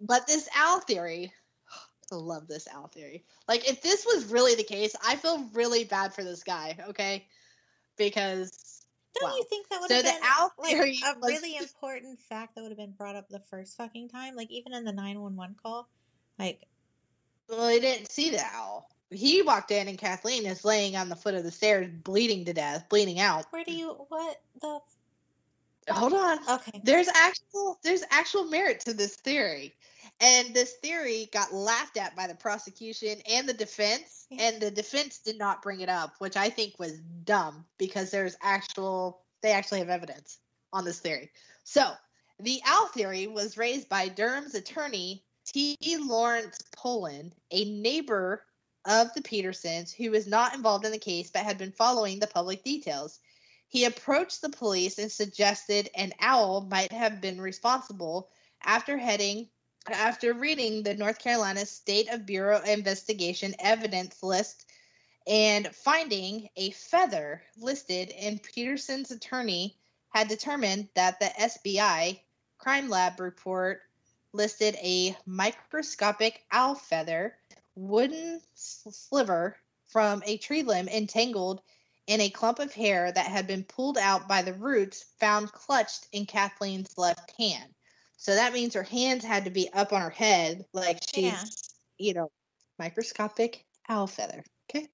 But 0.00 0.26
this 0.26 0.48
owl 0.56 0.80
theory, 0.80 1.32
I 2.12 2.16
love 2.16 2.48
this 2.48 2.66
owl 2.68 2.88
theory. 2.88 3.24
Like, 3.46 3.68
if 3.68 3.82
this 3.82 4.04
was 4.04 4.32
really 4.32 4.54
the 4.54 4.64
case, 4.64 4.96
I 5.04 5.16
feel 5.16 5.44
really 5.52 5.84
bad 5.84 6.12
for 6.14 6.24
this 6.24 6.42
guy, 6.42 6.76
okay? 6.88 7.26
Because, 7.96 8.86
Don't 9.14 9.30
wow. 9.30 9.36
you 9.36 9.44
think 9.48 9.68
that 9.68 9.80
would 9.80 9.90
So 9.90 9.94
have 9.96 10.04
the 10.04 10.10
been 10.10 10.20
owl 10.24 10.52
like 10.58 10.76
theory 10.76 10.98
a 11.04 11.20
was- 11.20 11.30
really 11.30 11.56
important 11.56 12.18
fact 12.18 12.54
that 12.54 12.62
would 12.62 12.70
have 12.70 12.78
been 12.78 12.92
brought 12.92 13.16
up 13.16 13.28
the 13.28 13.40
first 13.40 13.76
fucking 13.76 14.08
time? 14.08 14.34
Like 14.34 14.50
even 14.50 14.74
in 14.74 14.84
the 14.84 14.92
nine 14.92 15.20
one 15.20 15.36
one 15.36 15.54
call, 15.62 15.88
like 16.38 16.62
well, 17.48 17.68
he 17.68 17.80
didn't 17.80 18.10
see 18.10 18.30
the 18.30 18.42
owl. 18.54 18.88
He 19.10 19.42
walked 19.42 19.70
in, 19.72 19.88
and 19.88 19.98
Kathleen 19.98 20.46
is 20.46 20.64
laying 20.64 20.96
on 20.96 21.08
the 21.08 21.16
foot 21.16 21.34
of 21.34 21.42
the 21.42 21.50
stairs, 21.50 21.88
bleeding 22.04 22.44
to 22.44 22.52
death, 22.52 22.88
bleeding 22.88 23.18
out. 23.18 23.46
where 23.50 23.64
do 23.64 23.72
you 23.72 23.88
what 24.08 24.40
the 24.60 24.80
Hold 25.88 26.12
on. 26.12 26.38
okay? 26.48 26.80
there's 26.84 27.08
actual 27.08 27.78
there's 27.82 28.04
actual 28.10 28.44
merit 28.44 28.80
to 28.80 28.94
this 28.94 29.16
theory 29.16 29.74
and 30.20 30.54
this 30.54 30.74
theory 30.74 31.28
got 31.32 31.52
laughed 31.52 31.96
at 31.96 32.14
by 32.14 32.26
the 32.28 32.34
prosecution 32.34 33.16
and 33.28 33.48
the 33.48 33.54
defense 33.54 34.26
Yeah. 34.30 34.42
and 34.44 34.60
the 34.62 34.70
defense 34.70 35.18
did 35.18 35.38
not 35.38 35.62
bring 35.62 35.80
it 35.80 35.88
up 35.88 36.12
which 36.18 36.36
i 36.36 36.48
think 36.48 36.78
was 36.78 36.98
dumb 37.24 37.64
because 37.78 38.10
there's 38.10 38.36
actual 38.42 39.22
they 39.42 39.50
actually 39.52 39.80
have 39.80 39.88
evidence 39.88 40.38
on 40.72 40.84
this 40.84 41.00
theory 41.00 41.30
so 41.64 41.90
the 42.38 42.60
owl 42.66 42.86
theory 42.88 43.26
was 43.26 43.56
raised 43.56 43.88
by 43.88 44.06
durham's 44.08 44.54
attorney 44.54 45.24
t 45.44 45.76
lawrence 45.98 46.58
pollard 46.76 47.32
a 47.50 47.64
neighbor 47.64 48.44
of 48.84 49.12
the 49.14 49.22
petersons 49.22 49.92
who 49.92 50.10
was 50.10 50.26
not 50.26 50.54
involved 50.54 50.84
in 50.84 50.92
the 50.92 50.98
case 50.98 51.30
but 51.30 51.44
had 51.44 51.58
been 51.58 51.72
following 51.72 52.18
the 52.18 52.26
public 52.26 52.64
details. 52.64 53.18
He 53.68 53.84
approached 53.84 54.40
the 54.40 54.48
police 54.48 54.98
and 54.98 55.12
suggested 55.12 55.90
an 55.94 56.12
owl 56.20 56.62
might 56.62 56.92
have 56.92 57.20
been 57.20 57.40
responsible 57.40 58.28
after 58.62 58.98
heading 58.98 59.48
after 59.90 60.34
reading 60.34 60.82
the 60.82 60.94
North 60.94 61.18
Carolina 61.18 61.64
State 61.64 62.08
of 62.10 62.26
Bureau 62.26 62.60
Investigation 62.60 63.54
evidence 63.58 64.22
list 64.22 64.66
and 65.26 65.74
finding 65.74 66.48
a 66.56 66.70
feather 66.70 67.42
listed 67.56 68.10
and 68.10 68.42
Peterson's 68.42 69.10
attorney 69.10 69.76
had 70.10 70.28
determined 70.28 70.88
that 70.94 71.20
the 71.20 71.26
SBI 71.26 72.20
crime 72.58 72.88
lab 72.88 73.20
report 73.20 73.82
listed 74.32 74.74
a 74.76 75.16
microscopic 75.26 76.44
owl 76.50 76.74
feather 76.74 77.36
wooden 77.74 78.40
sliver 78.54 79.56
from 79.88 80.22
a 80.26 80.38
tree 80.38 80.62
limb 80.62 80.88
entangled 80.88 81.62
in 82.06 82.20
a 82.20 82.30
clump 82.30 82.58
of 82.58 82.72
hair 82.72 83.12
that 83.12 83.26
had 83.26 83.46
been 83.46 83.64
pulled 83.64 83.98
out 83.98 84.26
by 84.28 84.42
the 84.42 84.54
roots 84.54 85.04
found 85.20 85.52
clutched 85.52 86.06
in 86.12 86.26
Kathleen's 86.26 86.96
left 86.96 87.32
hand. 87.38 87.74
So 88.16 88.34
that 88.34 88.52
means 88.52 88.74
her 88.74 88.82
hands 88.82 89.24
had 89.24 89.44
to 89.44 89.50
be 89.50 89.72
up 89.72 89.92
on 89.92 90.02
her 90.02 90.10
head, 90.10 90.66
like 90.72 91.00
she's, 91.14 91.24
Yeah. 91.24 91.44
you 91.98 92.14
know, 92.14 92.30
microscopic 92.78 93.64
owl 93.88 94.06
feather. 94.06 94.44
Okay. 94.68 94.88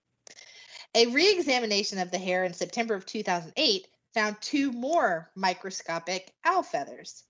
A 0.95 1.07
re 1.07 1.33
examination 1.33 1.99
of 1.99 2.11
the 2.11 2.19
hair 2.19 2.45
in 2.45 2.55
September 2.55 2.95
of 2.95 3.07
2008 3.07 3.89
found 4.15 4.41
two 4.41 4.73
more 4.73 5.31
microscopic 5.35 6.33
owl 6.45 6.63
feathers. 6.63 7.25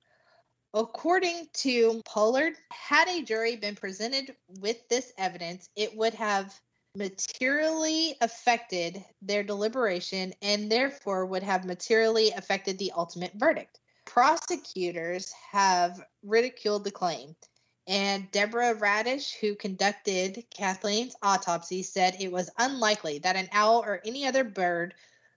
According 0.77 1.49
to 1.55 2.03
Pollard, 2.05 2.53
had 2.71 3.09
a 3.09 3.23
jury 3.23 3.57
been 3.57 3.77
presented 3.77 4.37
with 4.61 4.87
this 4.91 5.11
evidence, 5.17 5.71
it 5.75 5.97
would 5.97 6.13
have 6.13 6.55
materially 6.95 8.15
affected 8.21 9.03
their 9.23 9.43
deliberation 9.43 10.35
and 10.43 10.71
therefore 10.71 11.25
would 11.25 11.43
have 11.43 11.65
materially 11.65 12.31
affected 12.33 12.77
the 12.77 12.93
ultimate 12.95 13.33
verdict. 13.37 13.81
Prosecutors 14.05 15.33
have 15.51 16.05
ridiculed 16.23 16.85
the 16.85 16.91
claim, 16.91 17.35
and 17.87 18.31
Deborah 18.31 18.75
Radisch, 18.75 19.35
who 19.41 19.55
conducted 19.55 20.45
Kathleen's 20.51 21.17
autopsy, 21.23 21.83
said 21.83 22.19
it 22.21 22.31
was 22.31 22.51
unlikely 22.59 23.21
that 23.21 23.37
an 23.37 23.49
owl 23.51 23.83
or 23.83 24.03
any 24.05 24.27
other 24.27 24.45
bird 24.45 24.93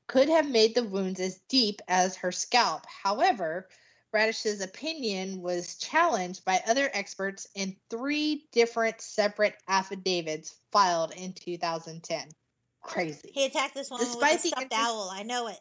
could 0.07 0.27
have 0.27 0.49
made 0.49 0.75
the 0.75 0.83
wounds 0.83 1.21
as 1.21 1.39
deep 1.47 1.81
as 1.87 2.17
her 2.17 2.33
scalp. 2.33 2.85
However, 3.03 3.69
Radisch's 4.13 4.61
opinion 4.61 5.41
was 5.41 5.75
challenged 5.75 6.43
by 6.45 6.61
other 6.67 6.89
experts 6.93 7.47
in 7.55 7.75
three 7.89 8.47
different 8.51 9.01
separate 9.01 9.55
affidavits 9.67 10.55
filed 10.71 11.13
in 11.13 11.33
2010. 11.33 12.29
Crazy. 12.81 13.31
He 13.33 13.45
attacked 13.45 13.75
this 13.75 13.91
woman 13.91 14.05
Despite 14.05 14.33
with 14.33 14.39
a 14.39 14.43
the 14.43 14.47
stuffed 14.49 14.61
interest- 14.63 14.81
owl. 14.81 15.09
I 15.13 15.23
know 15.23 15.47
it. 15.47 15.59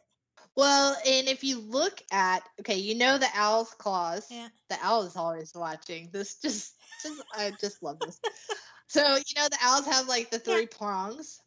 Well, 0.56 0.96
and 1.06 1.28
if 1.28 1.44
you 1.44 1.60
look 1.60 2.02
at 2.10 2.42
okay, 2.60 2.76
you 2.78 2.96
know 2.96 3.16
the 3.16 3.28
owl's 3.36 3.70
claws. 3.74 4.26
Yeah. 4.28 4.48
The 4.68 4.76
owl 4.82 5.02
is 5.04 5.14
always 5.16 5.52
watching. 5.54 6.08
This 6.12 6.40
just, 6.40 6.74
just 7.00 7.22
I 7.32 7.52
just 7.60 7.80
love 7.80 8.00
this. 8.00 8.18
so 8.88 9.00
you 9.00 9.34
know 9.36 9.48
the 9.48 9.58
owls 9.62 9.86
have 9.86 10.08
like 10.08 10.30
the 10.30 10.40
three 10.40 10.66
prongs, 10.66 11.40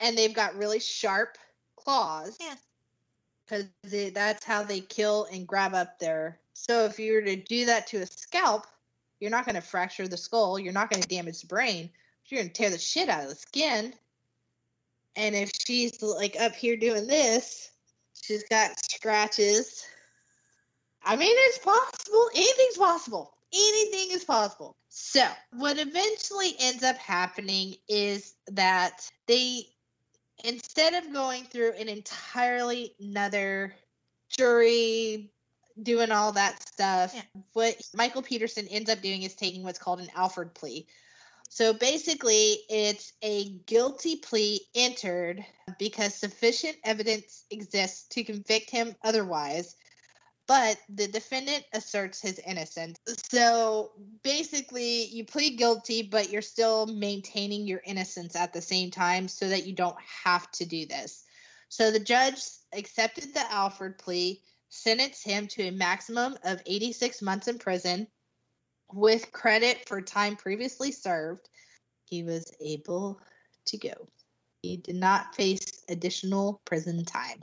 and 0.00 0.18
they've 0.18 0.34
got 0.34 0.56
really 0.56 0.80
sharp 0.80 1.38
claws. 1.76 2.36
Yeah. 2.40 2.56
Because 3.46 4.12
that's 4.12 4.44
how 4.44 4.64
they 4.64 4.80
kill 4.80 5.26
and 5.32 5.46
grab 5.46 5.72
up 5.74 5.98
their. 5.98 6.38
So 6.60 6.84
if 6.84 6.98
you 6.98 7.12
were 7.12 7.22
to 7.22 7.36
do 7.36 7.66
that 7.66 7.86
to 7.88 7.98
a 7.98 8.06
scalp, 8.06 8.66
you're 9.20 9.30
not 9.30 9.46
going 9.46 9.54
to 9.54 9.60
fracture 9.60 10.08
the 10.08 10.16
skull. 10.16 10.58
You're 10.58 10.72
not 10.72 10.90
going 10.90 11.00
to 11.00 11.08
damage 11.08 11.40
the 11.40 11.46
brain. 11.46 11.88
You're 12.26 12.42
going 12.42 12.50
to 12.50 12.54
tear 12.54 12.70
the 12.70 12.78
shit 12.78 13.08
out 13.08 13.22
of 13.22 13.28
the 13.30 13.36
skin. 13.36 13.94
And 15.14 15.34
if 15.36 15.52
she's 15.64 16.02
like 16.02 16.36
up 16.38 16.54
here 16.54 16.76
doing 16.76 17.06
this, 17.06 17.70
she's 18.20 18.42
got 18.50 18.78
scratches. 18.84 19.86
I 21.04 21.16
mean, 21.16 21.32
it's 21.32 21.58
possible. 21.58 22.28
Anything's 22.34 22.76
possible. 22.76 23.32
Anything 23.52 24.16
is 24.16 24.24
possible. 24.24 24.76
So, 24.88 25.26
what 25.52 25.78
eventually 25.78 26.54
ends 26.60 26.82
up 26.82 26.96
happening 26.98 27.76
is 27.88 28.34
that 28.48 29.08
they, 29.26 29.68
instead 30.44 30.94
of 30.94 31.12
going 31.12 31.44
through 31.44 31.72
an 31.74 31.88
entirely 31.88 32.94
another 33.00 33.74
jury 34.28 35.30
doing 35.82 36.10
all 36.10 36.32
that 36.32 36.62
stuff, 36.66 37.14
Yeah. 37.14 37.22
what 37.52 37.76
Michael 37.94 38.22
Peterson 38.22 38.66
ends 38.68 38.90
up 38.90 39.00
doing 39.00 39.22
is 39.22 39.34
taking 39.34 39.62
what's 39.62 39.78
called 39.78 40.00
an 40.00 40.10
Alford 40.14 40.54
plea. 40.54 40.86
So 41.50 41.72
basically, 41.72 42.58
it's 42.68 43.12
a 43.22 43.50
guilty 43.66 44.16
plea 44.16 44.60
entered 44.74 45.44
because 45.78 46.14
sufficient 46.14 46.76
evidence 46.84 47.44
exists 47.50 48.06
to 48.08 48.24
convict 48.24 48.70
him 48.70 48.94
otherwise, 49.02 49.74
but 50.46 50.78
the 50.88 51.08
defendant 51.08 51.64
asserts 51.72 52.20
his 52.20 52.38
innocence. 52.38 52.98
So 53.30 53.92
basically, 54.22 55.04
you 55.06 55.24
plead 55.24 55.56
guilty, 55.56 56.02
but 56.02 56.30
you're 56.30 56.42
still 56.42 56.86
maintaining 56.86 57.66
your 57.66 57.80
innocence 57.84 58.36
at 58.36 58.52
the 58.52 58.62
same 58.62 58.90
time 58.90 59.28
so 59.28 59.48
that 59.48 59.66
you 59.66 59.74
don't 59.74 60.00
have 60.24 60.50
to 60.52 60.66
do 60.66 60.86
this. 60.86 61.24
So 61.70 61.90
the 61.90 62.00
judge 62.00 62.40
accepted 62.72 63.34
the 63.34 63.52
Alford 63.52 63.98
plea, 63.98 64.42
sentenced 64.68 65.24
him 65.24 65.46
to 65.48 65.62
a 65.68 65.72
maximum 65.72 66.36
of 66.44 66.62
86 66.66 67.22
months 67.22 67.48
in 67.48 67.58
prison 67.58 68.06
with 68.92 69.32
credit 69.32 69.88
for 69.88 70.00
time 70.00 70.36
previously 70.36 70.92
served. 70.92 71.48
He 72.04 72.22
was 72.22 72.52
able 72.60 73.20
to 73.66 73.78
go. 73.78 74.08
He 74.62 74.76
did 74.76 74.96
not 74.96 75.34
face 75.34 75.84
additional 75.88 76.60
prison 76.64 77.04
time. 77.04 77.40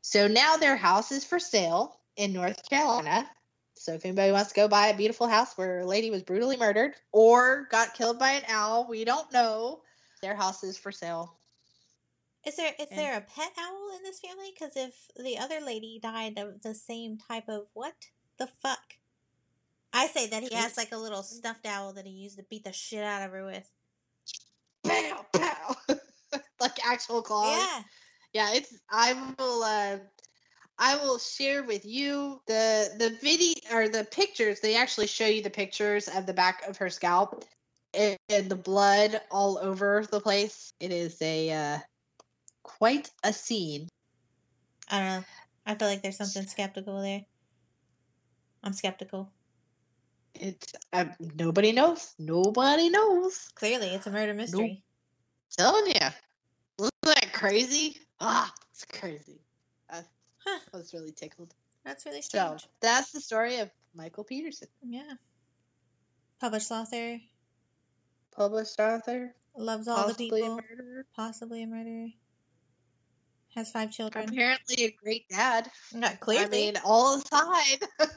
So 0.00 0.26
now 0.26 0.56
their 0.56 0.76
house 0.76 1.12
is 1.12 1.24
for 1.24 1.38
sale 1.38 1.98
in 2.16 2.32
North 2.32 2.68
Carolina. 2.68 3.28
So 3.74 3.94
if 3.94 4.04
anybody 4.04 4.32
wants 4.32 4.50
to 4.50 4.56
go 4.56 4.68
buy 4.68 4.88
a 4.88 4.96
beautiful 4.96 5.26
house 5.28 5.56
where 5.56 5.80
a 5.80 5.86
lady 5.86 6.10
was 6.10 6.22
brutally 6.22 6.56
murdered 6.56 6.94
or 7.12 7.66
got 7.70 7.94
killed 7.94 8.18
by 8.18 8.32
an 8.32 8.42
owl, 8.48 8.86
we 8.88 9.04
don't 9.04 9.32
know. 9.32 9.80
Their 10.20 10.36
house 10.36 10.62
is 10.64 10.78
for 10.78 10.92
sale. 10.92 11.36
Is 12.44 12.56
there 12.56 12.72
is 12.78 12.88
And- 12.90 12.98
there 12.98 13.16
a 13.16 13.20
pet 13.20 13.52
owl 13.58 13.96
in 13.96 14.02
this 14.02 14.20
family? 14.20 14.52
Because 14.52 14.76
if 14.76 14.94
the 15.16 15.38
other 15.38 15.60
lady 15.60 16.00
died 16.02 16.38
of 16.38 16.62
the 16.62 16.74
same 16.74 17.18
type 17.18 17.48
of 17.48 17.66
what 17.72 17.94
the 18.38 18.46
fuck? 18.46 18.96
I 19.92 20.06
say 20.08 20.26
that 20.28 20.42
he 20.42 20.54
has 20.54 20.76
like 20.76 20.92
a 20.92 20.96
little 20.96 21.22
stuffed 21.22 21.66
owl 21.66 21.92
that 21.92 22.06
he 22.06 22.12
used 22.12 22.38
to 22.38 22.44
beat 22.44 22.64
the 22.64 22.72
shit 22.72 23.04
out 23.04 23.22
of 23.22 23.30
her 23.32 23.44
with. 23.44 23.70
Pow 24.84 25.26
pow. 25.32 25.76
like 26.60 26.86
actual 26.86 27.22
claws. 27.22 27.58
Yeah. 27.58 27.82
yeah 28.32 28.54
it's 28.54 28.74
i 28.90 29.12
will 29.38 29.62
uh 29.62 29.98
i 30.78 30.96
will 30.96 31.18
share 31.18 31.62
with 31.62 31.84
you 31.84 32.40
the 32.46 32.88
the 32.98 33.10
video 33.20 33.54
or 33.72 33.88
the 33.88 34.04
pictures 34.04 34.60
they 34.60 34.76
actually 34.76 35.06
show 35.06 35.26
you 35.26 35.42
the 35.42 35.50
pictures 35.50 36.08
of 36.08 36.24
the 36.24 36.32
back 36.32 36.62
of 36.66 36.76
her 36.78 36.88
scalp 36.88 37.44
and, 37.94 38.16
and 38.30 38.48
the 38.50 38.56
blood 38.56 39.20
all 39.30 39.58
over 39.58 40.06
the 40.10 40.20
place 40.20 40.72
it 40.80 40.90
is 40.92 41.20
a 41.20 41.50
uh 41.50 41.78
quite 42.62 43.10
a 43.24 43.32
scene 43.32 43.88
I 44.90 44.98
don't 44.98 45.08
know. 45.20 45.24
I 45.66 45.74
feel 45.74 45.88
like 45.88 46.02
there's 46.02 46.16
something 46.18 46.46
skeptical 46.46 47.00
there. 47.00 47.24
I'm 48.62 48.72
skeptical. 48.72 49.30
it's 50.34 50.72
uh, 50.92 51.06
nobody 51.34 51.72
knows 51.72 52.14
nobody 52.18 52.88
knows 52.88 53.48
Clearly, 53.54 53.88
it's 53.88 54.06
a 54.06 54.10
murder 54.10 54.34
mystery. 54.34 54.82
telling 55.56 55.86
you 55.86 56.08
isn't 56.78 56.92
that 57.04 57.32
crazy 57.32 57.96
ah 58.20 58.52
it's 58.70 58.84
crazy 58.86 59.40
i 59.90 60.02
Huh. 60.44 60.58
was 60.72 60.92
really 60.92 61.12
tickled 61.12 61.54
That's 61.84 62.04
really 62.06 62.22
so 62.22 62.56
strange. 62.58 62.68
that's 62.80 63.12
the 63.12 63.20
story 63.20 63.58
of 63.58 63.70
michael 63.94 64.24
peterson 64.24 64.68
Yeah. 64.82 65.14
Published 66.40 66.72
author, 66.72 67.20
published 68.34 68.80
author 68.80 69.34
loves 69.56 69.86
all 69.86 70.08
the 70.08 70.14
possibly 70.14 70.40
a 70.40 70.44
people, 70.44 70.56
murderer 70.56 71.06
possibly 71.14 71.62
a 71.62 71.66
murderer. 71.68 72.08
Has 73.54 73.70
five 73.70 73.90
children. 73.90 74.28
Apparently, 74.28 74.84
a 74.84 74.96
great 75.02 75.28
dad. 75.28 75.70
Not 75.92 76.20
clearly. 76.20 76.44
I 76.44 76.48
mean, 76.48 76.74
all 76.84 77.16
aside, 77.16 77.80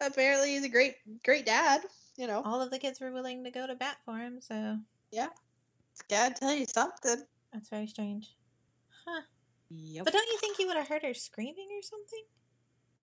apparently 0.00 0.50
he's 0.54 0.64
a 0.64 0.68
great, 0.68 0.94
great 1.24 1.46
dad. 1.46 1.80
You 2.18 2.26
know, 2.26 2.42
all 2.44 2.60
of 2.60 2.70
the 2.70 2.78
kids 2.78 3.00
were 3.00 3.12
willing 3.12 3.44
to 3.44 3.50
go 3.50 3.66
to 3.66 3.74
bat 3.74 3.96
for 4.04 4.18
him, 4.18 4.40
so 4.40 4.78
gotta 6.10 6.34
tell 6.34 6.54
you 6.54 6.66
something. 6.66 7.22
that's 7.52 7.70
very 7.70 7.86
strange. 7.86 8.34
Huh. 9.06 9.22
Yep. 9.70 10.04
But 10.04 10.12
don't 10.12 10.30
you 10.30 10.38
think 10.38 10.56
he 10.56 10.66
would 10.66 10.76
have 10.76 10.88
heard 10.88 11.02
her 11.02 11.14
screaming 11.14 11.68
or 11.72 11.82
something? 11.82 12.24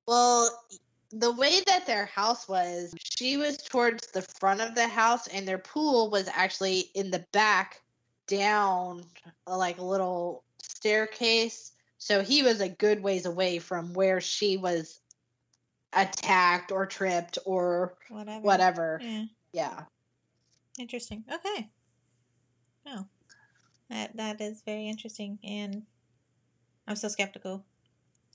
Well, 0.08 0.66
the 1.12 1.32
way 1.32 1.62
that 1.68 1.86
their 1.86 2.06
house 2.06 2.48
was, 2.48 2.94
she 2.98 3.38
was 3.38 3.58
towards 3.58 4.08
the 4.08 4.22
front 4.22 4.62
of 4.62 4.76
the 4.76 4.88
house, 4.88 5.28
and 5.28 5.48
their 5.48 5.58
pool 5.58 6.10
was 6.10 6.30
actually 6.32 6.92
in 6.96 7.12
the 7.12 7.26
back, 7.32 7.82
down 8.28 9.04
like 9.46 9.80
a 9.80 9.84
little 9.84 10.44
staircase. 10.64 11.72
So 11.98 12.22
he 12.22 12.44
was 12.44 12.60
a 12.62 12.70
good 12.70 13.02
ways 13.02 13.26
away 13.26 13.60
from 13.60 13.94
where 13.94 14.20
she 14.20 14.58
was 14.58 15.00
attacked 15.94 16.72
or 16.72 16.86
tripped 16.86 17.38
or 17.46 17.96
Whatever. 18.10 18.42
whatever. 18.42 19.00
Yeah. 19.02 19.26
Yeah. 19.54 19.84
Interesting. 20.80 21.24
Okay. 21.32 21.70
Oh. 22.88 23.06
That 23.90 24.16
that 24.18 24.42
is 24.42 24.62
very 24.66 24.88
interesting 24.90 25.38
and 25.44 25.84
I'm 26.88 26.96
still 26.96 27.10
skeptical. 27.12 27.64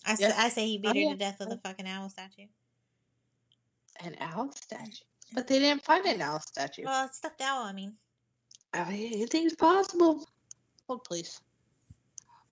I, 0.06 0.12
s- 0.12 0.20
Yeah. 0.20 0.34
I 0.36 0.48
say 0.48 0.66
he 0.66 0.78
beat 0.78 0.90
Oh, 0.90 0.94
her 0.94 0.98
yeah. 1.00 1.10
to 1.10 1.16
death 1.16 1.36
with 1.40 1.48
a 1.50 1.54
oh. 1.54 1.60
fucking 1.62 1.88
owl 1.88 2.08
statue. 2.08 2.46
An 4.00 4.16
owl 4.20 4.52
statue. 4.52 5.04
But 5.34 5.48
they 5.48 5.58
didn't 5.58 5.84
find 5.84 6.06
an 6.06 6.22
owl 6.22 6.40
statue. 6.40 6.84
Well, 6.84 7.06
it's 7.06 7.18
stuffed 7.18 7.42
owl, 7.42 7.64
I 7.64 7.72
mean. 7.72 7.94
I 8.72 8.88
mean, 8.88 9.12
anything's 9.12 9.54
possible. 9.56 10.26
Hold, 10.86 11.04
please. 11.04 11.40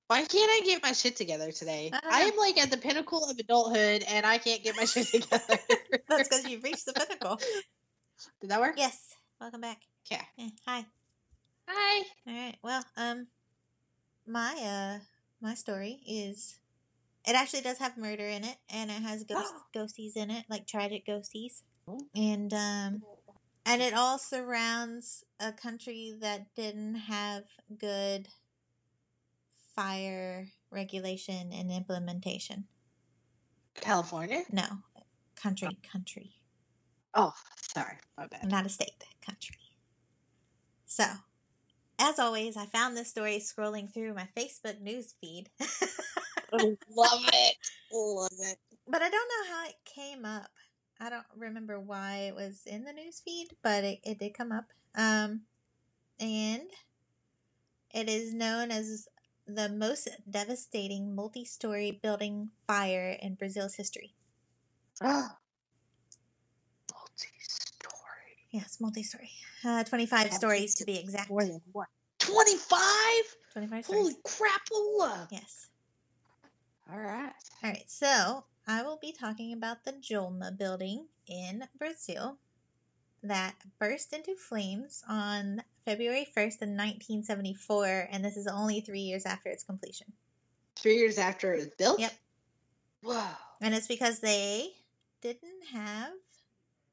Why 0.09 0.25
can't 0.25 0.51
I 0.51 0.61
get 0.65 0.83
my 0.83 0.93
shit 0.93 1.17
together 1.17 1.51
today? 1.51 1.91
Uh, 1.93 1.99
I 2.05 2.21
am 2.23 2.37
like 2.37 2.59
at 2.59 2.71
the 2.71 2.77
pinnacle 2.77 3.29
of 3.29 3.37
adulthood 3.39 4.05
and 4.09 4.25
I 4.25 4.39
can't 4.39 4.63
get 4.63 4.77
my 4.77 4.85
shit 4.85 5.07
together. 5.23 5.59
That's 6.09 6.29
because 6.29 6.47
you've 6.47 6.63
reached 6.63 6.87
the 6.87 6.93
pinnacle. 6.93 7.41
Did 8.41 8.51
that 8.51 8.61
work? 8.61 8.75
Yes. 8.77 9.15
Welcome 9.41 9.61
back. 9.63 9.81
Okay. 10.11 10.23
Eh, 10.39 10.51
hi. 10.65 10.87
Hi. 11.69 12.03
All 12.27 12.35
right. 12.35 12.57
Well, 12.63 12.85
um, 12.97 13.27
my 14.27 14.55
uh, 14.55 14.99
my 15.41 15.55
story 15.55 15.99
is, 16.07 16.59
it 17.27 17.35
actually 17.35 17.63
does 17.63 17.79
have 17.79 17.99
murder 17.99 18.27
in 18.27 18.45
it, 18.45 18.57
and 18.71 18.91
it 18.91 19.03
has 19.03 19.25
ghost 19.25 19.53
ghosties 19.77 20.17
in 20.17 20.31
it, 20.31 20.45
like 20.49 20.67
tragic 20.67 21.05
ghosties, 21.07 21.63
Oh. 21.89 22.01
and 22.15 22.53
um, 22.55 23.03
and 23.67 23.83
it 23.83 23.93
all 23.93 24.19
surrounds 24.19 25.25
a 25.41 25.53
country 25.53 26.15
that 26.21 26.55
didn't 26.55 26.95
have 26.95 27.45
good 27.79 28.29
fire 29.77 30.49
regulation 30.70 31.53
and 31.53 31.70
implementation. 31.70 32.64
California? 33.74 34.43
No, 34.51 34.64
country, 35.37 35.77
country, 35.93 36.33
Oh, 37.14 37.33
sorry. 37.61 37.97
My 38.18 38.27
bad. 38.27 38.51
not 38.51 38.66
a 38.66 38.68
state, 38.68 38.93
country. 39.24 39.57
So, 40.87 41.05
as 41.99 42.18
always, 42.18 42.57
I 42.57 42.66
found 42.66 42.97
this 42.97 43.09
story 43.09 43.39
scrolling 43.39 43.93
through 43.93 44.14
my 44.14 44.29
Facebook 44.37 44.81
news 44.81 45.14
feed. 45.20 45.49
Love 46.53 46.77
it. 47.33 47.57
Love 47.93 48.31
it. 48.41 48.59
but 48.89 49.03
I 49.03 49.09
don't 49.11 49.12
know 49.29 49.55
how 49.55 49.66
it 49.66 49.74
came 49.85 50.24
up. 50.24 50.51
I 51.01 51.11
don't 51.11 51.24
remember 51.37 51.79
why 51.81 52.29
it 52.29 52.35
was 52.35 52.62
in 52.66 52.85
the 52.85 52.93
news 52.93 53.20
feed, 53.24 53.49
but 53.62 53.85
it, 53.85 54.01
it 54.05 54.18
did 54.18 54.35
come 54.35 54.53
up. 54.53 54.64
Um, 54.95 55.43
and 56.18 56.62
it 57.95 58.09
is 58.09 58.33
known 58.33 58.70
as 58.70 59.07
the 59.47 59.69
most 59.69 60.09
devastating 60.29 61.15
multi 61.15 61.45
story 61.45 62.01
building 62.03 62.51
fire 62.67 63.17
in 63.21 63.35
Brazil's 63.35 63.75
history. 63.75 64.15
Multi-story. 65.03 65.37
Yes, 68.51 68.79
multi 68.81 69.03
story. 69.03 69.31
Uh, 69.65 69.85
25 69.85 70.31
That 70.31 70.35
stories 70.35 70.75
to 70.77 70.85
be 70.85 70.99
exact. 70.99 71.31
More 71.31 71.45
than 71.45 71.61
what? 71.73 71.89
25? 72.21 72.81
25 73.53 73.87
Holy 73.87 74.15
crapola. 74.27 75.29
Yes. 75.31 75.69
All 76.91 76.99
right. 76.99 77.33
All 77.63 77.71
right, 77.71 77.85
so 77.89 78.45
I 78.67 78.83
will 78.83 78.99
be 79.01 79.13
talking 79.13 79.53
about 79.53 79.85
the 79.85 79.93
Joelma 79.93 80.57
building 80.57 81.07
in 81.27 81.65
Brazil 81.79 82.39
that 83.23 83.57
burst 83.79 84.13
into 84.13 84.37
flames 84.37 85.03
on 85.09 85.63
February 85.87 86.26
1st 86.37 86.62
in 86.62 86.76
1974, 86.76 88.09
and 88.11 88.24
this 88.24 88.37
is 88.37 88.49
only 88.49 88.80
three 88.80 89.01
years 89.01 89.24
after 89.24 89.49
its 89.49 89.62
completion. 89.62 90.12
Three 90.74 90.97
years 90.97 91.16
after 91.16 91.55
it 91.55 91.59
was 91.59 91.68
built? 91.78 92.01
Yep. 92.01 92.12
Whoa. 93.05 93.24
And 93.61 93.72
it's 93.72 93.87
because 93.87 94.18
they 94.18 94.72
didn't 95.22 95.64
have, 95.72 96.11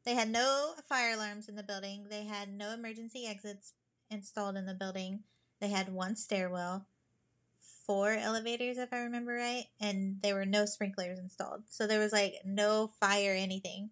they 0.05 0.13
had 0.13 0.29
no 0.29 0.73
fire 0.87 1.15
alarms 1.15 1.49
in 1.49 1.55
the 1.55 1.63
building, 1.63 2.05
they 2.07 2.23
had 2.23 2.53
no 2.53 2.71
emergency 2.71 3.25
exits 3.25 3.73
installed 4.11 4.57
in 4.57 4.67
the 4.67 4.75
building, 4.75 5.23
they 5.59 5.69
had 5.69 5.91
one 5.91 6.15
stairwell, 6.15 6.85
four 7.87 8.11
elevators, 8.11 8.77
if 8.77 8.93
I 8.93 8.99
remember 8.99 9.33
right, 9.33 9.65
and 9.81 10.21
there 10.21 10.35
were 10.35 10.45
no 10.45 10.65
sprinklers 10.65 11.17
installed. 11.17 11.63
So 11.67 11.87
there 11.87 11.99
was 11.99 12.13
like 12.13 12.35
no 12.45 12.91
fire, 12.99 13.33
anything. 13.33 13.89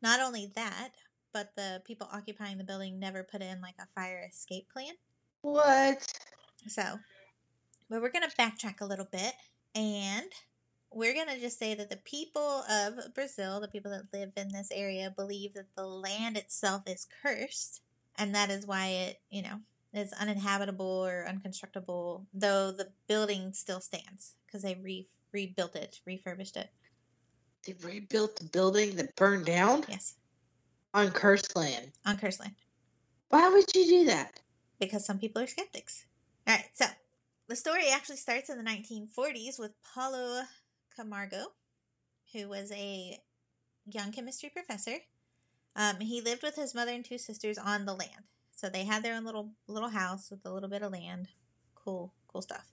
Not 0.00 0.20
only 0.20 0.50
that, 0.54 0.92
but 1.38 1.54
the 1.54 1.80
people 1.84 2.08
occupying 2.12 2.58
the 2.58 2.64
building 2.64 2.98
never 2.98 3.22
put 3.22 3.42
in 3.42 3.60
like 3.60 3.76
a 3.78 3.86
fire 3.94 4.26
escape 4.28 4.68
plan. 4.72 4.92
What? 5.42 6.04
So, 6.66 6.98
but 7.88 8.02
we're 8.02 8.10
going 8.10 8.28
to 8.28 8.36
backtrack 8.36 8.80
a 8.80 8.86
little 8.86 9.06
bit 9.12 9.34
and 9.76 10.26
we're 10.90 11.14
going 11.14 11.28
to 11.28 11.38
just 11.38 11.56
say 11.56 11.74
that 11.74 11.90
the 11.90 11.98
people 11.98 12.64
of 12.68 13.14
Brazil, 13.14 13.60
the 13.60 13.68
people 13.68 13.92
that 13.92 14.12
live 14.12 14.32
in 14.36 14.48
this 14.48 14.70
area, 14.72 15.14
believe 15.14 15.54
that 15.54 15.72
the 15.76 15.86
land 15.86 16.36
itself 16.36 16.82
is 16.88 17.06
cursed 17.22 17.82
and 18.16 18.34
that 18.34 18.50
is 18.50 18.66
why 18.66 18.86
it, 18.86 19.20
you 19.30 19.42
know, 19.42 19.60
is 19.94 20.12
uninhabitable 20.14 21.06
or 21.06 21.24
unconstructable, 21.28 22.26
though 22.34 22.72
the 22.72 22.88
building 23.06 23.52
still 23.52 23.80
stands 23.80 24.34
because 24.44 24.62
they 24.62 24.74
re- 24.82 25.06
rebuilt 25.30 25.76
it, 25.76 26.00
refurbished 26.04 26.56
it. 26.56 26.70
They 27.64 27.74
rebuilt 27.84 28.36
the 28.36 28.46
building 28.46 28.96
that 28.96 29.14
burned 29.14 29.46
down 29.46 29.84
Yes, 29.88 30.14
on 30.98 31.10
cursed 31.10 31.54
land. 31.56 31.92
on 32.06 32.16
cursed 32.18 32.40
land 32.40 32.54
Why 33.30 33.48
would 33.48 33.66
you 33.74 33.86
do 33.86 34.04
that? 34.06 34.40
because 34.80 35.04
some 35.04 35.18
people 35.18 35.42
are 35.42 35.46
skeptics. 35.46 36.04
All 36.46 36.54
right, 36.54 36.64
so 36.72 36.84
the 37.48 37.56
story 37.56 37.90
actually 37.92 38.16
starts 38.16 38.48
in 38.48 38.58
the 38.58 38.64
1940s 38.70 39.58
with 39.58 39.72
Paulo 39.82 40.42
Camargo, 40.94 41.46
who 42.32 42.48
was 42.48 42.70
a 42.72 43.18
young 43.90 44.12
chemistry 44.12 44.50
professor. 44.50 44.98
Um, 45.74 45.96
he 46.00 46.20
lived 46.20 46.42
with 46.44 46.54
his 46.54 46.74
mother 46.74 46.92
and 46.92 47.04
two 47.04 47.18
sisters 47.18 47.58
on 47.58 47.86
the 47.86 47.94
land, 47.94 48.24
so 48.52 48.68
they 48.68 48.84
had 48.84 49.02
their 49.02 49.14
own 49.16 49.24
little 49.24 49.50
little 49.66 49.88
house 49.90 50.30
with 50.30 50.40
a 50.44 50.52
little 50.52 50.68
bit 50.68 50.82
of 50.82 50.92
land. 50.92 51.28
Cool, 51.74 52.12
cool 52.28 52.42
stuff. 52.42 52.70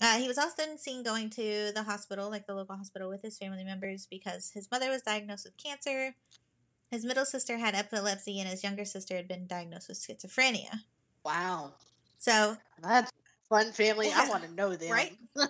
Uh, 0.00 0.18
he 0.18 0.28
was 0.28 0.38
often 0.38 0.78
seen 0.78 1.02
going 1.02 1.28
to 1.30 1.72
the 1.74 1.82
hospital, 1.84 2.30
like 2.30 2.46
the 2.46 2.54
local 2.54 2.76
hospital, 2.76 3.08
with 3.08 3.22
his 3.22 3.36
family 3.38 3.64
members 3.64 4.06
because 4.10 4.50
his 4.50 4.68
mother 4.70 4.90
was 4.90 5.02
diagnosed 5.02 5.44
with 5.46 5.56
cancer. 5.56 6.14
His 6.90 7.04
middle 7.04 7.26
sister 7.26 7.58
had 7.58 7.74
epilepsy, 7.74 8.40
and 8.40 8.48
his 8.48 8.62
younger 8.64 8.84
sister 8.84 9.14
had 9.16 9.28
been 9.28 9.46
diagnosed 9.46 9.88
with 9.88 9.98
schizophrenia. 9.98 10.80
Wow. 11.24 11.74
So, 12.18 12.56
That's 12.82 13.12
fun 13.48 13.72
family. 13.72 14.10
I 14.14 14.28
want 14.28 14.44
to 14.44 14.52
know 14.52 14.74
them. 14.74 14.90
right? 14.90 15.16
so 15.36 15.46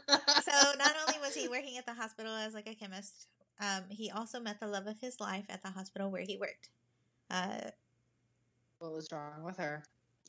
not 0.79 0.95
only 1.07 1.21
was 1.21 1.35
he 1.35 1.49
working 1.49 1.79
at 1.79 1.87
the 1.87 1.95
hospital 1.95 2.33
as 2.33 2.55
like 2.55 2.69
a 2.69 2.75
chemist, 2.75 3.29
um, 3.61 3.85
he 3.89 4.11
also 4.11 4.41
met 4.41 4.61
the 4.61 4.67
love 4.67 4.87
of 4.87 4.99
his 5.01 5.21
life 5.21 5.45
at 5.49 5.63
the 5.63 5.71
hospital 5.71 6.11
where 6.11 6.23
he 6.23 6.37
worked. 6.37 6.71
Uh, 7.31 7.71
what 8.79 8.93
was 8.93 9.09
wrong 9.13 9.43
with 9.45 9.57
her? 9.57 9.83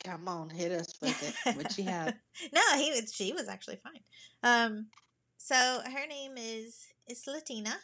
Come 0.04 0.28
on, 0.28 0.50
hit 0.50 0.72
us 0.72 0.94
with 1.00 1.22
it. 1.46 1.56
What 1.56 1.72
she 1.72 1.82
have? 1.82 2.14
no, 2.52 2.62
he 2.76 2.90
was. 2.90 3.12
She 3.12 3.32
was 3.32 3.48
actually 3.48 3.78
fine. 3.82 4.00
Um, 4.42 4.86
so 5.36 5.54
her 5.84 6.06
name 6.08 6.32
is 6.36 6.86
Isaltina. 7.10 7.74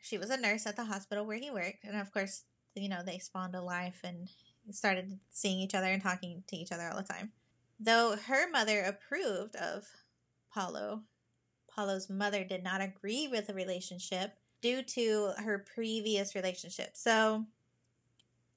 She 0.00 0.18
was 0.18 0.30
a 0.30 0.36
nurse 0.36 0.66
at 0.66 0.76
the 0.76 0.84
hospital 0.84 1.26
where 1.26 1.38
he 1.38 1.50
worked, 1.50 1.84
and 1.84 1.96
of 1.96 2.12
course, 2.12 2.42
you 2.74 2.88
know 2.88 3.02
they 3.04 3.18
spawned 3.18 3.54
a 3.54 3.62
life 3.62 4.00
and 4.04 4.28
started 4.70 5.18
seeing 5.30 5.60
each 5.60 5.74
other 5.74 5.86
and 5.86 6.02
talking 6.02 6.42
to 6.48 6.56
each 6.56 6.72
other 6.72 6.88
all 6.88 6.96
the 6.96 7.02
time. 7.02 7.32
Though 7.78 8.16
her 8.16 8.50
mother 8.50 8.82
approved 8.82 9.56
of 9.56 9.86
Paulo, 10.52 11.02
Paulo's 11.68 12.08
mother 12.08 12.44
did 12.44 12.62
not 12.62 12.80
agree 12.80 13.28
with 13.28 13.46
the 13.46 13.54
relationship 13.54 14.36
due 14.62 14.82
to 14.82 15.32
her 15.38 15.58
previous 15.74 16.34
relationship. 16.34 16.90
So, 16.94 17.44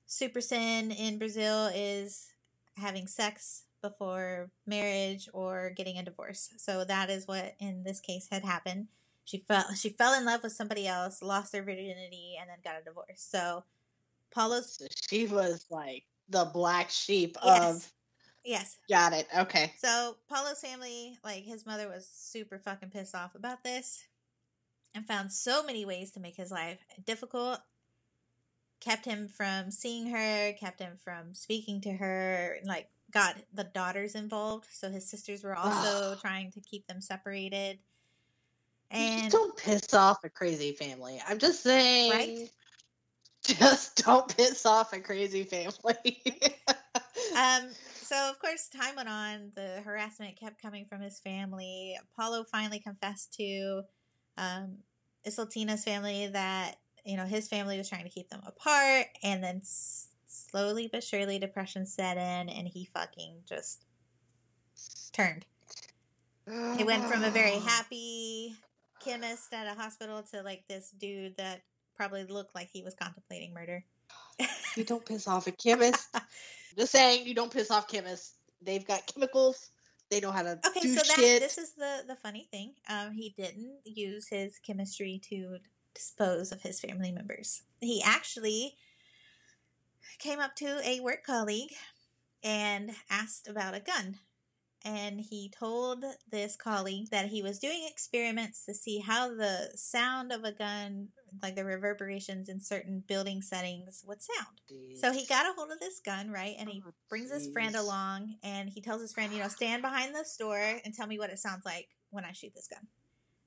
super 0.06 0.40
sin 0.40 0.92
in 0.92 1.18
Brazil 1.18 1.70
is 1.74 2.32
having 2.78 3.08
sex 3.08 3.64
before 3.82 4.50
marriage 4.66 5.30
or 5.34 5.72
getting 5.76 5.98
a 5.98 6.04
divorce. 6.04 6.50
So 6.58 6.84
that 6.86 7.10
is 7.10 7.28
what 7.28 7.56
in 7.60 7.84
this 7.84 8.00
case 8.00 8.28
had 8.30 8.44
happened. 8.44 8.88
She 9.26 9.40
fell 9.40 9.66
she 9.76 9.90
fell 9.90 10.14
in 10.14 10.26
love 10.26 10.44
with 10.44 10.54
somebody 10.54 10.88
else, 10.88 11.22
lost 11.22 11.56
her 11.56 11.62
virginity, 11.62 12.38
and 12.40 12.50
then 12.50 12.58
got 12.64 12.80
a 12.80 12.84
divorce. 12.84 13.18
So 13.18 13.64
Paulo's 14.36 14.82
she 15.10 15.26
was 15.28 15.66
like 15.70 16.04
the 16.30 16.46
black 16.46 16.90
sheep 16.90 17.38
Yes. 17.44 17.76
of. 17.76 17.94
yes. 18.44 18.78
Got 18.90 19.14
it. 19.14 19.28
Okay. 19.38 19.74
So 19.78 20.18
Paulo's 20.32 20.60
family, 20.60 21.18
like 21.24 21.44
his 21.44 21.66
mother 21.66 21.88
was 21.88 22.08
super 22.08 22.60
fucking 22.60 22.90
pissed 22.90 23.16
off 23.16 23.36
about 23.36 23.64
this 23.64 24.04
and 24.94 25.06
found 25.06 25.32
so 25.32 25.64
many 25.64 25.86
ways 25.86 26.12
to 26.12 26.20
make 26.20 26.36
his 26.36 26.52
life 26.52 26.80
difficult. 27.06 27.60
Kept 28.80 29.06
him 29.06 29.28
from 29.28 29.72
seeing 29.72 30.08
her, 30.08 30.54
kept 30.54 30.80
him 30.80 30.98
from 31.04 31.34
speaking 31.34 31.82
to 31.82 31.92
her, 31.92 32.58
like 32.64 32.90
got 33.12 33.36
the 33.54 33.64
daughters 33.64 34.16
involved. 34.16 34.68
So 34.72 34.90
his 34.90 35.10
sisters 35.10 35.44
were 35.44 35.56
also 35.56 36.16
trying 36.22 36.52
to 36.52 36.62
keep 36.62 36.86
them 36.88 37.02
separated. 37.02 37.80
And 38.92 39.32
don't 39.32 39.58
piss 39.58 39.94
off 39.94 40.24
a 40.24 40.30
crazy 40.30 40.72
family. 40.72 41.22
I'm 41.28 41.40
just 41.40 41.64
saying. 41.64 42.12
Right? 42.12 42.50
Just 43.60 44.04
don't 44.06 44.36
piss 44.36 44.66
off 44.66 44.94
a 44.94 45.00
crazy 45.00 45.44
family. 45.44 46.22
um 47.38 47.70
so 48.02 48.30
of 48.30 48.40
course 48.40 48.70
time 48.70 48.96
went 48.96 49.10
on. 49.10 49.52
The 49.56 49.82
harassment 49.84 50.40
kept 50.40 50.62
coming 50.62 50.86
from 50.86 51.02
his 51.02 51.20
family. 51.20 51.98
Paulo 52.16 52.44
finally 52.44 52.80
confessed 52.80 53.34
to 53.36 53.82
um 54.38 54.78
isaltina's 55.28 55.84
family 55.84 56.28
that 56.28 56.76
you 57.06 57.18
know 57.18 57.26
his 57.26 57.48
family 57.48 57.78
was 57.78 57.90
trying 57.90 58.04
to 58.04 58.10
keep 58.10 58.30
them 58.30 58.42
apart. 58.46 59.08
And 59.24 59.44
then 59.44 59.58
s- 59.58 60.10
slowly 60.28 60.90
but 60.92 61.04
surely 61.04 61.40
depression 61.40 61.86
set 61.86 62.18
in 62.18 62.50
and 62.50 62.68
he 62.68 62.86
fucking 62.94 63.42
just 63.48 63.86
turned. 65.14 65.46
He 66.78 66.84
went 66.84 67.06
from 67.06 67.24
a 67.24 67.32
very 67.32 67.60
happy 67.66 68.56
chemist 69.04 69.54
at 69.54 69.68
a 69.68 69.80
hospital 69.80 70.24
to 70.32 70.44
like 70.44 70.68
this 70.68 70.92
dude 70.92 71.38
that 71.38 71.62
probably 71.98 72.24
looked 72.24 72.56
like 72.56 72.70
he 72.72 72.84
was 72.84 72.96
contemplating 72.96 73.54
murder 73.54 73.84
You 74.76 74.84
don't 74.84 75.06
piss 75.06 75.28
off 75.28 75.48
a 75.48 75.52
chemist. 75.64 76.08
Just 76.78 76.92
saying, 76.92 77.26
you 77.28 77.34
don't 77.34 77.52
piss 77.52 77.72
off 77.72 77.88
chemists. 77.88 78.36
They've 78.62 78.86
got 78.86 79.08
chemicals. 79.08 79.72
They 80.10 80.20
know 80.22 80.32
how 80.32 80.44
to 80.44 80.60
Okay, 80.66 80.82
do 80.82 80.88
so 80.88 80.96
that 80.96 81.06
shit. 81.06 81.42
this 81.42 81.58
is 81.58 81.74
the 81.74 82.04
the 82.08 82.16
funny 82.16 82.48
thing. 82.52 82.76
Um, 82.88 83.12
he 83.12 83.34
didn't 83.38 83.80
use 83.84 84.28
his 84.30 84.60
chemistry 84.60 85.20
to 85.30 85.58
dispose 85.94 86.52
of 86.52 86.62
his 86.62 86.80
family 86.80 87.12
members. 87.12 87.64
He 87.82 88.02
actually 88.06 88.76
came 90.20 90.40
up 90.40 90.56
to 90.58 90.80
a 90.88 91.00
work 91.02 91.24
colleague 91.26 91.74
and 92.44 92.92
asked 93.10 93.48
about 93.48 93.76
a 93.76 93.80
gun. 93.80 94.20
And 94.88 95.20
he 95.20 95.50
told 95.50 96.06
this 96.32 96.56
colleague 96.56 97.10
that 97.12 97.26
he 97.28 97.44
was 97.44 97.60
doing 97.60 97.86
experiments 97.92 98.64
to 98.66 98.74
see 98.74 99.00
how 99.00 99.28
the 99.36 99.72
sound 99.76 100.32
of 100.32 100.46
a 100.46 100.54
gun, 100.54 101.10
like 101.44 101.56
the 101.58 101.66
reverberations 101.66 102.48
in 102.48 102.62
certain 102.62 103.04
building 103.06 103.42
settings, 103.42 104.06
would 104.08 104.22
sound. 104.22 104.62
So 104.96 105.12
he 105.12 105.26
got 105.26 105.46
a 105.46 105.54
hold 105.54 105.72
of 105.74 105.82
this 105.82 106.00
gun, 106.00 106.32
right? 106.32 106.56
And 106.58 106.70
he 106.70 106.82
Oh, 106.88 106.92
brings 107.10 107.32
his 107.32 107.50
friend 107.50 107.76
along 107.76 108.36
and 108.44 108.70
he 108.70 108.80
tells 108.82 109.02
his 109.02 109.12
friend, 109.12 109.34
you 109.34 109.40
know, 109.40 109.50
stand 109.50 109.82
behind 109.82 110.16
this 110.16 110.38
door 110.38 110.58
and 110.58 110.94
tell 110.94 111.08
me 111.08 111.20
what 111.20 111.32
it 111.32 111.40
sounds 111.40 111.66
like 111.66 111.90
when 112.10 112.24
I 112.24 112.32
shoot 112.32 112.54
this 112.56 112.68
gun. 112.68 112.88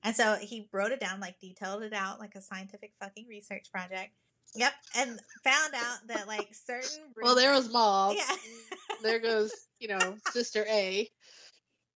And 0.03 0.15
so 0.15 0.37
he 0.37 0.69
wrote 0.73 0.93
it 0.93 1.01
down, 1.01 1.21
like 1.21 1.41
detailed 1.41 1.83
it 1.85 1.95
out 1.95 2.21
like 2.21 2.35
a 2.35 2.43
scientific 2.43 2.93
fucking 3.01 3.27
research 3.29 3.73
project. 3.73 4.13
Yep. 4.55 4.73
And 4.97 5.21
found 5.45 5.75
out 5.75 6.07
that 6.09 6.27
like 6.27 6.49
certain 6.55 7.13
Well, 7.21 7.35
there 7.35 7.53
was 7.53 7.73
mom. 7.73 8.17
Yeah. 8.17 8.25
Mm, 8.25 9.03
there 9.03 9.19
goes, 9.19 9.53
you 9.79 9.89
know, 9.89 10.17
Sister 10.31 10.65
A. 10.69 11.09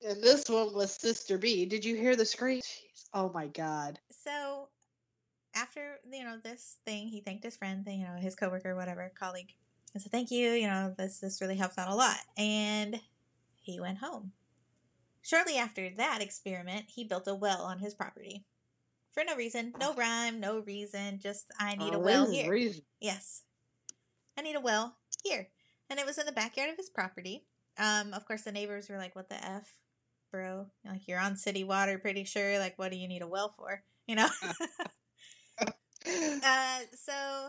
And 0.07 0.23
this 0.23 0.49
one 0.49 0.75
was 0.75 0.93
Sister 0.93 1.39
B. 1.39 1.67
Did 1.67 1.85
you 1.85 1.97
hear 1.97 2.17
the 2.17 2.25
scream? 2.25 2.61
Jeez. 2.61 3.05
Oh 3.13 3.31
my 3.33 3.47
God. 3.49 3.99
so 4.11 4.69
after 5.55 6.01
you 6.11 6.25
know 6.25 6.39
this 6.43 6.79
thing, 6.85 7.09
he 7.09 7.21
thanked 7.21 7.45
his 7.45 7.57
friend, 7.57 7.85
you 7.87 8.05
know, 8.05 8.17
his 8.19 8.35
coworker, 8.35 8.75
whatever, 8.75 9.13
colleague. 9.19 9.53
I 9.95 10.01
said, 10.01 10.11
"Thank 10.11 10.31
you. 10.31 10.51
You 10.51 10.67
know, 10.67 10.95
this 10.99 11.21
this 11.21 11.41
really 11.41 11.57
helps 11.57 11.79
out 11.79 11.89
a 11.89 11.95
lot." 11.95 12.19
And 12.37 13.01
he 13.63 13.81
went 13.81 13.99
home. 13.99 14.33
Shortly 15.23 15.57
after 15.57 15.89
that 15.91 16.21
experiment, 16.21 16.87
he 16.89 17.05
built 17.05 17.29
a 17.29 17.35
well 17.35 17.63
on 17.63 17.79
his 17.79 17.95
property 17.95 18.45
for 19.15 19.23
no 19.25 19.37
reason, 19.37 19.73
no 19.79 19.95
rhyme, 19.95 20.41
no 20.41 20.59
reason. 20.61 21.21
Just 21.23 21.47
I 21.59 21.77
need 21.77 21.95
a 21.95 21.99
well 21.99 22.29
here. 22.31 22.51
reason. 22.51 22.83
Yes. 23.01 23.43
I 24.37 24.43
need 24.43 24.57
a 24.57 24.61
well 24.61 24.97
here. 25.23 25.49
And 25.89 26.01
it 26.01 26.07
was 26.07 26.19
in 26.19 26.27
the 26.27 26.33
backyard 26.33 26.71
of 26.71 26.77
his 26.77 26.91
property. 26.91 27.45
Um, 27.79 28.13
of 28.13 28.27
course 28.27 28.43
the 28.43 28.53
neighbors 28.53 28.89
were 28.89 28.99
like, 28.99 29.15
What 29.15 29.29
the 29.29 29.43
F, 29.43 29.73
bro? 30.33 30.67
Like 30.85 31.07
you're 31.07 31.21
on 31.21 31.37
city 31.37 31.63
water, 31.65 31.99
pretty 31.99 32.25
sure. 32.25 32.59
Like, 32.59 32.79
what 32.79 32.91
do 32.91 32.97
you 32.99 33.09
need 33.09 33.23
a 33.23 33.29
well 33.29 33.55
for? 33.57 33.83
You 34.07 34.17
know? 34.17 34.29
uh 36.45 36.79
so 36.95 37.49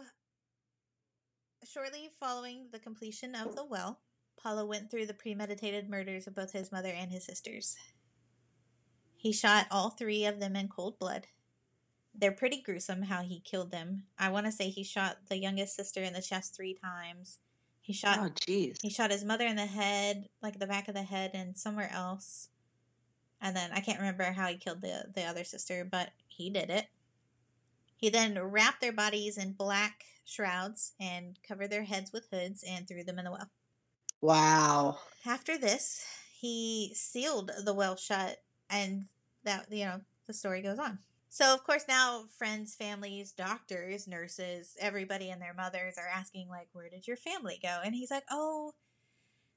shortly 1.65 2.09
following 2.17 2.67
the 2.71 2.79
completion 2.79 3.35
of 3.35 3.57
the 3.57 3.65
well, 3.65 3.99
Paulo 4.41 4.65
went 4.65 4.89
through 4.89 5.07
the 5.07 5.13
premeditated 5.13 5.89
murders 5.89 6.27
of 6.27 6.35
both 6.35 6.53
his 6.53 6.71
mother 6.71 6.93
and 6.95 7.11
his 7.11 7.25
sisters. 7.25 7.75
He 9.17 9.33
shot 9.33 9.67
all 9.69 9.89
three 9.89 10.23
of 10.23 10.39
them 10.39 10.55
in 10.55 10.69
cold 10.69 10.97
blood. 10.97 11.27
They're 12.17 12.31
pretty 12.31 12.61
gruesome 12.61 13.03
how 13.03 13.23
he 13.23 13.39
killed 13.41 13.71
them. 13.71 14.03
I 14.17 14.29
want 14.29 14.45
to 14.45 14.51
say 14.51 14.69
he 14.69 14.83
shot 14.83 15.17
the 15.27 15.37
youngest 15.37 15.75
sister 15.75 16.01
in 16.01 16.13
the 16.13 16.21
chest 16.21 16.55
three 16.55 16.73
times. 16.73 17.39
He 17.81 17.93
shot 17.93 18.19
oh, 18.19 18.29
jeez. 18.29 18.81
he 18.81 18.89
shot 18.89 19.11
his 19.11 19.23
mother 19.23 19.45
in 19.45 19.57
the 19.57 19.65
head, 19.65 20.27
like 20.41 20.57
the 20.57 20.65
back 20.65 20.87
of 20.87 20.95
the 20.95 21.03
head, 21.03 21.31
and 21.33 21.57
somewhere 21.57 21.91
else. 21.93 22.49
And 23.41 23.55
then 23.55 23.69
I 23.73 23.79
can't 23.79 23.99
remember 23.99 24.23
how 24.23 24.47
he 24.47 24.57
killed 24.57 24.81
the 24.81 25.05
the 25.13 25.23
other 25.23 25.43
sister, 25.43 25.87
but 25.89 26.09
he 26.27 26.49
did 26.49 26.69
it. 26.69 26.87
He 27.97 28.09
then 28.09 28.39
wrapped 28.39 28.81
their 28.81 28.91
bodies 28.91 29.37
in 29.37 29.53
black 29.53 30.03
shrouds 30.25 30.93
and 30.99 31.37
covered 31.47 31.69
their 31.69 31.83
heads 31.83 32.11
with 32.11 32.27
hoods 32.31 32.63
and 32.67 32.87
threw 32.87 33.03
them 33.03 33.19
in 33.19 33.25
the 33.25 33.31
well. 33.31 33.49
Wow. 34.21 34.97
After 35.25 35.57
this, 35.57 36.03
he 36.39 36.91
sealed 36.95 37.51
the 37.63 37.73
well 37.73 37.95
shut, 37.95 38.41
and 38.69 39.05
that 39.43 39.71
you 39.71 39.85
know 39.85 40.01
the 40.25 40.33
story 40.33 40.61
goes 40.61 40.79
on. 40.79 40.99
So, 41.35 41.53
of 41.53 41.65
course, 41.65 41.83
now 41.85 42.23
friends, 42.37 42.75
families, 42.75 43.33
doctors, 43.33 44.07
nurses, 44.07 44.77
everybody 44.79 45.31
and 45.31 45.41
their 45.41 45.53
mothers 45.53 45.95
are 45.97 46.07
asking, 46.07 46.47
like, 46.47 46.69
where 46.71 46.87
did 46.87 47.05
your 47.09 47.17
family 47.17 47.59
go? 47.61 47.81
And 47.83 47.93
he's 47.93 48.09
like, 48.09 48.23
oh, 48.31 48.71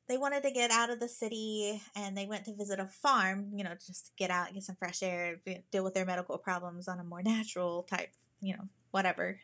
they 0.09 0.19
wanted 0.19 0.43
to 0.43 0.51
get 0.51 0.73
out 0.73 0.91
of 0.91 0.99
the 0.99 1.07
city 1.09 1.81
and 1.95 2.19
they 2.19 2.27
went 2.27 2.47
to 2.47 2.57
visit 2.57 2.81
a 2.81 2.89
farm, 2.89 3.53
you 3.55 3.63
know, 3.63 3.75
just 3.75 4.07
to 4.07 4.13
get 4.17 4.29
out, 4.29 4.53
get 4.53 4.65
some 4.65 4.75
fresh 4.75 5.05
air, 5.05 5.41
deal 5.71 5.85
with 5.85 5.95
their 5.95 6.05
medical 6.05 6.37
problems 6.37 6.89
on 6.89 6.99
a 6.99 7.05
more 7.05 7.23
natural 7.23 7.85
type, 7.85 8.11
you 8.41 8.57
know, 8.57 8.65
whatever 8.91 9.39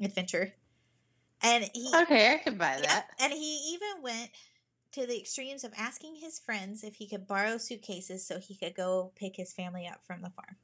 adventure. 0.00 0.52
And 1.42 1.68
he 1.74 1.92
Okay, 1.92 2.32
I 2.32 2.38
can 2.38 2.56
buy 2.56 2.78
yeah, 2.80 2.86
that. 2.92 3.10
and 3.18 3.32
he 3.32 3.74
even 3.74 4.04
went 4.04 4.30
to 4.92 5.04
the 5.04 5.18
extremes 5.18 5.64
of 5.64 5.72
asking 5.76 6.14
his 6.14 6.38
friends 6.38 6.84
if 6.84 6.94
he 6.94 7.08
could 7.08 7.26
borrow 7.26 7.58
suitcases 7.58 8.24
so 8.24 8.38
he 8.38 8.54
could 8.54 8.76
go 8.76 9.10
pick 9.16 9.34
his 9.34 9.52
family 9.52 9.88
up 9.88 10.06
from 10.06 10.22
the 10.22 10.30
farm. 10.30 10.58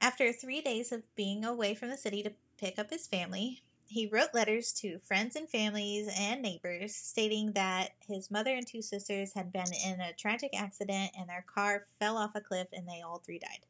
After 0.00 0.32
three 0.32 0.60
days 0.60 0.92
of 0.92 1.02
being 1.16 1.44
away 1.44 1.74
from 1.74 1.90
the 1.90 1.96
city 1.96 2.22
to 2.22 2.32
pick 2.58 2.78
up 2.78 2.90
his 2.90 3.06
family, 3.06 3.62
he 3.88 4.06
wrote 4.06 4.34
letters 4.34 4.72
to 4.74 4.98
friends 4.98 5.36
and 5.36 5.48
families 5.48 6.08
and 6.18 6.42
neighbors 6.42 6.94
stating 6.94 7.52
that 7.52 7.90
his 8.06 8.30
mother 8.30 8.54
and 8.54 8.66
two 8.66 8.82
sisters 8.82 9.34
had 9.34 9.52
been 9.52 9.72
in 9.84 10.00
a 10.00 10.12
tragic 10.12 10.50
accident 10.54 11.12
and 11.18 11.28
their 11.28 11.44
car 11.52 11.86
fell 11.98 12.16
off 12.16 12.34
a 12.34 12.40
cliff 12.40 12.68
and 12.72 12.88
they 12.88 13.00
all 13.00 13.18
three 13.18 13.38
died. 13.38 13.60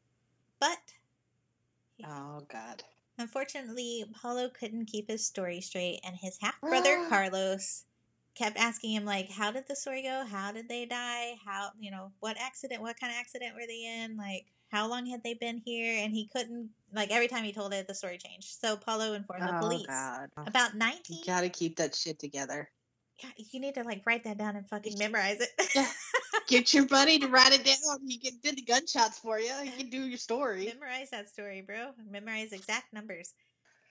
But 0.59 0.79
Oh 2.05 2.43
God. 2.49 2.83
Unfortunately, 3.18 4.05
Paulo 4.12 4.51
couldn't 4.51 4.87
keep 4.87 5.09
his 5.09 5.27
story 5.27 5.61
straight, 5.61 6.01
and 6.05 6.16
his 6.16 6.39
half 6.41 6.61
brother. 6.61 7.07
Carlos 7.09 7.85
kept 8.35 8.59
asking 8.59 8.93
him, 8.93 9.05
like, 9.07 9.31
how 9.31 9.51
did 9.51 9.66
the 9.66 9.77
story 9.77 10.03
go? 10.03 10.24
How 10.27 10.53
did 10.53 10.68
they 10.68 10.85
die? 10.85 11.37
How, 11.45 11.70
you 11.79 11.91
know, 11.91 12.12
what 12.20 12.37
accident, 12.39 12.83
what 12.83 13.01
kind 13.01 13.12
of 13.12 13.18
accident 13.18 13.55
were 13.55 13.66
they 13.66 14.03
in? 14.03 14.18
Like, 14.18 14.47
how 14.69 14.89
long 14.89 15.07
had 15.07 15.23
they 15.23 15.35
been 15.35 15.62
here? 15.64 16.03
And 16.03 16.12
he 16.12 16.29
couldn't, 16.29 16.71
like, 16.93 17.11
every 17.11 17.29
time 17.29 17.45
he 17.45 17.53
told 17.53 17.73
it, 17.73 17.87
the 17.87 17.95
story 17.95 18.19
changed. 18.19 18.57
So 18.61 18.77
Paulo 18.77 19.12
informed 19.12 19.43
the 19.45 19.57
Oh 19.57 19.61
police. 19.61 19.87
God. 19.87 20.29
About 20.37 20.75
19, 20.75 21.19
You 21.19 21.25
gotta 21.25 21.49
keep 21.49 21.77
that 21.77 21.95
shit 21.95 22.19
together. 22.19 22.69
Yeah, 23.23 23.31
you 23.51 23.61
need 23.61 23.75
to, 23.77 23.83
like, 23.83 24.03
write 24.05 24.25
that 24.25 24.37
down 24.37 24.57
and 24.57 24.69
fucking 24.69 24.99
memorize 24.99 25.41
it. 25.41 25.49
Yeah. 25.75 25.91
Get 26.49 26.75
your 26.75 26.87
buddy 26.87 27.19
to 27.19 27.29
write 27.29 27.53
it 27.53 27.64
down. 27.64 28.07
He 28.07 28.19
can 28.19 28.39
do 28.43 28.53
the 28.53 28.62
gunshots 28.62 29.19
for 29.19 29.39
you. 29.41 29.53
He 29.64 29.71
can 29.71 29.89
do 29.91 30.07
your 30.07 30.19
story. 30.19 30.67
Memorize 30.67 31.11
that 31.11 31.29
story, 31.29 31.62
bro. 31.62 31.93
Memorize 32.11 32.53
exact 32.53 32.93
numbers. 32.93 33.33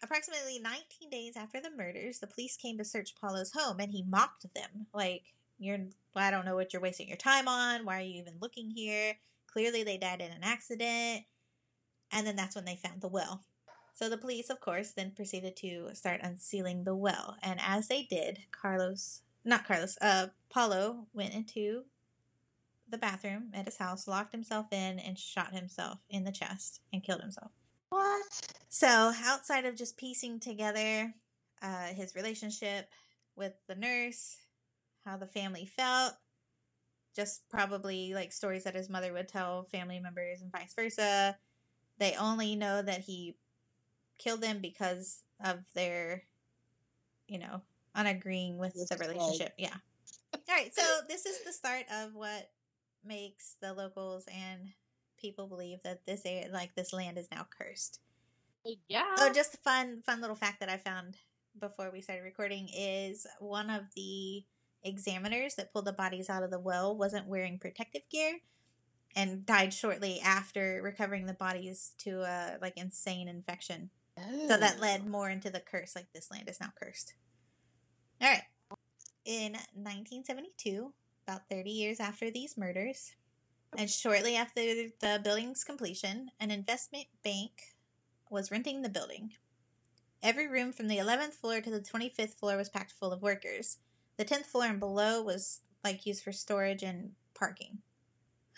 Approximately 0.03 0.59
19 0.59 1.09
days 1.09 1.35
after 1.35 1.59
the 1.59 1.71
murders, 1.71 2.19
the 2.19 2.27
police 2.27 2.55
came 2.55 2.77
to 2.77 2.85
search 2.85 3.15
Paulo's 3.15 3.51
home 3.51 3.79
and 3.79 3.91
he 3.91 4.03
mocked 4.03 4.45
them. 4.53 4.85
Like, 4.93 5.23
you're, 5.57 5.79
I 6.15 6.31
don't 6.31 6.45
know 6.45 6.55
what 6.55 6.71
you're 6.73 6.81
wasting 6.81 7.07
your 7.07 7.17
time 7.17 7.47
on. 7.47 7.83
Why 7.85 7.99
are 7.99 8.03
you 8.03 8.19
even 8.21 8.35
looking 8.39 8.69
here? 8.69 9.15
Clearly, 9.55 9.83
they 9.83 9.97
died 9.97 10.19
in 10.19 10.31
an 10.31 10.43
accident. 10.43 11.23
And 12.11 12.27
then 12.27 12.35
that's 12.35 12.57
when 12.57 12.65
they 12.65 12.75
found 12.75 12.99
the 12.99 13.07
well. 13.07 13.45
So 13.93 14.09
the 14.09 14.17
police, 14.17 14.49
of 14.49 14.59
course, 14.59 14.91
then 14.91 15.13
proceeded 15.15 15.55
to 15.57 15.91
start 15.93 16.19
unsealing 16.21 16.83
the 16.83 16.93
well. 16.93 17.37
And 17.41 17.57
as 17.65 17.87
they 17.87 18.03
did, 18.03 18.39
Carlos, 18.51 19.21
not 19.45 19.65
Carlos, 19.65 19.97
uh, 20.01 20.27
Paulo 20.49 21.07
went 21.13 21.33
into 21.33 21.83
the 22.89 22.97
bathroom 22.97 23.51
at 23.53 23.63
his 23.63 23.77
house, 23.77 24.09
locked 24.09 24.33
himself 24.33 24.65
in, 24.73 24.99
and 24.99 25.17
shot 25.17 25.53
himself 25.53 25.99
in 26.09 26.25
the 26.25 26.33
chest 26.33 26.81
and 26.91 27.01
killed 27.01 27.21
himself. 27.21 27.51
What? 27.87 28.25
So, 28.67 29.13
outside 29.23 29.63
of 29.63 29.77
just 29.77 29.95
piecing 29.95 30.41
together 30.41 31.13
uh, 31.61 31.87
his 31.93 32.13
relationship 32.13 32.89
with 33.37 33.53
the 33.67 33.75
nurse, 33.75 34.35
how 35.05 35.15
the 35.15 35.27
family 35.27 35.65
felt, 35.65 36.15
just 37.15 37.47
probably 37.49 38.13
like 38.13 38.31
stories 38.33 38.63
that 38.65 38.75
his 38.75 38.89
mother 38.89 39.13
would 39.13 39.27
tell 39.27 39.63
family 39.65 39.99
members 39.99 40.41
and 40.41 40.51
vice 40.51 40.73
versa, 40.73 41.37
they 41.97 42.15
only 42.19 42.55
know 42.55 42.81
that 42.81 43.01
he 43.01 43.37
killed 44.17 44.41
them 44.41 44.59
because 44.61 45.23
of 45.43 45.59
their, 45.73 46.23
you 47.27 47.39
know, 47.39 47.61
unagreeing 47.95 48.57
with 48.57 48.73
With 48.75 48.89
the 48.89 48.95
his 48.95 49.07
leg. 49.07 49.09
relationship. 49.17 49.53
Yeah. 49.57 49.75
All 50.33 50.41
right. 50.49 50.73
So, 50.73 50.81
this 51.07 51.25
is 51.25 51.43
the 51.43 51.53
start 51.53 51.85
of 51.91 52.13
what 52.13 52.51
makes 53.03 53.55
the 53.61 53.73
locals 53.73 54.25
and 54.27 54.69
people 55.17 55.47
believe 55.47 55.79
that 55.83 56.05
this 56.05 56.21
area, 56.25 56.49
like 56.51 56.75
this 56.75 56.93
land 56.93 57.17
is 57.17 57.27
now 57.31 57.47
cursed. 57.57 57.99
Yeah. 58.87 59.03
Oh, 59.19 59.31
just 59.33 59.53
a 59.53 59.57
fun, 59.57 60.01
fun 60.05 60.21
little 60.21 60.35
fact 60.35 60.59
that 60.59 60.69
I 60.69 60.77
found 60.77 61.17
before 61.59 61.91
we 61.91 62.01
started 62.01 62.23
recording 62.23 62.67
is 62.75 63.25
one 63.39 63.69
of 63.69 63.83
the 63.95 64.43
examiners 64.85 65.55
that 65.55 65.73
pulled 65.73 65.85
the 65.85 65.93
bodies 65.93 66.29
out 66.29 66.43
of 66.43 66.51
the 66.51 66.59
well 66.59 66.95
wasn't 66.95 67.27
wearing 67.27 67.59
protective 67.59 68.03
gear 68.09 68.39
and 69.15 69.45
died 69.45 69.73
shortly 69.73 70.19
after 70.21 70.81
recovering 70.83 71.25
the 71.25 71.33
bodies 71.33 71.93
to 71.99 72.21
a 72.21 72.57
like 72.61 72.77
insane 72.77 73.27
infection. 73.27 73.89
So 74.47 74.55
that 74.55 74.79
led 74.79 75.05
more 75.05 75.29
into 75.29 75.49
the 75.49 75.59
curse, 75.59 75.93
like 75.93 76.07
this 76.13 76.31
land 76.31 76.47
is 76.47 76.61
now 76.61 76.71
cursed. 76.81 77.15
All 78.21 78.29
right. 78.29 78.43
In 79.25 79.53
1972, 79.73 80.93
about 81.27 81.49
30 81.49 81.69
years 81.69 81.99
after 81.99 82.31
these 82.31 82.57
murders, 82.57 83.11
and 83.77 83.89
shortly 83.89 84.37
after 84.37 84.61
the 84.61 85.19
building's 85.21 85.65
completion, 85.65 86.29
an 86.39 86.51
investment 86.51 87.07
bank 87.23 87.51
was 88.29 88.51
renting 88.51 88.83
the 88.83 88.89
building. 88.89 89.31
Every 90.23 90.47
room 90.47 90.71
from 90.71 90.87
the 90.87 90.97
11th 90.97 91.33
floor 91.33 91.59
to 91.59 91.69
the 91.69 91.81
25th 91.81 92.35
floor 92.35 92.55
was 92.55 92.69
packed 92.69 92.93
full 92.93 93.11
of 93.11 93.21
workers. 93.21 93.79
The 94.17 94.25
10th 94.25 94.45
floor 94.45 94.65
and 94.65 94.79
below 94.79 95.21
was 95.21 95.61
like 95.83 96.05
used 96.05 96.23
for 96.23 96.31
storage 96.31 96.83
and 96.83 97.11
parking. 97.33 97.79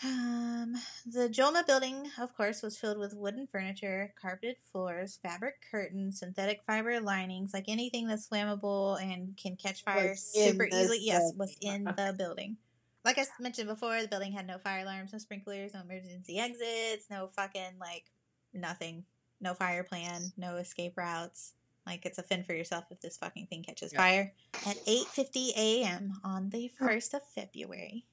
Um, 0.03 0.75
the 1.07 1.27
Joelma 1.27 1.65
building, 1.65 2.11
of 2.19 2.35
course, 2.37 2.61
was 2.61 2.77
filled 2.77 2.99
with 2.99 3.15
wooden 3.15 3.47
furniture, 3.47 4.13
carpeted 4.21 4.57
floors, 4.71 5.19
fabric 5.23 5.55
curtains, 5.71 6.19
synthetic 6.19 6.61
fiber 6.67 6.99
linings, 6.99 7.51
like 7.53 7.65
anything 7.67 8.07
that's 8.07 8.27
flammable 8.27 9.01
and 9.01 9.35
can 9.37 9.55
catch 9.55 9.83
fire 9.83 10.15
super 10.15 10.65
easily. 10.65 10.99
Yes, 11.01 11.31
building. 11.31 11.37
was 11.39 11.57
in 11.61 11.83
the 11.85 12.13
building. 12.15 12.57
Like 13.03 13.17
I 13.17 13.25
mentioned 13.39 13.69
before, 13.69 13.99
the 14.01 14.07
building 14.07 14.33
had 14.33 14.45
no 14.45 14.59
fire 14.59 14.83
alarms, 14.83 15.13
no 15.13 15.19
sprinklers, 15.19 15.73
no 15.73 15.81
emergency 15.81 16.37
exits, 16.37 17.07
no 17.09 17.29
fucking 17.35 17.79
like 17.79 18.05
nothing, 18.53 19.05
no 19.41 19.55
fire 19.55 19.83
plan, 19.83 20.31
no 20.37 20.57
escape 20.57 20.93
routes. 20.95 21.53
Like 21.87 22.05
it's 22.05 22.17
a 22.17 22.23
fin 22.23 22.43
for 22.43 22.53
yourself 22.53 22.83
if 22.91 22.99
this 22.99 23.17
fucking 23.17 23.47
thing 23.47 23.63
catches 23.63 23.93
Yeah. 23.93 23.99
fire. 23.99 24.33
At 24.65 24.77
8:50 24.85 25.53
a.m. 25.55 26.19
on 26.23 26.49
the 26.49 26.67
1st 26.67 27.13
of 27.13 27.25
February, 27.25 28.05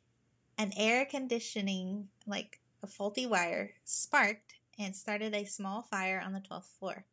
an 0.57 0.73
air 0.77 1.05
conditioning 1.05 2.09
like 2.27 2.61
a 2.83 2.87
faulty 2.87 3.27
wire 3.27 3.75
sparked 3.85 4.55
and 4.79 4.95
started 4.95 5.35
a 5.35 5.45
small 5.45 5.83
fire 5.83 6.21
on 6.21 6.33
the 6.33 6.41
12th 6.41 6.79
floor. 6.79 7.05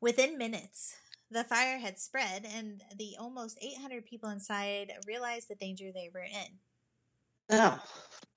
Within 0.00 0.36
minutes, 0.36 0.96
the 1.30 1.44
fire 1.44 1.78
had 1.78 1.98
spread 1.98 2.44
and 2.44 2.82
the 2.96 3.16
almost 3.18 3.58
800 3.60 4.04
people 4.04 4.28
inside 4.30 4.92
realized 5.06 5.48
the 5.48 5.54
danger 5.54 5.92
they 5.92 6.10
were 6.12 6.24
in. 6.24 6.58
Oh, 7.50 7.78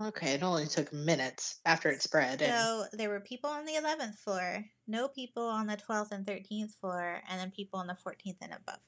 okay. 0.02 0.32
It 0.34 0.44
only 0.44 0.68
took 0.68 0.92
minutes 0.94 1.60
after 1.66 1.90
it 1.90 2.02
spread. 2.02 2.42
And, 2.42 2.54
So 2.54 2.86
there 2.94 3.10
were 3.10 3.20
people 3.20 3.50
on 3.50 3.66
the 3.66 3.74
11th 3.74 4.18
floor, 4.20 4.66
no 4.88 5.08
people 5.08 5.44
on 5.44 5.68
the 5.68 5.78
12th 5.78 6.12
and 6.12 6.26
13th 6.26 6.76
floor, 6.80 7.22
and 7.30 7.40
then 7.40 7.52
people 7.52 7.80
on 7.80 7.88
the 7.88 7.94
14th 8.06 8.38
and 8.42 8.54
above. 8.54 8.80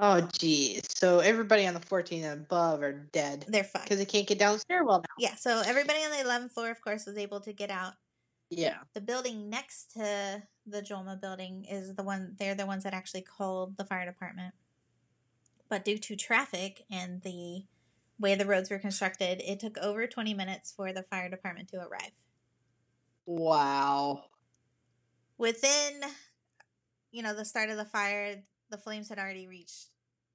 oh, 0.00 0.20
geez. 0.38 0.82
So 0.94 1.20
everybody 1.20 1.66
on 1.66 1.74
the 1.74 1.80
14th 1.80 2.24
and 2.24 2.40
above 2.42 2.82
are 2.82 2.92
dead 3.12 3.44
They're 3.48 3.64
fucked. 3.64 3.84
because 3.84 3.98
they 3.98 4.04
can't 4.04 4.26
get 4.26 4.38
down 4.38 4.54
the 4.54 4.58
stairwell 4.60 4.98
now. 5.00 5.14
Yeah, 5.18 5.34
so 5.36 5.62
everybody 5.64 6.00
on 6.00 6.10
the 6.10 6.28
11th 6.28 6.52
floor, 6.52 6.70
of 6.70 6.80
course, 6.82 7.06
was 7.06 7.16
able 7.16 7.40
to 7.40 7.52
get 7.52 7.70
out. 7.70 7.92
Yeah. 8.50 8.78
The 8.94 9.00
building 9.00 9.48
next 9.48 9.92
to 9.94 10.42
the 10.66 10.82
Joelma 10.82 11.18
building 11.20 11.64
is 11.70 11.94
the 11.94 12.02
one, 12.02 12.36
they're 12.38 12.54
the 12.54 12.66
ones 12.66 12.84
that 12.84 12.92
actually 12.92 13.22
called 13.22 13.76
the 13.78 13.84
fire 13.84 14.04
department. 14.04 14.54
But 15.70 15.84
due 15.86 15.96
to 15.96 16.16
traffic 16.16 16.82
and 16.90 17.22
the 17.22 17.64
way 18.18 18.34
the 18.34 18.46
roads 18.46 18.70
were 18.70 18.78
constructed, 18.78 19.40
it 19.42 19.60
took 19.60 19.78
over 19.78 20.06
20 20.06 20.34
minutes 20.34 20.72
for 20.72 20.92
the 20.92 21.02
fire 21.04 21.28
department 21.30 21.68
to 21.70 21.78
arrive. 21.82 22.12
Wow. 23.26 24.30
within 25.38 26.02
you 27.10 27.22
know 27.22 27.34
the 27.34 27.44
start 27.44 27.70
of 27.70 27.76
the 27.76 27.84
fire 27.84 28.44
the 28.70 28.78
flames 28.78 29.08
had 29.08 29.18
already 29.18 29.46
reached 29.46 29.88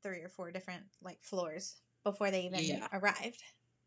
three 0.03 0.21
or 0.21 0.29
four 0.29 0.51
different 0.51 0.85
like 1.01 1.23
floors 1.23 1.81
before 2.03 2.31
they 2.31 2.45
even 2.45 2.77
Yeah. 2.77 2.87
arrived 2.91 3.43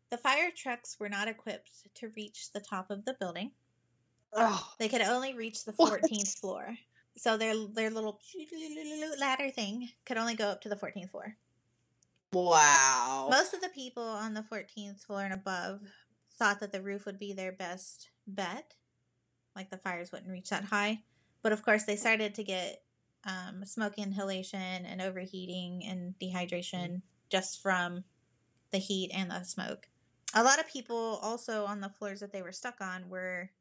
the 0.09 0.17
fire 0.17 0.51
trucks 0.55 0.99
were 0.99 1.09
not 1.09 1.27
equipped 1.27 1.87
to 1.95 2.09
reach 2.09 2.51
the 2.51 2.59
top 2.61 2.89
of 2.91 3.05
the 3.05 3.15
building 3.19 3.53
Oh, 4.33 4.77
they 4.79 4.89
could 4.89 4.99
only 5.01 5.33
reach 5.33 5.63
the 5.63 5.71
What? 5.75 6.11
14th 6.11 6.33
floor 6.33 6.77
so 7.15 7.37
their 7.37 7.55
their 7.67 7.89
little 7.89 8.19
ladder 9.17 9.49
thing 9.49 9.93
could 10.05 10.17
only 10.17 10.35
go 10.35 10.49
up 10.49 10.59
to 10.61 10.67
the 10.69 10.75
14th 10.75 11.11
floor 11.11 11.37
wow. 12.33 13.27
most 13.29 13.53
of 13.53 13.61
the 13.61 13.69
people 13.69 14.03
on 14.03 14.33
the 14.33 14.45
14th 14.51 15.05
floor 15.05 15.21
and 15.21 15.33
above 15.33 15.81
thought 16.37 16.59
that 16.59 16.71
the 16.71 16.81
roof 16.81 17.05
would 17.05 17.19
be 17.19 17.33
their 17.33 17.51
best 17.51 18.09
bet 18.27 18.73
like 19.55 19.69
the 19.69 19.77
fires 19.77 20.11
wouldn't 20.11 20.31
reach 20.31 20.49
that 20.49 20.65
high 20.65 20.99
but 21.41 21.51
of 21.51 21.63
course 21.63 21.83
they 21.83 21.95
started 21.95 22.35
to 22.35 22.43
get 22.43 22.83
um, 23.25 23.63
smoke 23.65 23.93
inhalation 23.97 24.85
and 24.85 25.01
overheating 25.01 25.83
and 25.85 26.15
dehydration 26.19 27.01
just 27.29 27.61
from 27.61 28.03
the 28.71 28.79
heat 28.79 29.11
and 29.13 29.29
the 29.29 29.43
smoke 29.43 29.87
a 30.33 30.43
lot 30.43 30.59
of 30.59 30.67
people 30.67 31.19
also 31.21 31.65
on 31.65 31.81
the 31.81 31.89
floors 31.89 32.21
that 32.21 32.31
they 32.31 32.41
were 32.41 32.51
stuck 32.51 32.79
on 32.79 33.09
were 33.09 33.51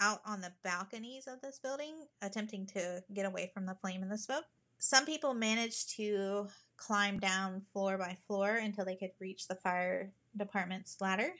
out 0.00 0.20
on 0.24 0.40
the 0.40 0.52
balconies 0.62 1.26
of 1.26 1.40
this 1.40 1.58
building, 1.58 2.06
attempting 2.22 2.66
to 2.66 3.02
get 3.12 3.26
away 3.26 3.50
from 3.52 3.66
the 3.66 3.74
flame 3.74 4.02
and 4.02 4.10
the 4.10 4.18
smoke. 4.18 4.44
Some 4.84 5.06
people 5.06 5.32
managed 5.32 5.96
to 5.96 6.46
climb 6.76 7.18
down 7.18 7.62
floor 7.72 7.96
by 7.96 8.18
floor 8.26 8.56
until 8.56 8.84
they 8.84 8.96
could 8.96 9.12
reach 9.18 9.48
the 9.48 9.54
fire 9.54 10.12
department's 10.36 11.00
ladder. 11.00 11.32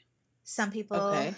Some 0.44 0.70
people 0.70 0.96
Okay. 0.96 1.34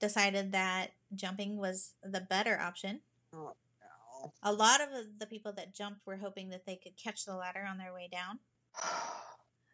decided 0.00 0.50
that 0.50 0.94
jumping 1.14 1.56
was 1.56 1.92
the 2.02 2.22
better 2.22 2.58
option. 2.58 3.02
Oh, 3.32 3.54
no. 3.80 4.32
A 4.42 4.52
lot 4.52 4.80
of 4.80 4.88
the 5.20 5.26
people 5.26 5.52
that 5.52 5.72
jumped 5.72 6.04
were 6.04 6.16
hoping 6.16 6.48
that 6.50 6.66
they 6.66 6.74
could 6.74 6.96
catch 6.96 7.24
the 7.24 7.36
ladder 7.36 7.64
on 7.64 7.78
their 7.78 7.94
way 7.94 8.08
down. 8.10 8.40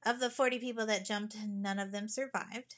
Of 0.04 0.18
the 0.20 0.30
40 0.30 0.58
people 0.58 0.84
that 0.86 1.04
jumped, 1.06 1.36
none 1.46 1.78
of 1.78 1.92
them 1.92 2.08
survived. 2.08 2.76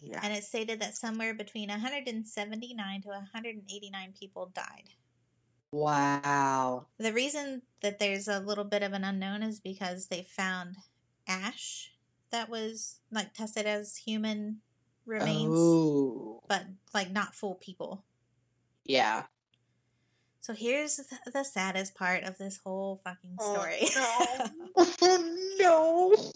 yeah. 0.00 0.20
And 0.22 0.32
it 0.32 0.42
stated 0.44 0.80
that 0.80 0.96
somewhere 0.96 1.34
between 1.34 1.68
179 1.70 3.02
to 3.02 3.08
189 3.08 4.12
people 4.18 4.46
died. 4.46 4.90
Wow. 5.72 6.86
The 6.98 7.12
reason 7.12 7.62
that 7.80 7.98
there's 7.98 8.28
a 8.28 8.40
little 8.40 8.64
bit 8.64 8.82
of 8.82 8.92
an 8.92 9.04
unknown 9.04 9.42
is 9.42 9.58
because 9.58 10.06
they 10.06 10.22
found 10.22 10.76
ash 11.26 11.92
that 12.30 12.48
was 12.48 13.00
like 13.10 13.32
tested 13.32 13.66
as 13.66 13.96
human 13.96 14.58
remains, 15.06 15.54
Oh. 15.56 16.42
but 16.46 16.64
like 16.92 17.10
not 17.10 17.34
full 17.34 17.54
people. 17.54 18.04
Yeah. 18.84 19.24
So 20.40 20.52
here's 20.52 21.00
the 21.32 21.44
saddest 21.44 21.94
part 21.94 22.24
of 22.24 22.36
this 22.36 22.58
whole 22.64 23.00
fucking 23.04 23.36
oh, 23.38 23.54
story. 23.54 23.88
Oh, 24.76 25.54
no. 25.58 26.32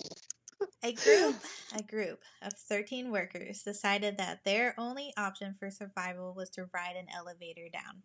a 0.82 0.93
group, 0.93 1.37
a 1.76 1.82
group 1.82 2.22
of 2.41 2.53
13 2.55 3.11
workers 3.11 3.62
decided 3.62 4.16
that 4.18 4.45
their 4.45 4.74
only 4.78 5.12
option 5.16 5.55
for 5.59 5.70
survival 5.70 6.32
was 6.34 6.49
to 6.51 6.68
ride 6.72 6.97
an 6.97 7.07
elevator 7.14 7.68
down. 7.70 8.03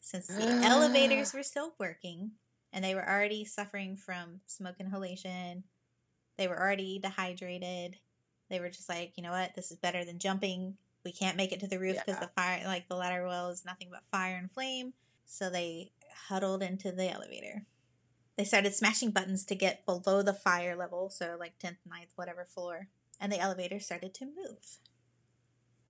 Since 0.00 0.26
the 0.28 0.48
elevators 0.64 1.32
were 1.34 1.42
still 1.42 1.74
working 1.78 2.32
and 2.72 2.84
they 2.84 2.94
were 2.94 3.08
already 3.08 3.44
suffering 3.44 3.96
from 3.96 4.40
smoke 4.46 4.76
inhalation, 4.80 5.64
they 6.36 6.48
were 6.48 6.58
already 6.58 6.98
dehydrated. 6.98 7.96
They 8.48 8.60
were 8.60 8.70
just 8.70 8.88
like, 8.88 9.12
you 9.16 9.22
know 9.22 9.30
what, 9.30 9.54
this 9.54 9.70
is 9.70 9.76
better 9.78 10.04
than 10.04 10.18
jumping. 10.18 10.76
We 11.04 11.12
can't 11.12 11.36
make 11.36 11.52
it 11.52 11.60
to 11.60 11.66
the 11.66 11.78
roof 11.78 11.96
because 11.96 12.20
Yeah. 12.20 12.26
the 12.26 12.32
fire, 12.34 12.62
like 12.66 12.88
the 12.88 12.96
ladder 12.96 13.26
well, 13.26 13.50
is 13.50 13.64
nothing 13.64 13.88
but 13.90 14.02
fire 14.10 14.36
and 14.36 14.50
flame. 14.50 14.94
So 15.26 15.48
they 15.50 15.92
huddled 16.28 16.62
into 16.62 16.92
the 16.92 17.10
elevator. 17.10 17.66
They 18.36 18.44
started 18.44 18.74
smashing 18.74 19.10
buttons 19.10 19.44
to 19.44 19.54
get 19.54 19.84
below 19.84 20.22
the 20.22 20.32
fire 20.32 20.74
level, 20.76 21.10
so 21.10 21.36
like 21.38 21.58
10th, 21.58 21.76
9th, 21.86 22.12
whatever 22.16 22.44
floor. 22.44 22.88
And 23.20 23.30
the 23.30 23.38
elevator 23.38 23.78
started 23.80 24.14
to 24.14 24.24
move. 24.26 24.78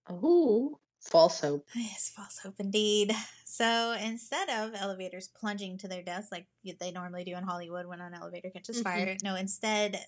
Oh. 0.08 0.80
False 1.00 1.40
hope. 1.40 1.66
Yes, 1.74 2.10
false 2.14 2.38
hope 2.38 2.56
indeed. 2.58 3.12
So 3.44 3.92
instead 4.00 4.48
of 4.50 4.72
elevators 4.74 5.28
plunging 5.28 5.78
to 5.78 5.88
their 5.88 6.02
deaths 6.02 6.28
like 6.30 6.46
they 6.78 6.90
normally 6.92 7.24
do 7.24 7.34
in 7.36 7.42
Hollywood 7.44 7.86
when 7.86 8.00
an 8.00 8.14
elevator 8.14 8.50
catches 8.50 8.78
Mhm. 8.80 8.84
fire, 8.84 9.16
no, 9.22 9.34
instead 9.34 10.04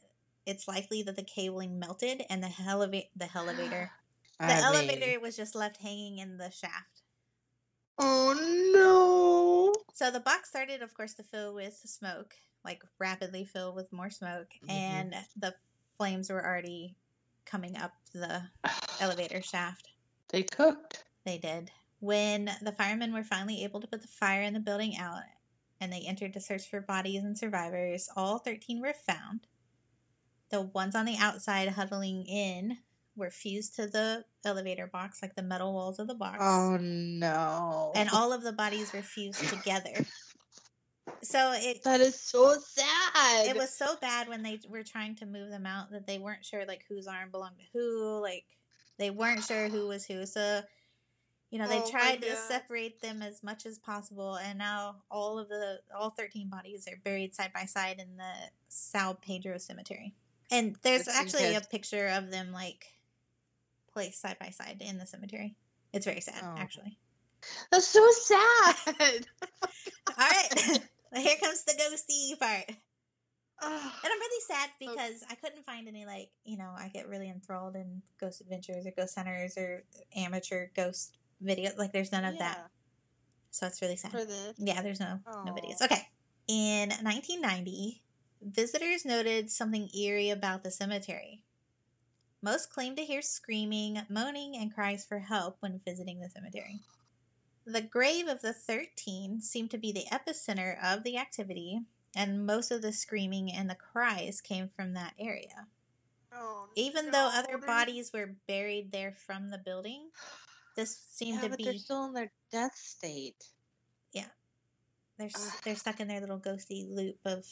it's 0.47 0.67
likely 0.69 1.03
that 1.05 1.17
the 1.17 1.23
cabling 1.23 1.79
melted 1.79 2.25
and 2.29 2.43
the 2.43 2.49
eleva- 2.49 3.09
the 3.17 3.29
elevator 3.35 3.91
the 4.39 4.45
I 4.47 4.49
mean- 4.57 4.65
elevator 4.91 5.21
was 5.21 5.37
just 5.37 5.55
left 5.55 5.79
hanging 5.79 6.19
in 6.19 6.37
the 6.37 6.51
shaft. 6.51 7.03
Oh 7.99 8.35
no. 8.75 9.73
So 9.95 10.11
the 10.11 10.21
box 10.21 10.49
started, 10.49 10.83
of 10.83 10.95
course, 10.95 11.15
to 11.15 11.23
fill 11.23 11.55
with 11.55 11.75
smoke, 11.85 12.35
like 12.65 12.83
rapidly 12.99 13.45
fill 13.45 13.75
with 13.75 13.93
more 13.93 14.11
smoke, 14.11 14.49
Mhm. 14.65 14.71
and 14.71 15.15
the 15.37 15.55
flames 15.97 16.29
were 16.31 16.45
already 16.45 16.97
coming 17.45 17.77
up 17.77 17.93
the 18.13 18.51
elevator 19.01 19.43
shaft. 19.43 19.89
They 20.33 20.43
cooked. 20.43 21.05
They 21.25 21.39
did. 21.39 21.71
When 22.01 22.51
the 22.63 22.73
firemen 22.73 23.13
were 23.13 23.23
finally 23.23 23.63
able 23.63 23.81
to 23.81 23.87
put 23.87 24.03
the 24.03 24.09
fire 24.09 24.43
in 24.43 24.55
the 24.55 24.61
building 24.61 24.97
out 24.97 25.23
and 25.81 25.93
they 25.93 26.01
entered 26.01 26.33
to 26.33 26.41
search 26.41 26.69
for 26.69 26.81
bodies 26.81 27.23
and 27.23 27.39
survivors, 27.39 28.09
all 28.17 28.39
13 28.39 28.81
were 28.81 28.95
found. 28.95 29.47
The 30.51 30.63
ones 30.63 30.95
on 30.95 31.05
the 31.07 31.17
outside 31.17 31.69
huddling 31.69 32.27
in 32.27 32.79
were 33.15 33.31
fused 33.31 33.77
to 33.77 33.87
the 33.87 34.25
elevator 34.45 34.87
box, 34.87 35.23
like 35.23 35.35
the 35.35 35.43
metal 35.43 35.73
walls 35.73 35.99
of 35.99 36.09
the 36.09 36.15
box. 36.15 36.39
Oh 36.41 36.77
no. 36.81 37.93
And 37.95 38.09
all 38.11 38.33
of 38.33 38.43
the 38.43 38.53
bodies 38.53 38.93
were 38.93 39.03
fused 39.03 39.49
together. 39.49 40.07
So 41.23 41.53
it 41.55 41.85
that 41.85 42.01
is 42.01 42.21
so 42.21 42.57
sad. 42.61 43.47
it 43.47 43.57
was 43.57 43.77
so 43.77 43.97
bad 44.01 44.29
when 44.29 44.43
they 44.43 44.59
were 44.69 44.83
trying 44.83 45.15
to 45.17 45.27
move 45.27 45.51
them 45.51 45.67
out 45.67 45.91
that 45.91 46.07
they 46.07 46.19
weren't 46.19 46.45
sure 46.45 46.65
like 46.67 46.85
whose 46.89 47.07
arm 47.07 47.31
belonged 47.31 47.59
to 47.59 47.65
who 47.73 48.21
like 48.21 48.45
they 48.99 49.11
weren't 49.11 49.43
sure 49.45 49.69
who 49.69 49.89
was 49.89 50.05
who 50.05 50.27
so 50.27 50.61
you 51.51 51.59
know 51.59 51.69
they 51.69 51.79
Oh 51.79 51.91
tried 51.91 52.23
to 52.23 52.37
separate 52.37 53.01
them 53.01 53.23
as 53.23 53.43
much 53.43 53.67
as 53.67 53.79
possible 53.79 54.37
and 54.37 54.59
now 54.59 54.97
all 55.11 55.39
of 55.39 55.49
the 55.49 55.81
all 55.97 56.11
13 56.11 56.49
bodies 56.49 56.89
are 56.89 56.99
buried 57.05 57.35
side 57.35 57.53
by 57.55 57.65
side 57.67 57.99
in 57.99 58.17
the 58.17 58.33
Sao 58.69 59.13
Pedro 59.21 59.59
cemetery. 59.59 60.15
And 60.51 60.77
there's 60.83 61.05
Just 61.05 61.17
actually 61.17 61.55
a 61.55 61.61
picture 61.61 62.09
of 62.09 62.31
them 62.31 62.53
like 62.53 62.87
placed 63.93 64.21
side 64.21 64.39
by 64.41 64.51
side 64.51 64.79
in 64.81 64.99
the 64.99 65.07
cemetery. 65.07 65.57
It's 65.93 66.07
very 66.07 66.21
sad 66.21 66.43
Oh. 66.43 66.55
actually. 66.59 66.99
That's 67.71 67.89
so 67.89 68.07
sad. 68.11 68.77
all 70.09 70.15
right. 70.19 70.81
Here 71.17 71.37
comes 71.43 71.65
the 71.65 71.73
ghosty 71.73 72.39
part 72.39 72.77
Ugh. 73.65 73.93
And 74.05 74.13
I'm 74.13 74.19
really 74.19 74.43
sad 74.47 74.71
because 74.81 75.25
I 75.31 75.37
couldn't 75.37 75.65
find 75.65 75.87
any 75.87 76.05
like 76.05 76.31
you 76.45 76.57
know 76.57 76.73
I 76.77 76.89
get 76.89 77.09
really 77.09 77.31
enthralled 77.31 77.77
in 77.77 78.03
ghost 78.21 78.41
adventures 78.41 78.87
or 78.87 78.93
ghost 78.97 79.15
hunters 79.17 79.57
or 79.57 79.85
amateur 80.17 80.69
ghost 80.75 81.19
videos. 81.45 81.79
Like 81.79 81.93
there's 81.93 82.13
none 82.13 82.25
of 82.25 82.39
that, 82.39 82.67
so 83.51 83.67
it's 83.67 83.81
really 83.81 83.97
sad. 83.97 84.11
For. 84.11 84.25
Yeah, 84.59 84.83
there's 84.83 85.01
no 85.01 85.21
no 85.45 85.53
videos. 85.53 85.81
Okay, 85.81 86.09
in 86.49 86.89
1990, 86.89 88.03
visitors 88.43 89.05
noted 89.05 89.51
something 89.51 89.89
eerie 89.97 90.31
about 90.31 90.65
the 90.65 90.71
cemetery. 90.71 91.43
Most 92.43 92.73
claimed 92.73 92.97
to 92.97 93.05
hear 93.05 93.23
screaming, 93.23 94.03
moaning, 94.09 94.57
and 94.57 94.75
cries 94.75 95.05
for 95.05 95.21
help 95.21 95.59
when 95.61 95.81
visiting 95.85 96.19
the 96.19 96.29
cemetery. 96.29 96.81
The 97.65 97.83
grave 97.83 98.27
of 98.27 98.41
the 98.41 98.53
13 98.53 99.41
seemed 99.41 99.71
to 99.71 99.79
be 99.79 99.93
the 99.93 100.07
epicenter 100.11 100.77
of 100.83 101.05
the 101.05 101.17
activity, 101.17 101.83
and 102.15 102.47
most 102.47 102.71
of 102.71 102.83
the 102.83 102.93
screaming 102.93 103.53
and 103.53 103.69
the 103.69 103.75
cries 103.75 104.41
came 104.41 104.69
from 104.69 104.95
that 104.95 105.15
area. 105.19 105.67
Oh, 106.35 106.67
Even 106.77 107.11
though 107.11 107.31
other 107.33 107.59
bodies 107.59 108.11
were 108.13 108.35
buried 108.49 108.93
there 108.93 109.13
from 109.13 109.51
the 109.51 109.59
building, 109.59 110.09
this 110.77 110.99
seemed 111.11 111.37
yeah, 111.37 111.43
to 111.43 111.49
but 111.51 111.59
be 111.59 111.65
they're 111.65 111.75
still 111.75 112.05
in 112.05 112.15
their 112.15 112.33
death 112.51 112.77
state. 112.77 113.45
Yeah, 114.13 114.27
they're 115.19 115.31
they're 115.65 115.77
stuck 115.77 116.01
in 116.01 116.09
their 116.09 116.21
little 116.21 116.41
ghosty 116.41 116.89
loop 116.95 117.19
of 117.25 117.47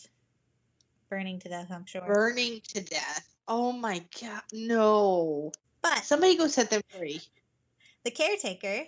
burning 1.09 1.39
to 1.41 1.49
death. 1.49 1.69
I'm 1.71 1.87
sure. 1.87 2.03
Burning 2.07 2.61
to 2.69 2.83
death. 2.83 3.29
Oh 3.49 3.73
my 3.73 4.03
god, 4.21 4.43
no. 4.53 5.53
But 5.83 6.05
Somebody 6.05 6.37
go 6.37 6.47
set 6.47 6.71
them 6.71 6.83
free. 6.97 7.21
the 8.05 8.11
caretaker, 8.11 8.85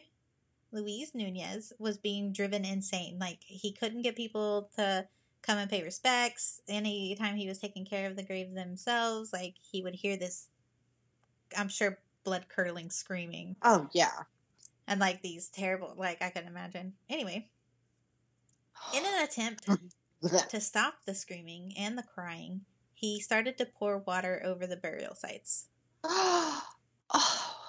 Luis 0.71 1.15
Nunez, 1.15 1.73
was 1.79 1.99
being 1.99 2.33
driven 2.33 2.65
insane. 2.65 3.19
Like 3.19 3.39
he 3.41 3.73
couldn't 3.73 4.03
get 4.03 4.17
people 4.17 4.71
to 4.77 5.07
come 5.43 5.59
and 5.59 5.71
pay 5.71 5.83
respects. 5.83 6.61
Anytime 6.69 7.37
he 7.37 7.49
was 7.49 7.59
taking 7.59 7.85
care 7.85 8.09
of 8.09 8.17
the 8.17 8.23
grave 8.23 8.55
themselves, 8.55 9.33
like 9.33 9.55
he 9.61 9.83
would 9.83 9.95
hear 9.95 10.17
this, 10.17 10.49
I'm 11.57 11.69
sure, 11.69 11.99
blood 12.25 12.47
curdling 12.49 12.91
screaming 12.91 13.57
Oh 13.63 13.89
yeah. 13.93 14.23
and 14.87 15.01
like 15.01 15.23
these 15.23 15.49
terrible, 15.49 15.95
like 15.97 16.23
I 16.23 16.31
can 16.31 16.47
imagine. 16.47 16.95
Anyway, 17.11 17.49
in 18.95 19.05
an 19.05 19.25
attempt 19.25 19.69
to 20.51 20.61
stop 20.61 20.95
the 21.05 21.15
screaming 21.15 21.75
and 21.77 21.99
the 21.99 22.05
crying, 22.05 22.63
he 22.95 23.21
started 23.21 23.59
to 23.59 23.67
pour 23.67 23.99
water 23.99 24.41
over 24.45 24.67
the 24.67 24.77
burial 24.77 25.15
sites. 25.15 25.67
oh. 26.05 26.63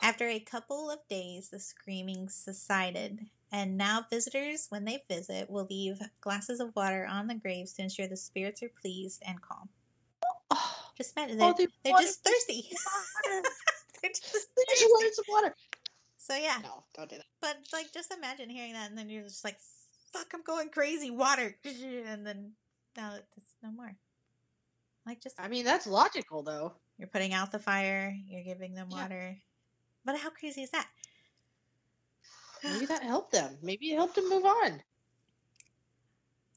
After 0.02 0.28
a 0.28 0.40
couple 0.40 0.92
of 0.92 1.00
days, 1.08 1.50
the 1.50 1.60
screaming 1.60 2.30
subsided, 2.30 3.28
and 3.54 3.78
now 3.78 4.06
visitors, 4.10 4.66
when 4.70 4.84
they 4.84 5.04
visit, 5.10 5.50
will 5.50 5.68
leave 5.70 6.00
glasses 6.22 6.60
of 6.60 6.76
water 6.76 7.06
on 7.10 7.28
the 7.28 7.36
graves 7.36 7.72
to 7.74 7.84
ensure 7.84 8.08
the 8.08 8.18
spirits 8.18 8.62
are 8.64 8.72
pleased 8.82 9.22
and 9.26 9.40
calm. 9.42 9.70
Oh, 10.50 10.76
just 10.98 11.16
imagine 11.16 11.38
Oh, 11.40 11.54
they're, 11.58 11.68
they 11.84 11.92
they're 11.92 12.00
just 12.02 12.24
thirsty. 12.24 12.70
they're 14.02 14.12
just 14.12 14.32
They 14.34 14.64
just 14.68 14.82
thirsty. 14.82 14.86
wanted 14.92 15.14
some 15.16 15.26
water. 15.30 15.56
So 16.18 16.36
yeah, 16.36 16.58
No, 16.64 16.84
don't 16.96 17.10
do 17.10 17.18
that. 17.18 17.26
but 17.42 17.58
like 17.72 17.94
just 17.94 18.12
imagine 18.14 18.50
hearing 18.50 18.74
that, 18.74 18.90
and 18.90 18.98
then 18.98 19.10
you're 19.10 19.24
just 19.24 19.44
like, 19.44 19.58
"Fuck, 20.12 20.32
I'm 20.34 20.42
going 20.44 20.70
crazy, 20.70 21.12
water," 21.12 21.56
and 21.66 22.26
then 22.26 22.54
now 22.98 23.16
it's 23.38 23.56
no 23.62 23.72
more. 23.72 23.96
Like 25.06 25.22
just 25.22 25.40
I 25.40 25.48
mean, 25.50 25.66
that's 25.66 25.86
logical 25.86 26.44
though. 26.44 26.74
you're 26.98 27.08
putting 27.10 27.34
out 27.34 27.52
the 27.52 27.60
fire, 27.60 28.16
you're 28.26 28.44
giving 28.44 28.74
them 28.74 28.88
Yeah. 28.90 29.02
water, 29.04 29.38
but 30.06 30.18
how 30.18 30.30
crazy 30.30 30.64
is 30.64 30.70
that? 30.72 30.88
Maybe 32.64 32.86
that 32.86 33.04
helped 33.04 33.32
them. 33.32 33.58
Maybe 33.62 33.92
it 33.92 33.96
helped 33.96 34.16
them 34.16 34.30
move 34.30 34.46
on. 34.46 34.82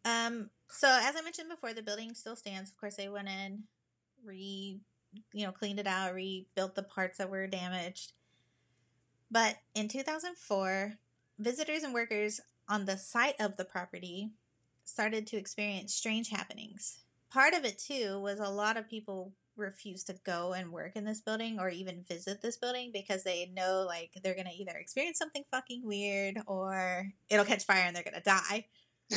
Um, 0.05 0.51
so 0.69 0.89
as 0.89 1.17
I 1.17 1.23
mentioned 1.23 1.49
before, 1.49 1.75
the 1.75 1.83
building 1.83 2.15
still 2.15 2.37
stands. 2.37 2.71
Of 2.71 2.77
course, 2.77 2.97
they 2.97 3.09
went 3.09 3.29
in, 3.29 3.65
re, 4.25 4.79
you 5.33 5.47
know, 5.47 5.53
cleaned 5.53 5.81
it 5.81 5.87
out, 5.87 6.15
rebuilt 6.15 6.75
the 6.75 6.83
parts 6.83 7.19
that 7.19 7.31
were 7.31 7.47
damaged. 7.47 8.13
But 9.31 9.57
in 9.75 9.89
2004, 9.89 10.95
visitors 11.39 11.83
and 11.83 11.93
workers 11.93 12.41
on 12.69 12.85
the 12.85 12.97
site 12.97 13.35
of 13.41 13.57
the 13.57 13.65
property 13.65 14.31
started 14.85 15.27
to 15.27 15.37
experience 15.37 15.93
strange 15.93 16.29
happenings. 16.29 16.99
Part 17.31 17.55
of 17.55 17.65
it, 17.65 17.79
too, 17.79 18.21
was 18.21 18.39
a 18.39 18.49
lot 18.49 18.77
of 18.77 18.89
people 18.89 19.33
refused 19.57 20.07
to 20.09 20.15
go 20.25 20.53
and 20.53 20.73
work 20.73 20.97
in 20.97 21.05
this 21.05 21.21
building 21.21 21.59
or 21.59 21.69
even 21.69 22.05
visit 22.09 22.43
this 22.43 22.57
building 22.57 22.91
because 22.93 23.25
they 23.25 23.47
know 23.55 23.85
like 23.87 24.13
they're 24.23 24.35
gonna 24.35 24.51
either 24.57 24.77
experience 24.77 25.19
something 25.19 25.45
fucking 25.51 25.83
weird 25.85 26.39
or 26.47 27.13
it'll 27.31 27.45
catch 27.45 27.65
fire 27.65 27.85
and 27.87 27.95
they're 27.97 28.03
gonna 28.05 28.23
die. 28.23 28.67
you 29.11 29.17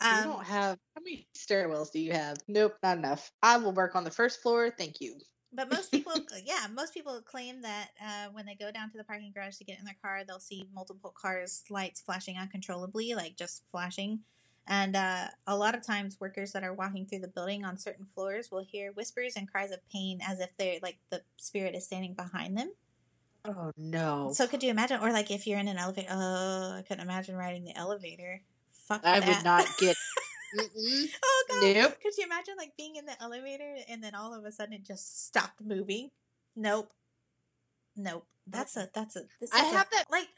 Um, 0.00 0.22
don't 0.22 0.44
have 0.44 0.78
how 0.94 1.02
many 1.02 1.28
stairwells 1.36 1.92
do 1.92 2.00
you 2.00 2.12
have? 2.12 2.38
Nope, 2.48 2.76
not 2.82 2.98
enough. 2.98 3.30
I 3.42 3.56
will 3.58 3.72
work 3.72 3.96
on 3.96 4.04
the 4.04 4.10
first 4.10 4.40
floor. 4.40 4.70
Thank 4.70 5.00
you. 5.00 5.16
But 5.52 5.70
most 5.70 5.90
people, 5.90 6.12
yeah, 6.44 6.66
most 6.72 6.94
people 6.94 7.20
claim 7.22 7.62
that 7.62 7.90
uh, 8.00 8.28
when 8.32 8.46
they 8.46 8.54
go 8.54 8.70
down 8.70 8.90
to 8.92 8.98
the 8.98 9.04
parking 9.04 9.32
garage 9.34 9.56
to 9.56 9.64
get 9.64 9.78
in 9.78 9.84
their 9.84 9.96
car, 10.00 10.22
they'll 10.24 10.38
see 10.38 10.68
multiple 10.72 11.12
cars' 11.16 11.64
lights 11.70 12.00
flashing 12.00 12.38
uncontrollably, 12.38 13.14
like 13.14 13.36
just 13.36 13.64
flashing. 13.70 14.20
And 14.66 14.94
uh, 14.94 15.26
a 15.46 15.56
lot 15.56 15.74
of 15.74 15.84
times, 15.84 16.18
workers 16.20 16.52
that 16.52 16.62
are 16.62 16.72
walking 16.72 17.06
through 17.06 17.20
the 17.20 17.28
building 17.28 17.64
on 17.64 17.76
certain 17.76 18.06
floors 18.14 18.50
will 18.52 18.62
hear 18.62 18.92
whispers 18.92 19.34
and 19.36 19.50
cries 19.50 19.72
of 19.72 19.80
pain 19.90 20.20
as 20.26 20.38
if 20.40 20.50
they're 20.58 20.78
like 20.82 20.98
the 21.10 21.22
spirit 21.36 21.74
is 21.74 21.84
standing 21.84 22.14
behind 22.14 22.56
them. 22.56 22.70
Oh 23.44 23.72
no. 23.76 24.30
So, 24.34 24.46
could 24.46 24.62
you 24.62 24.70
imagine? 24.70 25.00
Or 25.00 25.10
like 25.12 25.30
if 25.30 25.46
you're 25.46 25.58
in 25.58 25.66
an 25.68 25.78
elevator, 25.78 26.08
oh, 26.10 26.74
I 26.78 26.82
couldn't 26.86 27.02
imagine 27.02 27.36
riding 27.36 27.64
the 27.64 27.76
elevator. 27.76 28.42
Fuck 28.86 29.00
I 29.04 29.18
that. 29.20 29.28
would 29.36 29.44
not 29.44 29.66
get 29.78 29.96
Oh 30.58 31.44
god. 31.48 31.74
Nope. 31.74 31.96
Could 32.02 32.16
you 32.18 32.24
imagine 32.24 32.54
like 32.58 32.76
being 32.76 32.96
in 32.96 33.06
the 33.06 33.20
elevator 33.22 33.76
and 33.88 34.02
then 34.02 34.14
all 34.14 34.34
of 34.34 34.44
a 34.44 34.52
sudden 34.52 34.74
it 34.74 34.84
just 34.84 35.26
stopped 35.26 35.60
moving? 35.60 36.10
Nope. 36.56 36.92
Nope. 37.96 38.26
That's 38.46 38.76
a 38.76 38.88
that's 38.94 39.16
a 39.16 39.22
this 39.40 39.50
I 39.54 39.64
is 39.66 39.72
a- 39.72 39.76
have 39.76 39.90
that- 39.90 40.10
like 40.10 40.28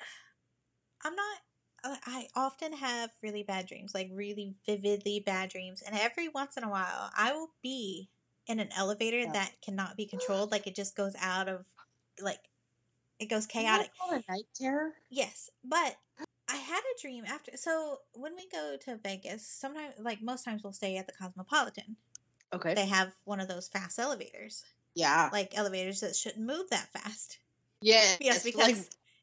I'm 1.05 1.15
not 1.15 1.37
Uh, 1.85 1.97
I 2.07 2.29
often 2.37 2.73
have 2.73 3.11
really 3.23 3.43
bad 3.43 3.67
dreams, 3.67 3.93
like 3.95 4.11
really 4.13 4.55
vividly 4.67 5.21
bad 5.21 5.51
dreams, 5.51 5.83
and 5.83 5.97
every 5.99 6.29
once 6.29 6.57
in 6.57 6.65
a 6.65 6.71
while 6.71 7.11
I 7.17 7.33
will 7.33 7.51
be 7.63 8.09
in 8.47 8.61
an 8.61 8.69
elevator 8.77 9.19
Yeah. 9.19 9.33
that 9.33 9.61
cannot 9.63 9.97
be 9.97 10.07
controlled, 10.07 10.51
like 10.51 10.67
it 10.67 10.75
just 10.75 10.97
goes 10.97 11.15
out 11.21 11.49
of 11.49 11.65
like 12.21 12.41
it 13.19 13.27
goes 13.27 13.47
chaotic. 13.47 13.91
called 13.99 14.23
a 14.29 14.33
night 14.33 14.47
terror. 14.55 14.93
Yes, 15.11 15.51
but 15.65 15.97
I 16.49 16.57
had 16.57 16.81
a 16.81 17.01
dream 17.01 17.25
after. 17.27 17.57
So 17.57 18.01
when 18.15 18.35
we 18.35 18.49
go 18.49 18.77
to 18.83 18.97
Vegas, 18.97 19.47
sometimes, 19.47 19.95
like 19.99 20.21
most 20.23 20.45
times, 20.45 20.63
we'll 20.63 20.73
stay 20.73 20.97
at 20.97 21.07
the 21.07 21.13
Cosmopolitan. 21.13 21.97
Okay. 22.53 22.75
They 22.75 22.87
have 22.87 23.15
one 23.25 23.41
of 23.41 23.49
those 23.49 23.69
fast 23.69 23.99
elevators, 23.99 24.65
yeah. 24.95 25.31
like 25.33 25.57
elevators 25.57 26.01
that 26.01 26.15
shouldn't 26.15 26.47
move 26.47 26.69
that 26.71 26.93
fast. 26.93 27.39
Yeah. 27.81 28.17
Yes, 28.21 28.45
because 28.45 28.73
like, 28.73 28.77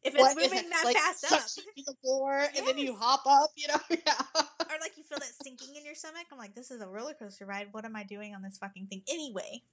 if 0.04 0.14
it's 0.16 0.22
what- 0.22 0.36
moving 0.38 0.70
that 0.70 0.84
like 0.86 0.96
fast 0.96 1.26
up, 1.26 1.40
sucks 1.42 1.58
you 1.58 1.64
to 1.64 1.84
the 1.92 1.96
floor 2.02 2.46
and 2.56 2.66
then 2.68 2.78
you 2.78 2.96
hop 2.96 3.22
up. 3.26 3.52
You 3.56 3.68
know. 3.70 3.80
Yeah. 3.90 4.14
or 4.76 4.78
like 4.82 4.98
you 4.98 5.04
feel 5.04 5.18
that 5.20 5.32
sinking 5.44 5.76
in 5.76 5.84
your 5.86 5.96
stomach, 5.96 6.26
I'm 6.32 6.38
like, 6.38 6.54
this 6.56 6.70
is 6.72 6.82
a 6.82 6.88
roller 6.88 7.14
coaster 7.14 7.46
ride. 7.46 7.68
What 7.72 7.86
am 7.86 7.96
I 7.96 8.04
doing 8.04 8.36
on 8.36 8.42
this 8.42 8.58
fucking 8.58 8.88
thing 8.88 9.02
anyway? 9.10 9.64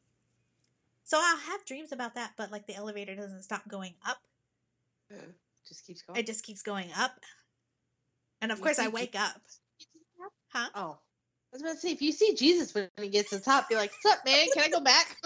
So 1.05 1.18
I'll 1.20 1.37
have 1.37 1.64
dreams 1.66 1.93
about 1.93 2.14
that, 2.16 2.33
but 2.37 2.51
like 2.51 2.66
the 2.66 2.74
elevator 2.74 3.14
doesn't 3.14 3.43
stop 3.43 3.68
going 3.68 3.95
up; 4.07 4.18
Just 5.68 5.87
keeps 5.87 6.03
going. 6.03 6.18
it 6.18 6.27
just 6.27 6.45
keeps 6.45 6.62
going 6.62 6.89
up. 6.97 7.20
And 8.41 8.51
of 8.51 8.59
You 8.59 8.64
course, 8.64 8.79
I 8.79 8.89
wake 8.89 9.14
up. 9.14 9.35
get 9.79 9.87
to 9.93 9.99
the 9.99 10.22
top? 10.22 10.33
Huh? 10.49 10.68
Oh. 10.74 10.99
I 11.57 11.63
was 11.63 11.63
about 11.63 11.75
to 11.81 11.81
say, 11.81 11.93
if 11.93 12.03
you 12.03 12.13
see 12.13 12.35
Jesus 12.35 12.75
when 12.75 12.91
he 13.01 13.09
gets 13.09 13.31
to 13.31 13.37
the 13.39 13.43
top, 13.43 13.67
be 13.71 13.77
like, 13.77 13.91
"What's 14.03 14.19
up, 14.19 14.25
man? 14.27 14.47
Can 14.53 14.65
I 14.65 14.69
go 14.69 14.81
back? 14.85 15.17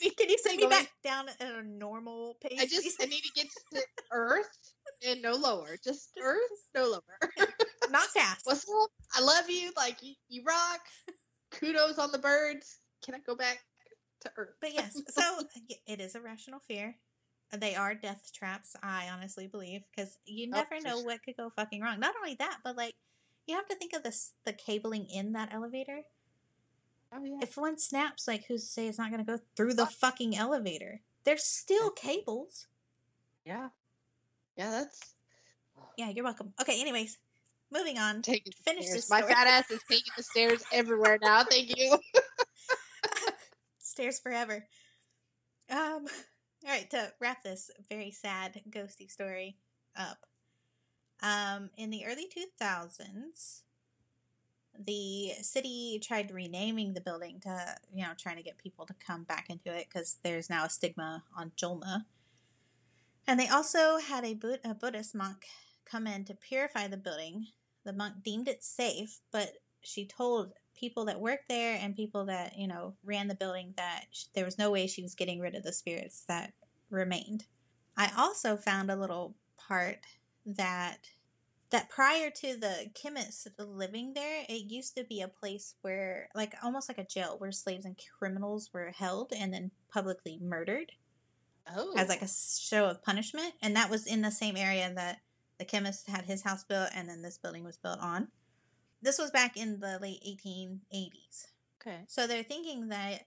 Can 0.00 0.28
you 0.30 0.38
send 0.42 0.60
me 0.60 0.66
back. 0.68 0.88
down 1.02 1.28
at 1.28 1.40
a 1.40 1.62
normal 1.64 2.36
pace? 2.40 2.60
I 2.60 2.66
just 2.66 3.02
I 3.02 3.06
need 3.06 3.22
to 3.22 3.30
get 3.34 3.48
to 3.72 3.80
Earth 4.12 4.48
and 5.04 5.20
no 5.20 5.32
lower. 5.34 5.76
Just 5.82 6.10
Earth, 6.22 6.38
no 6.76 6.84
lower. 6.86 7.48
not 7.90 8.04
fast. 8.10 8.42
What's 8.44 8.64
up? 8.64 8.90
I 9.16 9.22
love 9.22 9.50
you. 9.50 9.72
Like 9.76 10.00
you, 10.04 10.14
you 10.28 10.44
rock. 10.46 10.80
Kudos 11.50 11.98
on 11.98 12.12
the 12.12 12.18
birds. 12.18 12.78
Can 13.04 13.16
I 13.16 13.18
go 13.26 13.34
back 13.34 13.58
to 14.20 14.30
Earth? 14.36 14.54
But 14.60 14.74
yes, 14.74 14.96
so 15.08 15.40
it 15.88 16.00
is 16.00 16.14
a 16.14 16.20
rational 16.20 16.60
fear. 16.60 16.94
Uh, 17.52 17.56
they 17.56 17.74
are 17.74 17.94
death 17.96 18.30
traps, 18.32 18.76
I 18.84 19.08
honestly 19.12 19.48
believe, 19.48 19.82
because 19.94 20.16
you 20.26 20.46
Oh, 20.52 20.58
never 20.58 20.80
for 20.80 20.86
know 20.86 20.96
sure. 20.98 21.06
what 21.06 21.22
could 21.24 21.36
go 21.36 21.50
fucking 21.56 21.80
wrong. 21.82 21.98
Not 21.98 22.14
only 22.22 22.36
that, 22.36 22.58
but 22.62 22.76
like 22.76 22.94
you 23.46 23.54
have 23.56 23.66
to 23.68 23.74
think 23.76 23.92
of 23.92 24.02
this 24.02 24.32
the 24.44 24.52
cabling 24.52 25.06
in 25.12 25.32
that 25.32 25.52
elevator. 25.52 26.02
Oh 27.14 27.24
yeah. 27.24 27.38
If 27.42 27.56
one 27.56 27.78
snaps, 27.78 28.26
like 28.28 28.44
who's 28.46 28.62
to 28.64 28.68
say 28.70 28.86
it's 28.88 28.98
not 28.98 29.10
going 29.10 29.24
to 29.24 29.30
go 29.32 29.38
through 29.56 29.74
the 29.74 29.86
fucking 29.86 30.36
elevator? 30.36 31.00
There's 31.24 31.44
still 31.44 31.90
cables. 31.90 32.66
yeah. 33.44 33.68
Yeah, 34.56 34.70
that's 34.70 35.14
Yeah, 35.96 36.10
you're 36.10 36.24
welcome. 36.24 36.52
Okay, 36.60 36.80
anyways, 36.80 37.18
moving 37.72 37.98
on. 37.98 38.20
taking 38.22 38.52
the 38.54 38.62
Finish 38.70 38.84
stairs. 38.86 38.96
this 39.02 39.10
My 39.10 39.20
story. 39.20 39.32
fat 39.34 39.46
ass 39.46 39.70
is 39.70 39.80
taking 39.88 40.12
the 40.16 40.22
stairs 40.22 40.62
everywhere 40.72 41.18
now. 41.22 41.42
Thank 41.44 41.76
you. 41.76 41.96
Stairs 43.78 44.18
forever. 44.20 44.64
Um, 45.70 46.06
all 46.64 46.70
right, 46.70 46.88
to 46.90 47.12
wrap 47.20 47.42
this 47.42 47.70
very 47.90 48.10
sad 48.10 48.60
ghosty 48.70 49.10
story 49.10 49.56
up. 49.96 50.18
Um, 51.22 51.70
in 51.76 51.90
the 51.90 52.04
early 52.04 52.26
2000s, 52.60 53.62
the 54.78 55.30
city 55.42 56.00
tried 56.02 56.30
renaming 56.30 56.94
the 56.94 57.00
building 57.00 57.40
to, 57.40 57.76
you 57.94 58.02
know, 58.02 58.12
trying 58.18 58.36
to 58.36 58.42
get 58.42 58.58
people 58.58 58.86
to 58.86 58.94
come 58.94 59.24
back 59.24 59.46
into 59.48 59.72
it 59.72 59.86
because 59.88 60.16
there's 60.22 60.50
now 60.50 60.64
a 60.64 60.70
stigma 60.70 61.22
on 61.36 61.52
Joelma. 61.56 62.04
And 63.26 63.38
they 63.38 63.48
also 63.48 63.98
had 63.98 64.24
a, 64.24 64.34
Bud- 64.34 64.60
a 64.64 64.74
Buddhist 64.74 65.14
monk 65.14 65.46
come 65.84 66.06
in 66.06 66.24
to 66.24 66.34
purify 66.34 66.88
the 66.88 66.96
building. 66.96 67.46
The 67.84 67.92
monk 67.92 68.16
deemed 68.24 68.48
it 68.48 68.64
safe, 68.64 69.20
but 69.30 69.52
she 69.82 70.06
told 70.06 70.54
people 70.74 71.04
that 71.04 71.20
worked 71.20 71.48
there 71.48 71.78
and 71.80 71.94
people 71.94 72.24
that 72.24 72.56
you 72.56 72.66
know 72.66 72.94
ran 73.04 73.28
the 73.28 73.34
building 73.34 73.74
that 73.76 74.06
there 74.34 74.44
was 74.44 74.58
no 74.58 74.70
way 74.70 74.86
she 74.86 75.02
was 75.02 75.14
getting 75.14 75.40
rid 75.40 75.54
of 75.54 75.62
the 75.62 75.72
spirits 75.72 76.24
that 76.26 76.52
remained 76.90 77.44
i 77.96 78.10
also 78.16 78.56
found 78.56 78.90
a 78.90 78.96
little 78.96 79.34
part 79.56 79.98
that 80.46 81.08
that 81.70 81.88
prior 81.88 82.28
to 82.30 82.56
the 82.56 82.90
chemists 82.94 83.48
living 83.58 84.12
there 84.14 84.44
it 84.48 84.70
used 84.70 84.96
to 84.96 85.04
be 85.04 85.22
a 85.22 85.28
place 85.28 85.74
where 85.82 86.28
like 86.34 86.54
almost 86.62 86.88
like 86.88 86.98
a 86.98 87.04
jail 87.04 87.36
where 87.38 87.52
slaves 87.52 87.84
and 87.84 87.96
criminals 88.18 88.70
were 88.72 88.90
held 88.90 89.32
and 89.36 89.52
then 89.52 89.70
publicly 89.90 90.38
murdered 90.40 90.92
Oh. 91.74 91.94
as 91.96 92.08
like 92.08 92.22
a 92.22 92.26
oh. 92.26 92.58
show 92.60 92.86
of 92.86 93.04
punishment 93.04 93.54
and 93.62 93.76
that 93.76 93.88
was 93.88 94.06
in 94.06 94.20
the 94.20 94.32
same 94.32 94.56
area 94.56 94.92
that 94.94 95.20
the 95.58 95.64
chemist 95.64 96.08
had 96.08 96.24
his 96.24 96.42
house 96.42 96.64
built 96.64 96.90
and 96.94 97.08
then 97.08 97.22
this 97.22 97.38
building 97.38 97.62
was 97.62 97.76
built 97.76 98.00
on 98.00 98.28
this 99.00 99.18
was 99.18 99.30
back 99.30 99.56
in 99.56 99.78
the 99.78 99.98
late 100.00 100.20
1880s 100.26 101.46
okay. 101.80 102.00
so 102.08 102.26
they're 102.26 102.42
thinking 102.42 102.88
that 102.88 103.26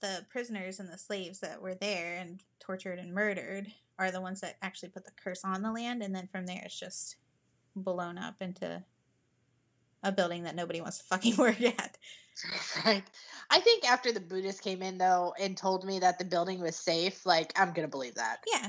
the 0.00 0.24
prisoners 0.30 0.80
and 0.80 0.88
the 0.88 0.98
slaves 0.98 1.40
that 1.40 1.60
were 1.60 1.74
there 1.74 2.16
and 2.18 2.40
tortured 2.60 2.98
and 2.98 3.14
murdered 3.14 3.72
are 3.98 4.10
the 4.10 4.20
ones 4.20 4.40
that 4.40 4.56
actually 4.62 4.88
put 4.88 5.04
the 5.04 5.12
curse 5.22 5.44
on 5.44 5.62
the 5.62 5.72
land 5.72 6.02
and 6.02 6.14
then 6.14 6.28
from 6.30 6.46
there 6.46 6.62
it's 6.64 6.78
just 6.78 7.16
blown 7.74 8.18
up 8.18 8.36
into 8.40 8.82
a 10.02 10.12
building 10.12 10.42
that 10.42 10.54
nobody 10.54 10.80
wants 10.80 10.98
to 10.98 11.04
fucking 11.04 11.36
work 11.38 11.60
at 11.60 11.96
Right. 12.84 13.02
I 13.50 13.60
think 13.60 13.88
after 13.90 14.12
the 14.12 14.20
Buddhists 14.20 14.60
came 14.60 14.82
in 14.82 14.98
though 14.98 15.32
and 15.40 15.56
told 15.56 15.84
me 15.84 15.98
that 16.00 16.18
the 16.18 16.24
building 16.24 16.60
was 16.60 16.76
safe, 16.76 17.24
like 17.24 17.52
I'm 17.56 17.72
gonna 17.72 17.88
believe 17.88 18.14
that. 18.16 18.40
yeah 18.52 18.68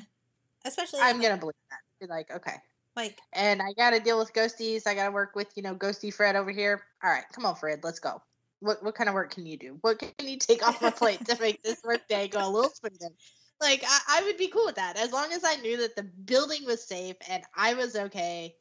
especially 0.66 1.00
I'm 1.02 1.22
gonna 1.22 1.38
believe 1.38 1.56
that. 1.70 1.80
Be 2.00 2.08
like, 2.08 2.32
okay. 2.32 2.56
like 2.96 3.18
And 3.34 3.62
I 3.62 3.74
gotta 3.78 4.00
deal 4.00 4.20
with 4.20 4.34
ghosties. 4.34 4.88
I 4.88 4.94
gotta 4.94 5.12
work 5.12 5.36
with, 5.36 5.48
you 5.56 5.64
know, 5.64 5.76
ghosty 5.76 6.14
Fred 6.14 6.36
over 6.36 6.52
here. 6.52 6.84
All 7.04 7.10
right, 7.10 7.26
come 7.34 7.46
on, 7.46 7.56
Fred, 7.56 7.84
let's 7.84 8.00
go. 8.00 8.22
What 8.60 8.84
what 8.84 8.96
kind 8.96 9.08
of 9.10 9.16
work 9.16 9.32
can 9.32 9.46
you 9.46 9.58
do? 9.58 9.78
What 9.82 10.00
can 10.00 10.28
you 10.28 10.38
take 10.38 10.62
off 10.64 10.82
my 10.82 10.92
plate 10.92 11.26
to 11.26 11.40
make 11.40 11.62
this 11.64 11.82
work 11.84 12.08
day 12.08 12.28
go 12.28 12.48
a 12.48 12.50
little 12.50 12.70
smoother? 12.72 13.16
Like 13.62 13.84
I, 13.86 14.00
I 14.10 14.24
would 14.24 14.38
be 14.38 14.48
cool 14.50 14.66
with 14.66 14.76
that 14.76 14.98
as 14.98 15.12
long 15.12 15.32
as 15.32 15.44
I 15.44 15.56
knew 15.58 15.78
that 15.78 15.96
the 15.96 16.04
building 16.04 16.66
was 16.66 16.84
safe 16.84 17.18
and 17.28 17.44
I 17.56 17.74
was 17.76 17.96
okay. 17.96 18.58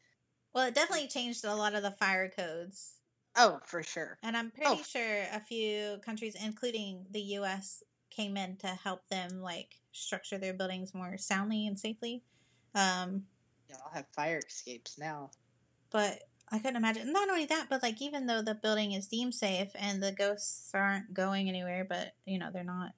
well 0.52 0.66
it 0.66 0.74
definitely 0.74 1.06
changed 1.06 1.44
a 1.44 1.54
lot 1.54 1.74
of 1.76 1.84
the 1.84 1.90
fire 1.92 2.28
codes 2.28 3.00
Oh, 3.36 3.60
for 3.64 3.84
sure. 3.84 4.18
And 4.22 4.36
I'm 4.36 4.50
pretty 4.50 4.82
Oh. 4.82 4.82
sure 4.82 5.22
a 5.30 5.40
few 5.40 5.98
countries, 6.04 6.34
including 6.34 7.06
the 7.10 7.20
U.S., 7.20 7.82
came 8.10 8.36
in 8.36 8.56
to 8.58 8.68
help 8.68 9.08
them 9.08 9.40
like 9.40 9.80
structure 9.92 10.38
their 10.38 10.54
buildings 10.54 10.94
more 10.94 11.18
soundly 11.18 11.66
and 11.66 11.78
safely. 11.78 12.24
Um, 12.74 13.28
Yeah, 13.68 13.76
I'll 13.84 13.92
have 13.92 14.08
fire 14.12 14.40
escapes 14.44 14.98
now. 14.98 15.30
but 15.90 16.22
I 16.50 16.58
couldn't 16.58 16.76
imagine. 16.76 17.12
Not 17.12 17.28
only 17.28 17.46
that, 17.46 17.66
but 17.68 17.82
like 17.82 18.00
even 18.00 18.26
though 18.26 18.40
the 18.42 18.54
building 18.54 18.92
is 18.92 19.08
deemed 19.08 19.34
safe 19.34 19.70
and 19.74 20.02
the 20.02 20.12
ghosts 20.12 20.70
aren't 20.74 21.12
going 21.12 21.48
anywhere, 21.48 21.84
but 21.88 22.14
you 22.24 22.38
know 22.38 22.50
they're 22.52 22.62
not 22.64 22.92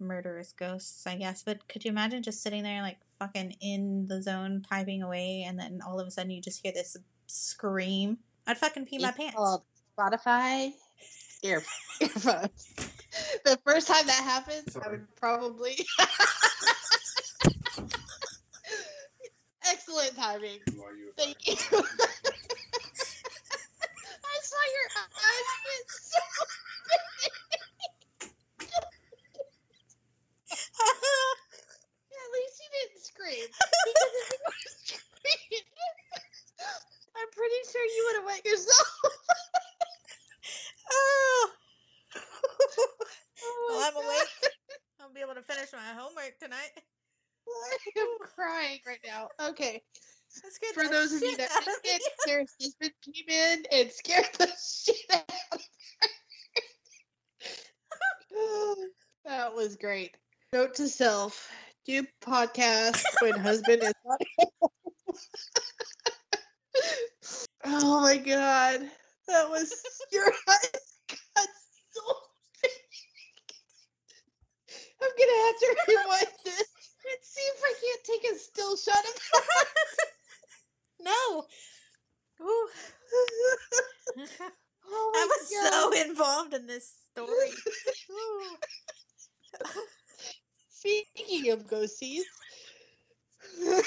murderous 0.00 0.52
ghosts, 0.52 1.06
I 1.06 1.16
guess. 1.16 1.42
But 1.42 1.68
could 1.68 1.84
you 1.84 1.90
imagine 1.90 2.22
just 2.22 2.42
sitting 2.42 2.62
there 2.62 2.80
like 2.82 2.98
fucking 3.18 3.56
in 3.60 4.06
the 4.08 4.22
zone 4.22 4.64
typing 4.68 5.02
away, 5.02 5.44
and 5.46 5.58
then 5.58 5.80
all 5.86 6.00
of 6.00 6.06
a 6.06 6.10
sudden 6.10 6.30
you 6.30 6.40
just 6.40 6.62
hear 6.62 6.72
this 6.72 6.96
scream? 7.26 8.18
I'd 8.46 8.58
fucking 8.58 8.86
pee 8.86 8.98
my 8.98 9.08
It's 9.08 9.18
pants. 9.18 9.34
called 9.36 9.62
Spotify 9.98 10.72
ear 11.42 11.62
earphones. 12.00 12.74
the 13.44 13.58
first 13.66 13.86
time 13.86 14.06
that 14.06 14.22
happens, 14.24 14.76
I 14.82 14.88
would 14.88 15.06
probably. 15.16 15.76
Excellent 19.70 20.16
timing. 20.16 20.58
Who 20.74 20.82
are 20.82 20.94
you? 20.94 21.10
Thank 21.16 21.46
you. 21.46 21.56
Saw 24.54 24.66
your 24.70 24.88
eyes 24.94 25.50
get 25.66 25.84
so 25.90 26.22
big. 26.86 27.32
At 32.14 32.28
least 32.32 32.56
you 32.62 32.68
didn't 32.70 33.02
scream. 33.02 33.48
Because 33.50 33.98
if 34.14 34.22
you 34.30 34.38
would 34.46 34.62
have 34.62 34.76
screamed, 34.78 35.66
I'm 37.16 37.30
pretty 37.34 37.60
sure 37.70 37.84
you 37.84 38.02
would 38.06 38.16
have 38.22 38.26
wet 38.26 38.44
yourself. 38.46 38.88
oh. 40.92 41.50
Oh 43.46 43.66
well, 43.68 43.88
I'm 43.88 43.94
God. 43.94 44.04
awake. 44.04 44.52
I'll 45.00 45.12
be 45.12 45.20
able 45.20 45.34
to 45.34 45.42
finish 45.42 45.72
my 45.72 45.92
homework 46.00 46.38
tonight. 46.40 46.70
I 47.48 48.00
am 48.00 48.08
crying 48.34 48.80
right 48.86 49.00
now. 49.04 49.28
Okay. 49.50 49.82
For 50.72 50.88
those 50.88 51.12
of 51.12 51.20
you 51.22 51.36
that 51.36 51.50
missed 51.66 51.80
it, 51.84 52.02
Sarah's 52.26 52.54
husband 52.60 52.92
came 53.04 53.28
in 53.28 53.62
and 53.70 53.90
scared 53.92 54.28
the 54.38 54.46
shit 54.62 54.96
out 55.12 55.24
of 55.52 55.60
her. 58.32 58.74
that 59.26 59.54
was 59.54 59.76
great. 59.76 60.16
Note 60.52 60.74
to 60.76 60.88
self 60.88 61.50
do 61.84 62.04
podcast 62.22 63.02
when 63.20 63.34
husband 63.38 63.82
is 63.82 63.92
not 64.04 64.20
Oh 67.64 68.00
my 68.02 68.16
god. 68.16 68.88
That 69.28 69.48
was 69.50 69.72
your 70.12 70.26
eyes 70.26 70.70
got 71.08 71.48
so 71.90 72.02
big. 72.62 72.70
I'm 75.02 75.10
gonna 75.18 75.46
have 75.46 75.58
to 75.58 75.76
rewind 75.88 76.34
this 76.44 76.68
and 77.06 77.20
see 77.22 77.42
if 77.42 77.62
I 77.62 77.74
can't 77.80 78.04
take 78.04 78.32
a 78.32 78.38
still 78.38 78.76
shot 78.76 78.98
of 78.98 79.14
that. 79.32 79.66
No. 81.00 81.44
Ooh. 82.42 82.68
oh 84.88 85.12
I 85.14 85.26
my 85.26 85.26
was 85.26 85.50
God. 85.50 85.72
so 85.72 86.08
involved 86.08 86.54
in 86.54 86.66
this 86.66 86.92
story. 87.12 87.50
Ooh. 88.10 88.56
Speaking 90.70 91.50
of 91.52 91.66
ghosties. 91.66 92.22
oh 93.60 93.82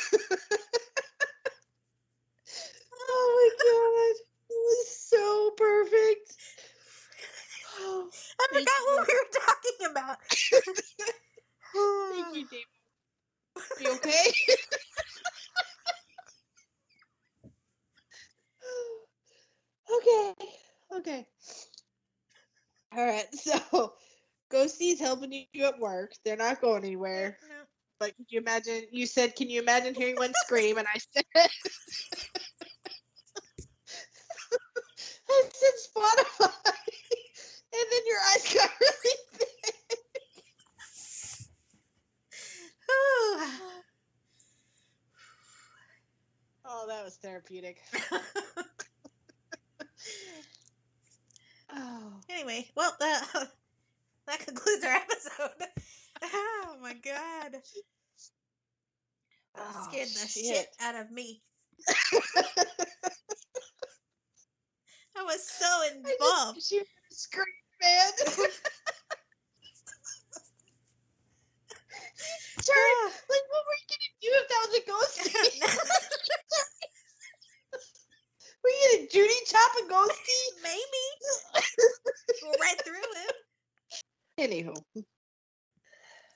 my 2.99 3.49
god. 3.63 4.15
It 4.49 4.61
was 4.63 4.87
so 4.97 5.51
perfect. 5.57 6.35
Oh, 7.79 8.09
I 8.39 8.47
Thank 8.53 8.69
forgot 8.69 8.81
what 8.85 9.07
you. 9.07 9.13
we 9.13 9.13
were 9.13 9.31
talking 9.45 9.79
about. 9.91 10.17
thank 12.13 12.35
you, 12.35 12.45
Dave. 12.47 12.71
You 13.81 13.91
okay? 13.93 14.31
okay. 19.97 20.33
Okay. 20.97 21.27
All 22.95 23.05
right. 23.05 23.25
So, 23.33 23.93
Ghosties 24.51 24.99
helping 24.99 25.45
you 25.53 25.65
at 25.65 25.79
work. 25.79 26.13
They're 26.27 26.35
not 26.35 26.59
going 26.59 26.83
anywhere. 26.83 27.37
No. 27.47 27.55
But 28.01 28.13
could 28.17 28.25
you 28.27 28.41
imagine? 28.41 28.83
You 28.91 29.05
said, 29.05 29.33
"Can 29.37 29.49
you 29.49 29.61
imagine 29.61 29.95
hearing 29.95 30.17
one 30.17 30.33
scream?" 30.43 30.77
And 30.77 30.85
I 30.93 30.97
said, 30.97 31.23
"I 31.35 31.47
said 35.53 35.75
Spotify," 35.95 36.51
and 36.65 37.85
then 37.91 38.01
your 38.05 38.19
eyes 38.33 38.53
got 38.53 38.69
really 38.81 39.15
big. 39.39 39.97
Ooh. 42.91 43.41
Oh, 46.65 46.85
that 46.89 47.05
was 47.05 47.15
therapeutic. 47.15 47.81
Oh, 51.73 52.13
anyway, 52.29 52.69
well, 52.75 52.93
uh, 53.01 53.21
that 54.27 54.39
concludes 54.45 54.83
our 54.83 54.91
episode. 54.91 55.67
Oh 56.23 56.75
my 56.81 56.93
god. 56.93 57.51
That 57.53 57.63
Oh, 59.59 59.87
scared 59.89 60.07
the 60.09 60.27
shit. 60.27 60.45
shit. 60.45 60.67
out 60.81 60.95
of 60.95 61.11
me. 61.11 61.43
I 65.15 65.23
was 65.23 65.47
so 65.47 65.65
I 65.65 65.89
involved. 65.95 66.55
just, 66.57 66.69
she 66.69 66.81
scream, 67.11 67.45
man. 67.81 68.11
Sorry, 72.61 72.93
like 73.29 73.45
what 73.51 73.63
were 73.67 73.77
you 73.77 73.87
gonna 73.93 74.11
do 74.21 74.29
if 74.33 74.45
that 74.49 74.61
was 74.65 74.73
a 74.77 74.81
ghostie? 74.89 75.33
were 78.63 78.69
you 78.69 78.97
gonna 78.97 79.07
Judy 79.11 79.39
chop 79.45 79.71
a 79.77 79.83
ghostie? 79.91 80.47
Maybe. 80.63 81.05
Go 82.41 82.49
right 82.59 82.79
through 82.83 82.95
him. 82.95 83.35
Anywho, 84.39 84.75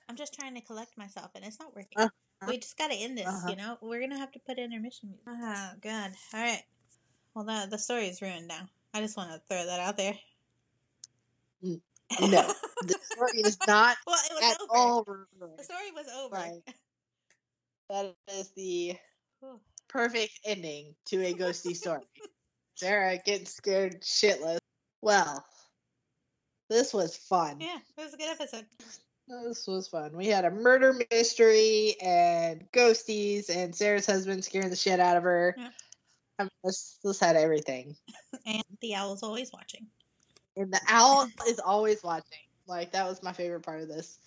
I'm 0.10 0.16
just 0.18 0.34
trying 0.34 0.51
to 0.62 0.68
collect 0.68 0.98
myself 0.98 1.32
and 1.36 1.46
it's 1.46 1.60
not 1.60 1.76
working. 1.76 1.98
Uh, 1.98 2.10
we 2.48 2.58
just 2.58 2.78
gotta 2.78 2.96
end 2.96 3.18
this, 3.18 3.28
uh-huh. 3.28 3.50
you 3.50 3.56
know? 3.56 3.78
We're 3.82 4.02
gonna 4.02 4.18
have 4.18 4.32
to 4.32 4.40
put 4.40 4.58
intermission 4.58 5.10
music. 5.10 5.26
Oh 5.28 5.70
god. 5.82 6.12
Alright. 6.34 6.64
Well 7.36 7.46
that 7.46 7.70
the 7.70 7.78
story 7.78 8.08
is 8.08 8.22
ruined 8.22 8.48
now. 8.48 8.68
I 8.94 9.02
just 9.02 9.18
wanna 9.18 9.42
throw 9.50 9.66
that 9.66 9.80
out 9.80 9.98
there. 9.98 10.18
No. 11.64 11.80
the 12.20 13.00
story 13.04 13.40
is 13.40 13.58
not 13.68 13.98
Well 14.06 14.18
it 14.30 14.34
was 14.34 14.56
at 14.56 14.62
over. 14.62 14.76
all 14.76 15.04
ruined. 15.06 15.60
The 15.60 15.64
story 15.64 15.92
was 15.96 16.08
over. 16.24 16.36
Right. 16.36 16.62
That 17.90 18.16
is 18.34 18.52
the 18.56 18.98
perfect 19.90 20.40
ending 20.46 20.96
to 21.08 21.24
a 21.26 21.34
ghosty 21.34 21.76
story. 21.76 22.04
Sarah 22.76 23.20
getting 23.24 23.46
scared 23.46 24.02
shitless. 24.02 24.60
Well, 25.02 25.46
this 26.70 26.94
was 26.94 27.16
fun. 27.16 27.60
Yeah, 27.60 27.78
it 27.98 28.02
was 28.04 28.14
a 28.14 28.18
good 28.18 28.30
episode. 28.30 28.66
This 29.44 29.66
was 29.66 29.88
fun. 29.88 30.12
We 30.16 30.28
had 30.28 30.46
a 30.46 30.52
murder 30.52 31.00
mystery 31.10 31.96
and 32.02 32.70
ghosties 32.72 33.50
and 33.50 33.74
Sarah's 33.74 34.06
husband 34.06 34.44
scaring 34.44 34.70
the 34.70 34.76
shit 34.76 35.00
out 35.00 35.16
of 35.16 35.24
her. 35.24 35.56
Yeah. 35.58 35.70
I 36.40 36.44
mean, 36.44 36.50
this, 36.64 36.98
this 37.04 37.20
had 37.20 37.36
everything. 37.36 37.96
And 38.46 38.64
the 38.82 38.96
owl's 38.96 39.24
always 39.24 39.52
watching. 39.54 39.86
And 40.58 40.74
the 40.74 40.82
owl 40.88 41.28
is 41.48 41.60
always 41.60 42.02
watching. 42.04 42.40
Like, 42.66 42.92
that 42.94 43.06
was 43.06 43.22
my 43.22 43.34
favorite 43.34 43.62
part 43.62 43.82
of 43.82 43.88
this. 43.88 44.18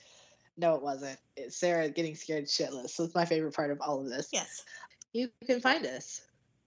No, 0.57 0.77
it 0.77 0.83
wasn't. 0.83 1.19
It's 1.37 1.57
Sarah 1.57 1.89
getting 1.89 2.15
scared 2.15 2.45
shitless. 2.45 2.97
That's 2.97 3.15
my 3.15 3.25
favorite 3.25 3.55
part 3.55 3.73
of 3.73 3.81
all 3.81 4.01
of 4.01 4.09
this. 4.09 4.29
Yes. 4.33 4.65
You 5.13 5.31
can 5.47 5.61
find 5.61 5.85
us 5.85 6.21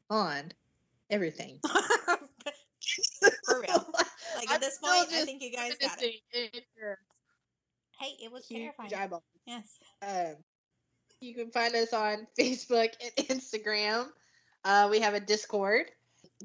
on 0.09 0.51
everything. 1.09 1.59
For 3.45 3.61
real. 3.61 3.87
Like 4.35 4.49
I'm 4.49 4.55
at 4.55 4.61
this 4.61 4.77
point, 4.77 5.07
I 5.11 5.25
think 5.25 5.41
you 5.41 5.51
guys 5.51 5.73
got 5.81 5.99
it. 5.99 6.15
In 6.31 6.61
your 6.77 6.99
Hey, 7.99 8.15
it 8.23 8.31
was 8.31 8.47
huge 8.47 8.61
terrifying. 8.61 8.93
eyeball. 8.93 9.23
Yes. 9.45 9.79
Um, 10.01 10.35
you 11.19 11.33
can 11.33 11.51
find 11.51 11.75
us 11.75 11.91
on 11.93 12.27
Facebook 12.39 12.89
and 13.01 13.11
Instagram. 13.27 14.07
Uh, 14.63 14.87
we 14.91 14.99
have 14.99 15.15
a 15.15 15.19
Discord. 15.19 15.89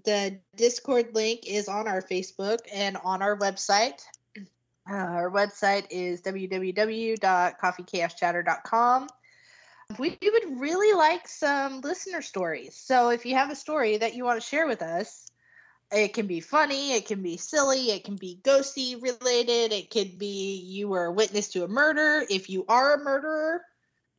The 0.04 0.38
Discord 0.56 1.14
link 1.14 1.40
is 1.46 1.68
on 1.68 1.86
our 1.88 2.00
Facebook 2.00 2.60
and 2.72 2.96
on 3.04 3.20
our 3.22 3.36
website. 3.38 4.00
Uh, 4.90 4.94
our 4.94 5.30
website 5.30 5.86
is 5.90 6.22
www.coffeechaoschatter.com. 6.22 9.08
We 9.96 10.18
would 10.20 10.60
really 10.60 10.92
like 10.92 11.28
some 11.28 11.82
listener 11.82 12.20
stories. 12.20 12.74
So 12.74 13.10
if 13.10 13.24
you 13.24 13.36
have 13.36 13.50
a 13.50 13.54
story 13.54 13.98
that 13.98 14.16
you 14.16 14.24
want 14.24 14.42
to 14.42 14.48
share 14.48 14.66
with 14.66 14.82
us, 14.82 15.30
it 15.92 16.14
can 16.14 16.26
be 16.26 16.40
funny, 16.40 16.92
it 16.92 17.06
can 17.06 17.22
be 17.22 17.36
silly, 17.36 17.90
it 17.90 18.04
can 18.04 18.16
be 18.16 18.40
ghosty 18.42 19.00
related, 19.00 19.72
it 19.72 19.90
could 19.90 20.18
be 20.18 20.56
you 20.56 20.88
were 20.88 21.06
a 21.06 21.12
witness 21.12 21.48
to 21.48 21.64
a 21.64 21.68
murder. 21.68 22.24
If 22.30 22.48
you 22.48 22.64
are 22.68 22.94
a 22.94 23.04
murderer, 23.04 23.62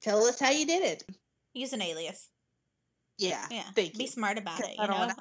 tell 0.02 0.26
us 0.26 0.40
how 0.40 0.52
you 0.52 0.66
did 0.66 0.84
it. 0.84 1.04
Use 1.54 1.74
an 1.74 1.82
alias. 1.82 2.30
Yeah. 3.18 3.46
Yeah. 3.50 3.64
Thank 3.76 3.98
Be 3.98 4.04
you. 4.04 4.10
smart 4.10 4.38
about 4.38 4.60
it, 4.62 4.76
I 4.78 4.84
you 4.84 4.88
don't 4.88 4.90
know? 4.90 5.00
wanna 5.00 5.16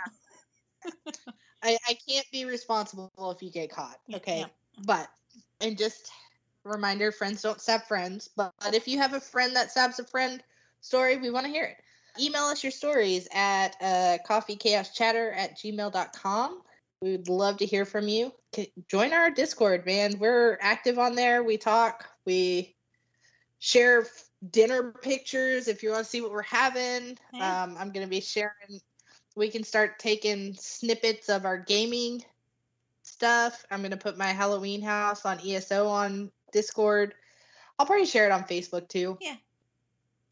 I, 1.63 1.79
I 1.89 1.97
can't 2.09 2.27
be 2.33 2.45
responsible 2.45 3.11
if 3.19 3.43
you 3.43 3.51
get 3.51 3.71
caught. 3.71 3.99
Okay. 4.13 4.41
yeah. 4.41 4.47
But 4.85 5.09
and 5.61 5.79
just 5.79 6.11
reminder, 6.65 7.13
friends 7.13 7.43
don't 7.43 7.61
stab 7.61 7.85
friends. 7.85 8.29
But, 8.37 8.53
but 8.61 8.75
if 8.75 8.89
you 8.89 8.99
have 8.99 9.15
a 9.15 9.21
friend 9.21 9.55
that 9.57 9.71
stabs 9.71 9.99
a 9.99 10.05
friend 10.05 10.43
story, 10.81 11.17
we 11.17 11.31
want 11.31 11.47
to 11.47 11.53
hear 11.53 11.65
it. 11.65 11.77
Email 12.21 12.43
us 12.45 12.63
your 12.63 12.73
stories 12.73 13.29
at 13.33 13.77
uh, 13.81 14.19
coffeechaoschatter 14.29 15.35
at 15.37 15.59
gmail.com. 15.59 16.63
We 17.01 17.13
would 17.13 17.29
love 17.29 17.59
to 17.59 17.67
hear 17.67 17.85
from 17.85 18.09
you. 18.09 18.33
Join 18.89 19.13
our 19.13 19.31
Discord, 19.31 19.87
man. 19.87 20.19
We're 20.19 20.59
active 20.61 20.99
on 20.99 21.15
there. 21.15 21.43
We 21.43 21.57
talk. 21.57 22.07
We 22.25 22.77
share 23.59 24.07
dinner 24.49 24.93
pictures 24.93 25.69
if 25.69 25.83
you 25.83 25.91
want 25.91 26.05
to 26.05 26.11
see 26.11 26.21
what 26.21 26.33
we're 26.33 26.43
having. 26.43 27.19
Um, 27.41 27.77
I'm 27.79 27.91
going 27.93 28.07
to 28.07 28.11
be 28.11 28.21
sharing. 28.21 28.81
We 29.35 29.49
can 29.49 29.65
start 29.65 29.99
taking 29.99 30.55
snippets 30.55 31.29
of 31.29 31.45
our 31.45 31.59
gaming 31.59 32.23
stuff. 33.03 33.65
I'm 33.71 33.81
going 33.81 33.93
to 33.93 33.97
put 33.97 34.19
my 34.19 34.29
Halloween 34.29 34.83
house 34.83 35.25
on 35.25 35.41
ESO 35.45 35.89
on 35.89 36.31
Discord. 36.53 37.15
I'll 37.79 37.87
probably 37.87 38.07
share 38.07 38.27
it 38.27 38.33
on 38.33 38.45
Facebook 38.45 38.89
too. 38.89 39.19
Yeah. 39.21 39.37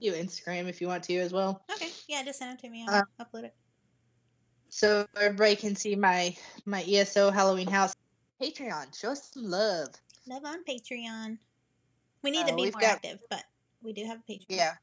You 0.00 0.12
Instagram 0.12 0.68
if 0.68 0.80
you 0.80 0.88
want 0.88 1.04
to 1.04 1.16
as 1.18 1.32
well. 1.32 1.62
Okay. 1.72 1.90
Yeah, 2.08 2.22
just 2.24 2.38
send 2.38 2.50
them 2.52 2.56
to 2.58 2.68
me. 2.70 2.84
I'll 2.88 3.04
Uh, 3.18 3.24
upload 3.24 3.44
it. 3.44 3.54
So 4.70 5.06
everybody 5.16 5.56
can 5.56 5.76
see 5.76 5.94
my 5.96 6.36
my 6.64 6.82
ESO 6.84 7.30
Halloween 7.30 7.68
house. 7.68 7.94
Patreon, 8.40 8.98
show 8.98 9.10
us 9.10 9.30
some 9.32 9.44
love. 9.44 9.88
Love 10.26 10.44
on 10.44 10.64
Patreon. 10.64 11.38
We 12.22 12.30
need 12.30 12.46
to 12.46 12.52
Uh, 12.52 12.56
be 12.56 12.62
we've 12.62 12.74
more 12.74 12.80
got- 12.80 12.94
active, 12.96 13.20
but 13.28 13.44
we 13.82 13.92
do 13.92 14.04
have 14.06 14.18
a 14.20 14.32
Patreon. 14.32 14.46
Yeah. 14.48 14.76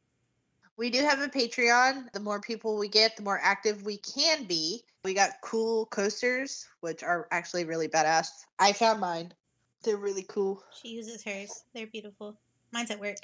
We 0.76 0.92
do 0.92 1.00
have 1.04 1.20
a 1.22 1.28
Patreon. 1.28 2.12
The 2.14 2.20
more 2.20 2.40
people 2.40 2.78
we 2.78 2.88
get, 2.88 3.16
the 3.18 3.24
more 3.24 3.40
active 3.42 3.84
we 3.84 3.98
can 3.98 4.44
be. 4.46 4.84
We 5.04 5.16
got 5.16 5.42
cool 5.42 5.88
coasters, 5.88 6.68
which 6.82 7.02
are 7.02 7.28
actually 7.32 7.66
really 7.66 7.88
badass. 7.88 8.28
I 8.60 8.74
found 8.74 9.00
mine. 9.00 9.34
They're 9.82 9.98
really 9.98 10.24
cool. 10.28 10.62
She 10.80 10.90
uses 10.90 11.24
hers. 11.24 11.64
They're 11.74 11.88
beautiful. 11.88 12.38
Mine's 12.72 12.92
at 12.92 13.00
work. 13.00 13.18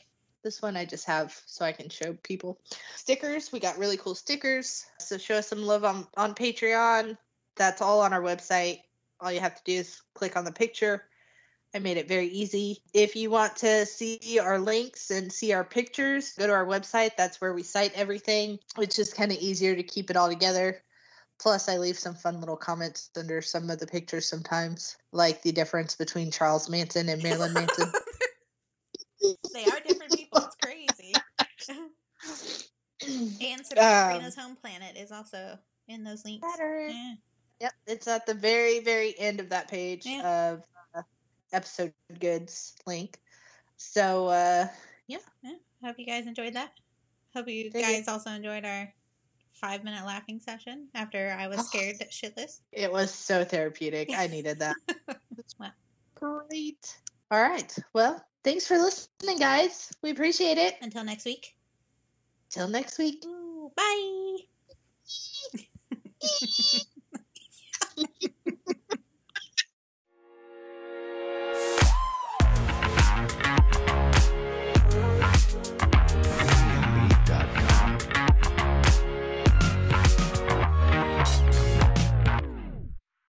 This 0.44 0.62
one 0.62 0.76
I 0.76 0.86
just 0.86 1.06
have 1.06 1.40
so 1.46 1.64
I 1.64 1.72
can 1.72 1.90
show 1.90 2.14
people. 2.22 2.60
Stickers, 2.96 3.52
we 3.52 3.60
got 3.60 3.78
really 3.78 3.98
cool 3.98 4.16
stickers. 4.16 4.86
So 5.00 5.18
show 5.18 5.36
us 5.36 5.48
some 5.48 5.64
love 5.64 5.86
on, 5.86 6.06
on 6.18 6.36
Patreon. 6.36 7.18
That's 7.56 7.82
all 7.82 8.02
on 8.02 8.12
our 8.14 8.22
website. 8.22 8.82
All 9.22 9.32
you 9.32 9.40
have 9.40 9.56
to 9.56 9.64
do 9.64 9.74
is 9.74 10.02
click 10.14 10.36
on 10.36 10.44
the 10.44 10.52
picture. 10.52 11.06
I 11.74 11.80
made 11.80 11.98
it 11.98 12.08
very 12.08 12.28
easy. 12.28 12.84
If 12.94 13.16
you 13.16 13.32
want 13.32 13.56
to 13.58 13.86
see 13.86 14.40
our 14.40 14.60
links 14.60 15.10
and 15.10 15.32
see 15.32 15.54
our 15.54 15.64
pictures, 15.64 16.34
go 16.34 16.46
to 16.46 16.54
our 16.54 16.66
website. 16.66 17.12
That's 17.18 17.42
where 17.42 17.54
we 17.54 17.64
cite 17.64 17.94
everything. 17.96 18.60
It's 18.78 18.96
just 18.96 19.16
kind 19.16 19.32
of 19.32 19.38
easier 19.40 19.76
to 19.76 19.82
keep 19.82 20.12
it 20.12 20.18
all 20.18 20.30
together. 20.30 20.84
Plus, 21.40 21.68
I 21.68 21.78
leave 21.78 21.98
some 21.98 22.14
fun 22.14 22.40
little 22.40 22.56
comments 22.56 23.10
under 23.18 23.42
some 23.42 23.70
of 23.70 23.80
the 23.80 23.88
pictures 23.88 24.28
sometimes, 24.28 24.98
like 25.12 25.42
the 25.42 25.52
difference 25.52 25.96
between 25.96 26.32
Charles 26.32 26.70
Manson 26.70 27.10
and 27.10 27.24
Marilyn 27.24 27.54
Manson. 27.54 27.92
they 29.54 29.66
are 29.66 29.80
different 29.86 30.16
people. 30.16 30.40
It's 30.40 30.56
crazy. 30.62 31.14
and 33.42 33.66
Sabrina's 33.66 34.36
home 34.36 34.56
planet 34.56 34.98
is 34.98 35.12
also 35.12 35.58
in 35.88 36.04
those 36.04 36.24
links. 36.26 36.46
Better. 36.52 36.88
Yeah. 36.88 37.14
Yep, 37.62 37.74
it's 37.88 38.08
at 38.08 38.26
the 38.26 38.34
very, 38.34 38.80
very 38.80 39.18
end 39.18 39.40
of 39.40 39.50
that 39.50 39.70
page 39.70 40.06
Yeah. 40.06 40.52
of 40.54 40.64
uh, 40.96 41.02
episode 41.54 41.94
goods 42.20 42.76
link. 42.86 43.20
So, 43.78 44.28
uh, 44.28 44.68
yeah. 45.08 45.18
Hope 45.84 45.96
you 46.00 46.06
guys 46.06 46.26
enjoyed 46.28 46.54
that. 46.54 46.72
Hope 47.36 47.48
you 47.48 47.70
Thank 47.72 47.86
guys 47.86 48.08
also 48.08 48.32
enjoyed 48.32 48.66
our 48.66 48.94
five 49.54 49.84
minute 49.84 50.06
laughing 50.06 50.40
session 50.40 50.88
after 50.96 51.36
I 51.38 51.48
was 51.48 51.68
scared 51.68 51.98
shitless. 52.12 52.62
it 52.72 52.92
was 52.92 53.12
so 53.12 53.44
therapeutic. 53.44 54.10
I 54.16 54.28
needed 54.28 54.60
that. 54.60 54.76
Well. 55.60 55.72
Great. 56.16 56.98
All 57.32 57.42
right. 57.42 57.76
Well, 57.94 58.24
thanks 58.44 58.68
for 58.68 58.78
listening, 58.78 59.38
guys. 59.40 59.92
We 60.02 60.12
appreciate 60.12 60.58
it. 60.58 60.76
Until 60.82 61.04
next 61.04 61.26
week. 61.26 61.56
Till 62.54 62.70
next 62.70 63.00
week. 63.00 63.24
Ooh, 63.26 63.72
bye. 63.76 64.38